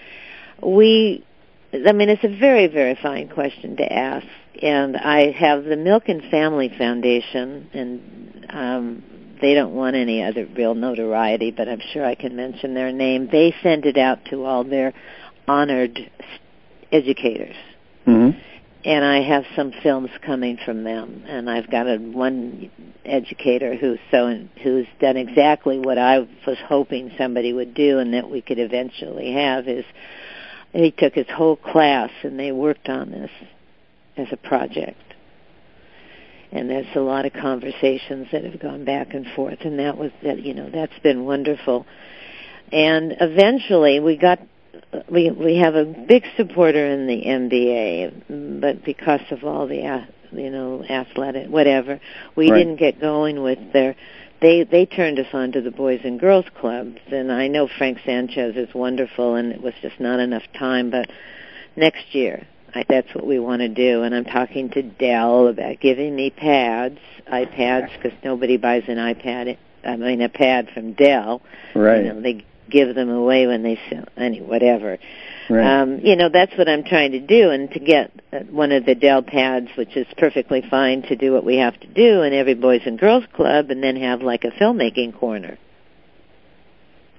We 0.61 1.24
I 1.72 1.92
mean 1.92 2.09
it's 2.09 2.24
a 2.24 2.36
very 2.36 2.66
very 2.66 2.99
fine 3.01 3.28
question 3.28 3.76
to 3.76 3.92
ask 3.92 4.26
and 4.61 4.96
I 4.96 5.30
have 5.30 5.62
the 5.62 5.76
Milken 5.76 6.28
Family 6.32 6.68
Foundation 6.76 7.70
and 7.72 8.46
um 8.51 9.05
they 9.41 9.55
don't 9.55 9.74
want 9.74 9.97
any 9.97 10.22
other 10.22 10.47
real 10.47 10.74
notoriety, 10.74 11.51
but 11.51 11.68
I'm 11.68 11.82
sure 11.93 12.05
I 12.05 12.14
can 12.14 12.36
mention 12.36 12.74
their 12.74 12.93
name. 12.93 13.28
They 13.30 13.55
send 13.62 13.86
it 13.86 13.97
out 13.97 14.24
to 14.30 14.45
all 14.45 14.64
their 14.64 14.93
honored 15.47 15.99
educators. 16.93 17.57
Mm-hmm. 18.07 18.39
And 18.84 19.05
I 19.05 19.22
have 19.22 19.45
some 19.57 19.72
films 19.82 20.11
coming 20.24 20.59
from 20.64 20.84
them, 20.84 21.24
and 21.26 21.51
I've 21.51 21.70
got 21.70 21.86
a 21.86 21.99
one 21.99 22.70
educator 23.05 23.74
who's 23.74 23.99
so 24.11 24.47
who's 24.62 24.86
done 25.01 25.16
exactly 25.16 25.78
what 25.78 25.99
I 25.99 26.20
was 26.47 26.59
hoping 26.66 27.11
somebody 27.18 27.53
would 27.53 27.74
do, 27.74 27.99
and 27.99 28.14
that 28.14 28.30
we 28.30 28.41
could 28.41 28.59
eventually 28.59 29.32
have 29.32 29.66
is 29.66 29.84
he 30.72 30.91
took 30.91 31.14
his 31.14 31.26
whole 31.28 31.57
class 31.57 32.11
and 32.22 32.39
they 32.39 32.53
worked 32.53 32.89
on 32.89 33.11
this 33.11 33.30
as 34.16 34.28
a 34.30 34.36
project 34.36 35.07
and 36.53 36.70
there's 36.70 36.86
a 36.94 37.01
lot 37.01 37.26
of 37.26 37.32
conversations 37.32 38.28
that 38.32 38.44
have 38.44 38.61
gone 38.61 38.84
back 38.84 39.14
and 39.14 39.26
forth 39.34 39.59
and 39.62 39.78
that 39.78 39.96
was 39.96 40.11
that 40.22 40.42
you 40.42 40.55
know 40.55 40.70
that's 40.70 40.99
been 41.03 41.24
wonderful 41.24 41.86
and 42.72 43.14
eventually 43.20 44.01
we 44.01 44.16
got 44.16 44.38
we 45.11 45.30
we 45.30 45.57
have 45.57 45.74
a 45.74 45.84
big 45.84 46.24
supporter 46.36 46.86
in 46.86 47.07
the 47.07 47.22
NBA 47.22 48.61
but 48.61 48.84
because 48.84 49.20
of 49.30 49.44
all 49.44 49.66
the 49.66 50.07
you 50.32 50.51
know 50.51 50.84
athletic 50.84 51.49
whatever 51.49 52.01
we 52.36 52.51
right. 52.51 52.59
didn't 52.59 52.76
get 52.76 53.01
going 53.01 53.42
with 53.42 53.72
their 53.72 53.96
they 54.40 54.64
they 54.64 54.86
turned 54.86 55.18
us 55.18 55.26
on 55.32 55.53
to 55.53 55.61
the 55.61 55.70
boys 55.70 56.01
and 56.05 56.20
girls 56.20 56.46
clubs 56.61 56.99
and 57.11 57.32
I 57.32 57.49
know 57.49 57.68
Frank 57.78 57.99
Sanchez 58.05 58.57
is 58.57 58.74
wonderful 58.74 59.34
and 59.34 59.53
it 59.53 59.61
was 59.61 59.74
just 59.82 60.01
not 60.01 60.20
enough 60.20 60.44
time 60.59 60.90
but 60.90 61.11
next 61.76 62.14
year 62.14 62.46
I, 62.79 62.85
that's 62.89 63.14
what 63.14 63.26
we 63.26 63.39
want 63.39 63.61
to 63.61 63.68
do. 63.68 64.03
And 64.03 64.14
I'm 64.14 64.24
talking 64.24 64.70
to 64.70 64.83
Dell 64.83 65.49
about 65.49 65.81
giving 65.81 66.14
me 66.14 66.31
pads, 66.31 66.99
iPads, 67.31 67.91
because 67.97 68.16
nobody 68.24 68.57
buys 68.57 68.85
an 68.89 68.97
iPad. 68.97 69.57
I 69.85 69.97
mean, 69.97 70.20
a 70.22 70.29
pad 70.29 70.70
from 70.72 70.93
Dell. 70.93 71.43
Right. 71.74 72.05
You 72.05 72.12
know, 72.12 72.20
they 72.20 72.45
give 72.70 72.95
them 72.95 73.11
away 73.11 73.47
when 73.47 73.62
they 73.62 73.81
sell 73.91 74.05
any 74.16 74.41
whatever. 74.41 74.99
Right. 75.49 75.81
Um, 75.81 76.01
you 76.01 76.16
know, 76.16 76.29
that's 76.29 76.57
what 76.57 76.68
I'm 76.68 76.85
trying 76.85 77.12
to 77.12 77.20
do, 77.20 77.51
and 77.51 77.70
to 77.72 77.81
get 77.81 78.12
uh, 78.33 78.41
one 78.51 78.72
of 78.72 78.85
the 78.85 78.95
Dell 78.95 79.22
pads, 79.22 79.68
which 79.76 79.97
is 79.97 80.07
perfectly 80.18 80.62
fine 80.68 81.03
to 81.03 81.16
do 81.16 81.33
what 81.33 81.45
we 81.45 81.57
have 81.57 81.79
to 81.81 81.87
do 81.87 82.22
in 82.22 82.35
every 82.35 82.55
Boys 82.55 82.83
and 82.85 82.99
Girls 82.99 83.24
Club, 83.35 83.70
and 83.70 83.83
then 83.83 83.97
have 83.97 84.20
like 84.20 84.45
a 84.45 84.51
filmmaking 84.51 85.18
corner 85.18 85.59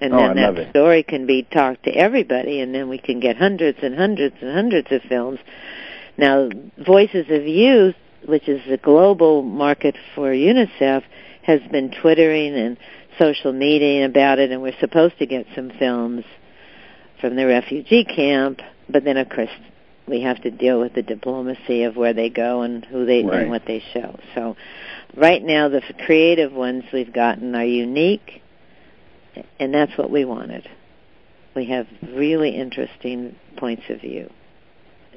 and 0.01 0.13
oh, 0.13 0.17
then 0.17 0.37
I 0.37 0.51
that 0.51 0.69
story 0.71 1.03
can 1.03 1.25
be 1.25 1.43
talked 1.43 1.83
to 1.83 1.91
everybody 1.91 2.61
and 2.61 2.73
then 2.73 2.89
we 2.89 2.97
can 2.97 3.19
get 3.19 3.37
hundreds 3.37 3.79
and 3.81 3.95
hundreds 3.95 4.35
and 4.41 4.53
hundreds 4.53 4.91
of 4.91 5.01
films 5.03 5.39
now 6.17 6.49
voices 6.77 7.25
of 7.29 7.45
youth 7.45 7.95
which 8.25 8.47
is 8.47 8.61
the 8.69 8.77
global 8.77 9.41
market 9.41 9.95
for 10.15 10.31
unicef 10.31 11.03
has 11.43 11.61
been 11.71 11.91
twittering 12.01 12.53
and 12.55 12.77
social 13.17 13.51
media 13.51 14.05
about 14.05 14.39
it 14.39 14.51
and 14.51 14.61
we're 14.61 14.79
supposed 14.79 15.17
to 15.19 15.25
get 15.25 15.45
some 15.55 15.71
films 15.79 16.23
from 17.19 17.35
the 17.35 17.45
refugee 17.45 18.05
camp 18.05 18.59
but 18.89 19.03
then 19.03 19.17
of 19.17 19.29
course 19.29 19.49
we 20.09 20.21
have 20.21 20.41
to 20.41 20.51
deal 20.51 20.79
with 20.79 20.93
the 20.93 21.03
diplomacy 21.03 21.83
of 21.83 21.95
where 21.95 22.13
they 22.13 22.29
go 22.29 22.61
and 22.61 22.83
who 22.85 23.05
they 23.05 23.23
Right. 23.23 23.41
and 23.41 23.49
what 23.51 23.65
they 23.65 23.83
show. 23.93 24.17
So 24.33 24.57
right 25.15 25.43
now 25.43 25.69
the 25.69 25.81
creative 26.05 26.51
ones 26.51 26.83
we've 26.91 27.13
gotten 27.13 27.55
are 27.55 27.63
unique 27.63 28.41
and 29.59 29.73
that's 29.73 29.97
what 29.97 30.09
we 30.09 30.25
wanted. 30.25 30.69
We 31.55 31.65
have 31.65 31.87
really 32.01 32.55
interesting 32.55 33.35
points 33.57 33.83
of 33.89 34.01
view. 34.01 34.31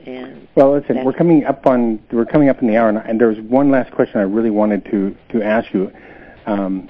And 0.05 0.49
Well, 0.55 0.73
listen, 0.73 1.05
we're 1.05 1.13
coming 1.13 1.45
up 1.45 1.67
on 1.67 2.03
we're 2.11 2.25
coming 2.25 2.49
up 2.49 2.61
in 2.61 2.69
the 2.69 2.77
hour, 2.77 2.89
and, 2.89 2.99
and 2.99 3.21
there 3.21 3.29
was 3.29 3.39
one 3.39 3.71
last 3.71 3.93
question 3.93 4.19
I 4.19 4.25
really 4.25 4.51
wanted 4.51 4.85
to 4.87 5.17
to 5.31 5.43
ask 5.43 5.73
you, 5.73 5.93
um, 6.47 6.89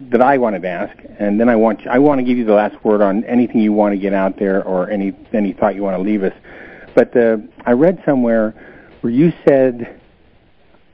that 0.00 0.20
I 0.20 0.36
wanted 0.38 0.62
to 0.62 0.68
ask, 0.68 0.96
and 1.18 1.40
then 1.40 1.48
I 1.48 1.56
want 1.56 1.82
you, 1.82 1.90
I 1.90 1.98
want 1.98 2.18
to 2.18 2.24
give 2.24 2.36
you 2.36 2.44
the 2.44 2.52
last 2.52 2.82
word 2.84 3.00
on 3.00 3.24
anything 3.24 3.60
you 3.60 3.72
want 3.72 3.94
to 3.94 3.98
get 3.98 4.12
out 4.12 4.38
there 4.38 4.62
or 4.62 4.90
any 4.90 5.14
any 5.32 5.52
thought 5.52 5.74
you 5.74 5.82
want 5.82 5.96
to 5.96 6.02
leave 6.02 6.22
us. 6.22 6.34
But 6.94 7.16
uh, 7.16 7.38
I 7.64 7.72
read 7.72 8.02
somewhere 8.04 8.54
where 9.00 9.12
you 9.12 9.32
said, 9.46 10.00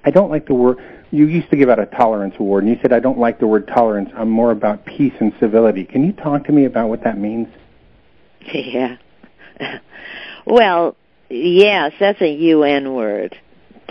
I 0.04 0.10
don't 0.10 0.30
like 0.30 0.46
the 0.46 0.54
word. 0.54 0.78
You 1.10 1.26
used 1.26 1.50
to 1.50 1.56
give 1.56 1.68
out 1.68 1.80
a 1.80 1.86
tolerance 1.86 2.34
award, 2.38 2.64
and 2.64 2.72
you 2.72 2.78
said 2.80 2.92
I 2.92 3.00
don't 3.00 3.18
like 3.18 3.40
the 3.40 3.46
word 3.46 3.66
tolerance. 3.66 4.10
I'm 4.16 4.30
more 4.30 4.52
about 4.52 4.86
peace 4.86 5.12
and 5.20 5.32
civility. 5.40 5.84
Can 5.84 6.04
you 6.04 6.12
talk 6.12 6.44
to 6.44 6.52
me 6.52 6.64
about 6.66 6.88
what 6.88 7.02
that 7.04 7.18
means? 7.18 7.48
yeah. 8.54 8.96
well, 10.46 10.94
yes, 11.28 11.92
that's 11.98 12.20
a 12.20 12.30
UN 12.30 12.94
word, 12.94 13.36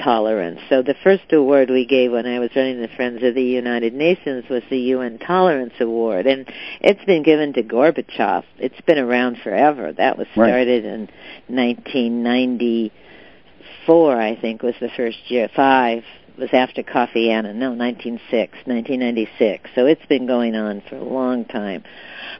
tolerance. 0.01 0.61
So 0.69 0.81
the 0.81 0.95
first 1.03 1.23
award 1.33 1.69
we 1.69 1.85
gave 1.85 2.13
when 2.13 2.25
I 2.25 2.39
was 2.39 2.51
running 2.55 2.79
the 2.81 2.87
Friends 2.95 3.21
of 3.21 3.35
the 3.35 3.43
United 3.43 3.93
Nations 3.93 4.45
was 4.49 4.63
the 4.69 4.79
UN 4.79 5.19
Tolerance 5.19 5.73
Award, 5.81 6.25
and 6.25 6.49
it's 6.79 7.03
been 7.03 7.23
given 7.23 7.51
to 7.53 7.63
Gorbachev. 7.63 8.45
It's 8.57 8.79
been 8.81 8.97
around 8.97 9.39
forever. 9.43 9.91
That 9.91 10.17
was 10.17 10.27
Right. 10.37 10.47
started 10.49 10.85
in 10.85 11.09
1994, 11.47 14.21
I 14.21 14.35
think, 14.35 14.63
was 14.63 14.75
the 14.79 14.89
first 14.89 15.29
year. 15.29 15.49
Five 15.53 16.05
was 16.39 16.49
after 16.53 16.83
Kofi 16.83 17.29
Annan. 17.29 17.59
No, 17.59 17.71
1906, 17.71 18.29
1996. 18.65 19.69
So 19.75 19.85
it's 19.85 20.05
been 20.07 20.27
going 20.27 20.55
on 20.55 20.81
for 20.89 20.95
a 20.95 21.03
long 21.03 21.45
time. 21.45 21.83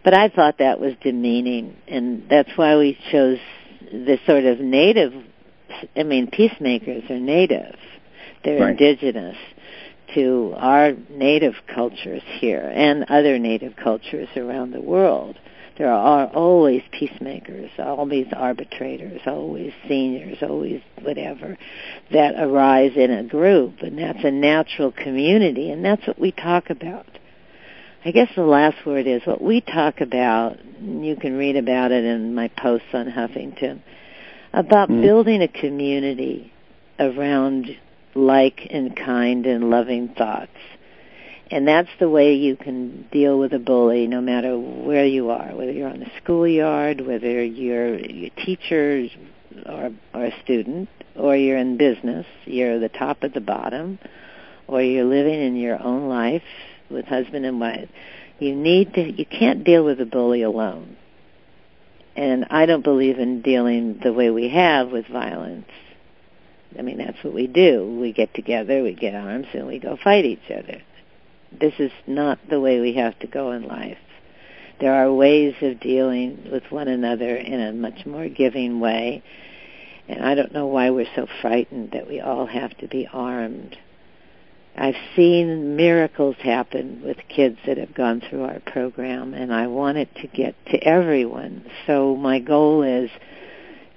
But 0.04 0.18
I 0.18 0.30
thought 0.30 0.58
that 0.60 0.80
was 0.80 0.94
demeaning, 1.02 1.76
and 1.88 2.28
that's 2.30 2.50
why 2.56 2.78
we 2.78 2.98
chose 3.12 3.40
the 3.92 4.18
sort 4.26 4.46
of 4.46 4.60
native. 4.60 5.14
I 5.96 6.04
mean, 6.04 6.30
peacemakers 6.32 7.10
are 7.10 7.20
native; 7.20 7.76
they're 8.44 8.60
Right. 8.60 8.72
indigenous 8.72 9.38
to 10.16 10.54
our 10.58 10.94
native 11.10 11.54
cultures 11.68 12.24
here 12.40 12.72
and 12.74 13.06
other 13.10 13.38
native 13.38 13.76
cultures 13.76 14.28
around 14.36 14.72
the 14.72 14.82
world. 14.82 15.38
There 15.80 15.90
are 15.90 16.28
always 16.28 16.82
peacemakers, 16.92 17.72
always 17.80 18.28
arbitrators, 18.36 19.22
always 19.26 19.72
seniors, 19.88 20.40
always 20.42 20.82
whatever 21.02 21.58
that 22.12 22.36
arise 22.38 22.92
in 22.98 23.10
a 23.10 23.24
group, 23.24 23.80
and 23.80 23.98
that's 23.98 24.26
a 24.26 24.30
natural 24.30 24.92
community, 24.92 25.72
and 25.72 25.84
that's 25.84 26.06
what 26.06 26.20
we 26.20 26.34
talk 26.34 26.70
about. 26.70 27.06
I 28.04 28.12
guess 28.12 28.28
the 28.36 28.44
last 28.44 28.86
word 28.86 29.08
is 29.08 29.22
what 29.24 29.42
we 29.42 29.62
talk 29.62 30.02
about, 30.02 30.60
and 30.60 31.06
you 31.06 31.16
can 31.16 31.38
read 31.38 31.56
about 31.56 31.94
it 31.94 32.04
in 32.04 32.36
my 32.36 32.50
posts 32.50 32.90
on 32.94 33.10
Huffington, 33.10 33.80
about 34.52 34.90
Mm. 34.90 35.02
building 35.02 35.42
a 35.42 35.48
community 35.48 36.52
around 37.00 37.74
like 38.16 38.68
and 38.70 38.98
kind 38.98 39.46
and 39.46 39.70
loving 39.70 40.10
thoughts. 40.10 40.52
And 41.52 41.68
that's 41.68 41.90
the 42.00 42.10
way 42.10 42.36
you 42.36 42.56
can 42.56 43.08
deal 43.12 43.40
with 43.40 43.54
a 43.54 43.60
bully 43.60 44.06
no 44.06 44.22
matter 44.22 44.58
where 44.58 45.06
you 45.06 45.32
are, 45.32 45.56
whether 45.56 45.72
you're 45.72 45.90
on 45.90 46.00
the 46.00 46.12
schoolyard, 46.22 47.02
whether 47.02 47.44
you're 47.44 47.96
a 47.96 48.32
teacher 48.46 49.08
or, 49.66 49.92
or 50.14 50.26
a 50.26 50.42
student, 50.44 50.90
or 51.16 51.36
you're 51.36 51.58
in 51.58 51.78
business, 51.78 52.28
you're 52.46 52.80
the 52.80 52.90
top 52.90 53.24
of 53.24 53.34
the 53.34 53.42
bottom, 53.42 53.98
or 54.68 54.82
you're 54.82 55.06
living 55.06 55.42
in 55.42 55.56
your 55.56 55.82
own 55.82 56.08
life 56.08 56.44
with 56.90 57.06
husband 57.06 57.46
and 57.46 57.60
wife. 57.60 57.90
You 58.38 58.56
need 58.56 58.94
to, 58.94 59.02
you 59.02 59.26
can't 59.26 59.64
deal 59.64 59.84
with 59.84 60.00
a 60.00 60.06
bully 60.06 60.44
alone. 60.44 60.98
And 62.16 62.46
I 62.52 62.68
don't 62.68 62.84
believe 62.84 63.18
in 63.18 63.42
dealing 63.42 64.00
the 64.04 64.14
way 64.14 64.30
we 64.30 64.50
have 64.50 64.90
with 64.92 65.08
violence. 65.08 65.70
I 66.78 66.84
mean, 66.84 67.00
that's 67.00 67.24
what 67.24 67.34
we 67.34 67.48
do. 67.48 67.98
We 68.00 68.14
get 68.14 68.34
together, 68.36 68.84
we 68.84 68.94
get 68.94 69.16
arms, 69.16 69.48
and 69.54 69.66
we 69.66 69.80
go 69.80 69.98
fight 70.04 70.26
each 70.26 70.52
other. 70.52 70.82
This 71.52 71.74
is 71.80 71.92
not 72.08 72.40
the 72.50 72.60
way 72.60 72.80
we 72.80 72.94
have 72.94 73.18
to 73.20 73.28
go 73.28 73.52
in 73.52 73.68
life. 73.68 73.98
There 74.80 74.94
are 74.94 75.12
ways 75.12 75.56
of 75.62 75.80
dealing 75.80 76.50
with 76.52 76.64
one 76.72 76.88
another 76.88 77.36
in 77.36 77.60
a 77.60 77.74
much 77.74 78.06
more 78.06 78.30
giving 78.30 78.80
way. 78.80 79.24
And 80.08 80.24
I 80.24 80.36
don't 80.36 80.54
know 80.54 80.68
why 80.68 80.90
we're 80.90 81.14
so 81.16 81.28
frightened 81.42 81.92
that 81.92 82.08
we 82.08 82.20
all 82.20 82.46
have 82.46 82.76
to 82.78 82.88
be 82.88 83.08
armed. 83.12 83.78
I've 84.76 84.96
seen 85.16 85.76
miracles 85.76 86.38
happen 86.38 87.02
with 87.04 87.18
kids 87.28 87.58
that 87.66 87.78
have 87.78 87.94
gone 87.94 88.22
through 88.22 88.44
our 88.44 88.62
program, 88.62 89.34
and 89.34 89.54
I 89.54 89.68
want 89.68 89.98
it 89.98 90.16
to 90.22 90.28
get 90.28 90.56
to 90.68 90.78
everyone. 90.78 91.70
So 91.86 92.16
my 92.16 92.40
goal 92.40 92.84
is 92.84 93.10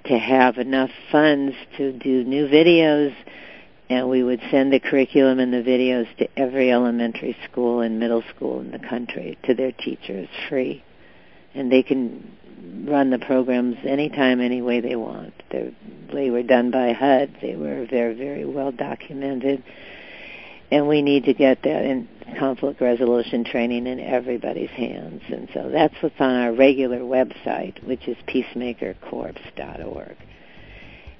to 0.05 0.17
have 0.17 0.57
enough 0.57 0.91
funds 1.11 1.55
to 1.77 1.93
do 1.93 2.25
new 2.25 2.47
videos, 2.47 3.15
and 3.89 4.09
we 4.09 4.23
would 4.23 4.41
send 4.49 4.71
the 4.71 4.79
curriculum 4.79 5.39
and 5.39 5.53
the 5.53 5.57
videos 5.57 6.07
to 6.17 6.27
every 6.39 6.71
elementary 6.71 7.35
school 7.49 7.81
and 7.81 7.99
middle 7.99 8.23
school 8.35 8.61
in 8.61 8.71
the 8.71 8.79
country 8.79 9.37
to 9.43 9.53
their 9.53 9.71
teachers 9.71 10.29
free. 10.49 10.83
And 11.53 11.71
they 11.71 11.83
can 11.83 12.37
run 12.87 13.09
the 13.09 13.19
programs 13.19 13.77
anytime, 13.83 14.41
any 14.41 14.61
way 14.61 14.79
they 14.79 14.95
want. 14.95 15.33
They're, 15.51 15.71
they 16.13 16.29
were 16.29 16.43
done 16.43 16.71
by 16.71 16.93
HUD. 16.93 17.37
They 17.41 17.55
were 17.55 17.85
very, 17.85 18.15
very 18.15 18.45
well 18.45 18.71
documented. 18.71 19.63
And 20.71 20.87
we 20.87 21.01
need 21.01 21.25
to 21.25 21.33
get 21.33 21.61
that 21.63 21.85
in 21.85 22.07
conflict 22.39 22.81
resolution 22.81 23.43
training 23.43 23.85
in 23.85 23.99
everybody's 23.99 24.71
hands. 24.71 25.21
And 25.27 25.49
so 25.53 25.69
that's 25.69 25.93
what's 26.01 26.19
on 26.19 26.33
our 26.33 26.53
regular 26.53 27.01
website, 27.01 27.83
which 27.85 28.07
is 28.07 28.17
peacemakercorps.org. 28.27 30.15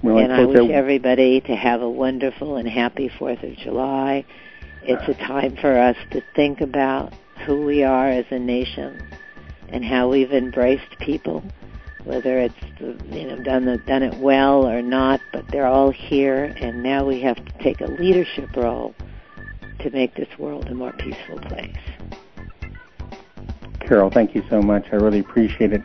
Well, 0.03 0.17
and 0.17 0.33
I 0.33 0.41
suppose 0.41 0.67
wish 0.67 0.71
everybody 0.71 1.39
to 1.41 1.55
have 1.55 1.81
a 1.81 1.89
wonderful 1.89 2.57
and 2.57 2.67
happy 2.67 3.07
4th 3.07 3.49
of 3.49 3.57
July. 3.57 4.25
It's 4.83 5.07
a 5.07 5.13
time 5.13 5.55
for 5.55 5.79
us 5.79 5.95
to 6.11 6.21
think 6.35 6.59
about 6.59 7.13
who 7.45 7.63
we 7.63 7.83
are 7.83 8.09
as 8.09 8.25
a 8.29 8.37
nation 8.37 9.01
and 9.69 9.85
how 9.85 10.09
we've 10.09 10.33
embraced 10.33 10.99
people, 10.99 11.41
whether 12.03 12.37
it's 12.37 12.53
you 12.81 13.27
know 13.27 13.41
done 13.43 13.63
the, 13.63 13.77
done 13.77 14.03
it 14.03 14.15
well 14.15 14.67
or 14.67 14.81
not, 14.81 15.21
but 15.31 15.47
they're 15.47 15.67
all 15.67 15.89
here 15.89 16.53
and 16.59 16.83
now 16.83 17.05
we 17.05 17.21
have 17.21 17.37
to 17.37 17.51
take 17.59 17.79
a 17.79 17.87
leadership 17.87 18.53
role 18.57 18.93
to 19.79 19.89
make 19.91 20.15
this 20.15 20.37
world 20.37 20.67
a 20.67 20.75
more 20.75 20.91
peaceful 20.91 21.39
place. 21.39 21.77
Carole, 23.79 24.09
thank 24.09 24.35
you 24.35 24.43
so 24.49 24.61
much. 24.61 24.85
I 24.91 24.97
really 24.97 25.19
appreciate 25.19 25.71
it. 25.71 25.81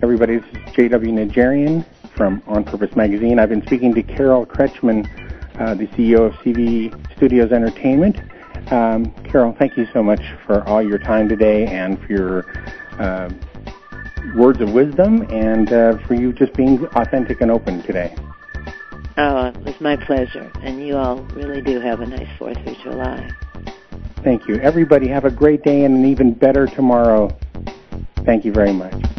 Everybody, 0.00 0.38
this 0.38 0.46
is 0.52 0.74
J.W. 0.74 1.12
Najarian 1.12 1.84
from 2.18 2.42
On 2.48 2.64
Purpose 2.64 2.94
Magazine. 2.96 3.38
I've 3.38 3.48
been 3.48 3.64
speaking 3.64 3.94
to 3.94 4.02
Carole 4.02 4.44
Krechman, 4.44 5.06
uh, 5.60 5.74
the 5.74 5.86
CEO 5.86 6.26
of 6.26 6.32
CV 6.40 6.92
Studios 7.16 7.52
Entertainment. 7.52 8.18
Um, 8.72 9.12
Carole, 9.22 9.54
thank 9.56 9.76
you 9.76 9.86
so 9.92 10.02
much 10.02 10.20
for 10.44 10.66
all 10.68 10.82
your 10.82 10.98
time 10.98 11.28
today 11.28 11.66
and 11.66 11.96
for 12.00 12.12
your 12.12 12.50
uh, 12.98 13.30
words 14.34 14.60
of 14.60 14.72
wisdom 14.72 15.22
and 15.30 15.72
uh, 15.72 15.96
for 16.08 16.14
you 16.14 16.32
just 16.32 16.52
being 16.54 16.84
authentic 16.88 17.40
and 17.40 17.52
open 17.52 17.82
today. 17.84 18.14
Oh, 19.16 19.46
it 19.46 19.56
was 19.58 19.80
my 19.80 19.94
pleasure. 19.94 20.50
And 20.62 20.84
you 20.84 20.96
all 20.96 21.18
really 21.34 21.62
do 21.62 21.78
have 21.78 22.00
a 22.00 22.06
nice 22.06 22.28
4th 22.36 22.66
of 22.66 22.76
July. 22.82 23.30
Thank 24.24 24.48
you. 24.48 24.56
Everybody 24.56 25.06
have 25.06 25.24
a 25.24 25.30
great 25.30 25.62
day 25.62 25.84
and 25.84 25.94
an 25.96 26.04
even 26.04 26.34
better 26.34 26.66
tomorrow. 26.66 27.28
Thank 28.24 28.44
you 28.44 28.52
very 28.52 28.72
much. 28.72 29.17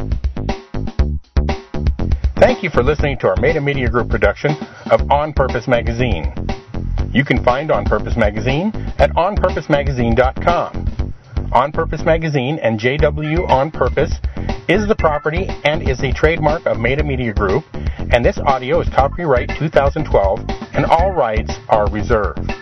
Thank 2.40 2.62
you 2.62 2.70
for 2.70 2.82
listening 2.82 3.18
to 3.18 3.28
our 3.28 3.36
Meta 3.36 3.60
Media 3.60 3.90
Group 3.90 4.08
production 4.08 4.52
of 4.90 5.10
On 5.10 5.34
Purpose 5.34 5.68
Magazine. 5.68 6.32
You 7.12 7.22
can 7.22 7.44
find 7.44 7.70
On 7.70 7.84
Purpose 7.84 8.16
Magazine 8.16 8.72
at 8.98 9.10
onpurposemagazine.com. 9.10 11.12
On 11.52 11.70
Purpose 11.70 12.02
Magazine 12.02 12.58
and 12.62 12.80
JW 12.80 13.46
On 13.46 13.70
Purpose 13.70 14.14
is 14.70 14.88
the 14.88 14.96
property 14.98 15.48
and 15.64 15.86
is 15.86 16.02
a 16.02 16.12
trademark 16.12 16.64
of 16.64 16.80
Meta 16.80 17.04
Media 17.04 17.34
Group, 17.34 17.62
and 17.74 18.24
this 18.24 18.38
audio 18.38 18.80
is 18.80 18.88
copyright 18.88 19.50
2012, 19.58 20.40
and 20.72 20.86
all 20.86 21.12
rights 21.12 21.52
are 21.68 21.90
reserved. 21.90 22.54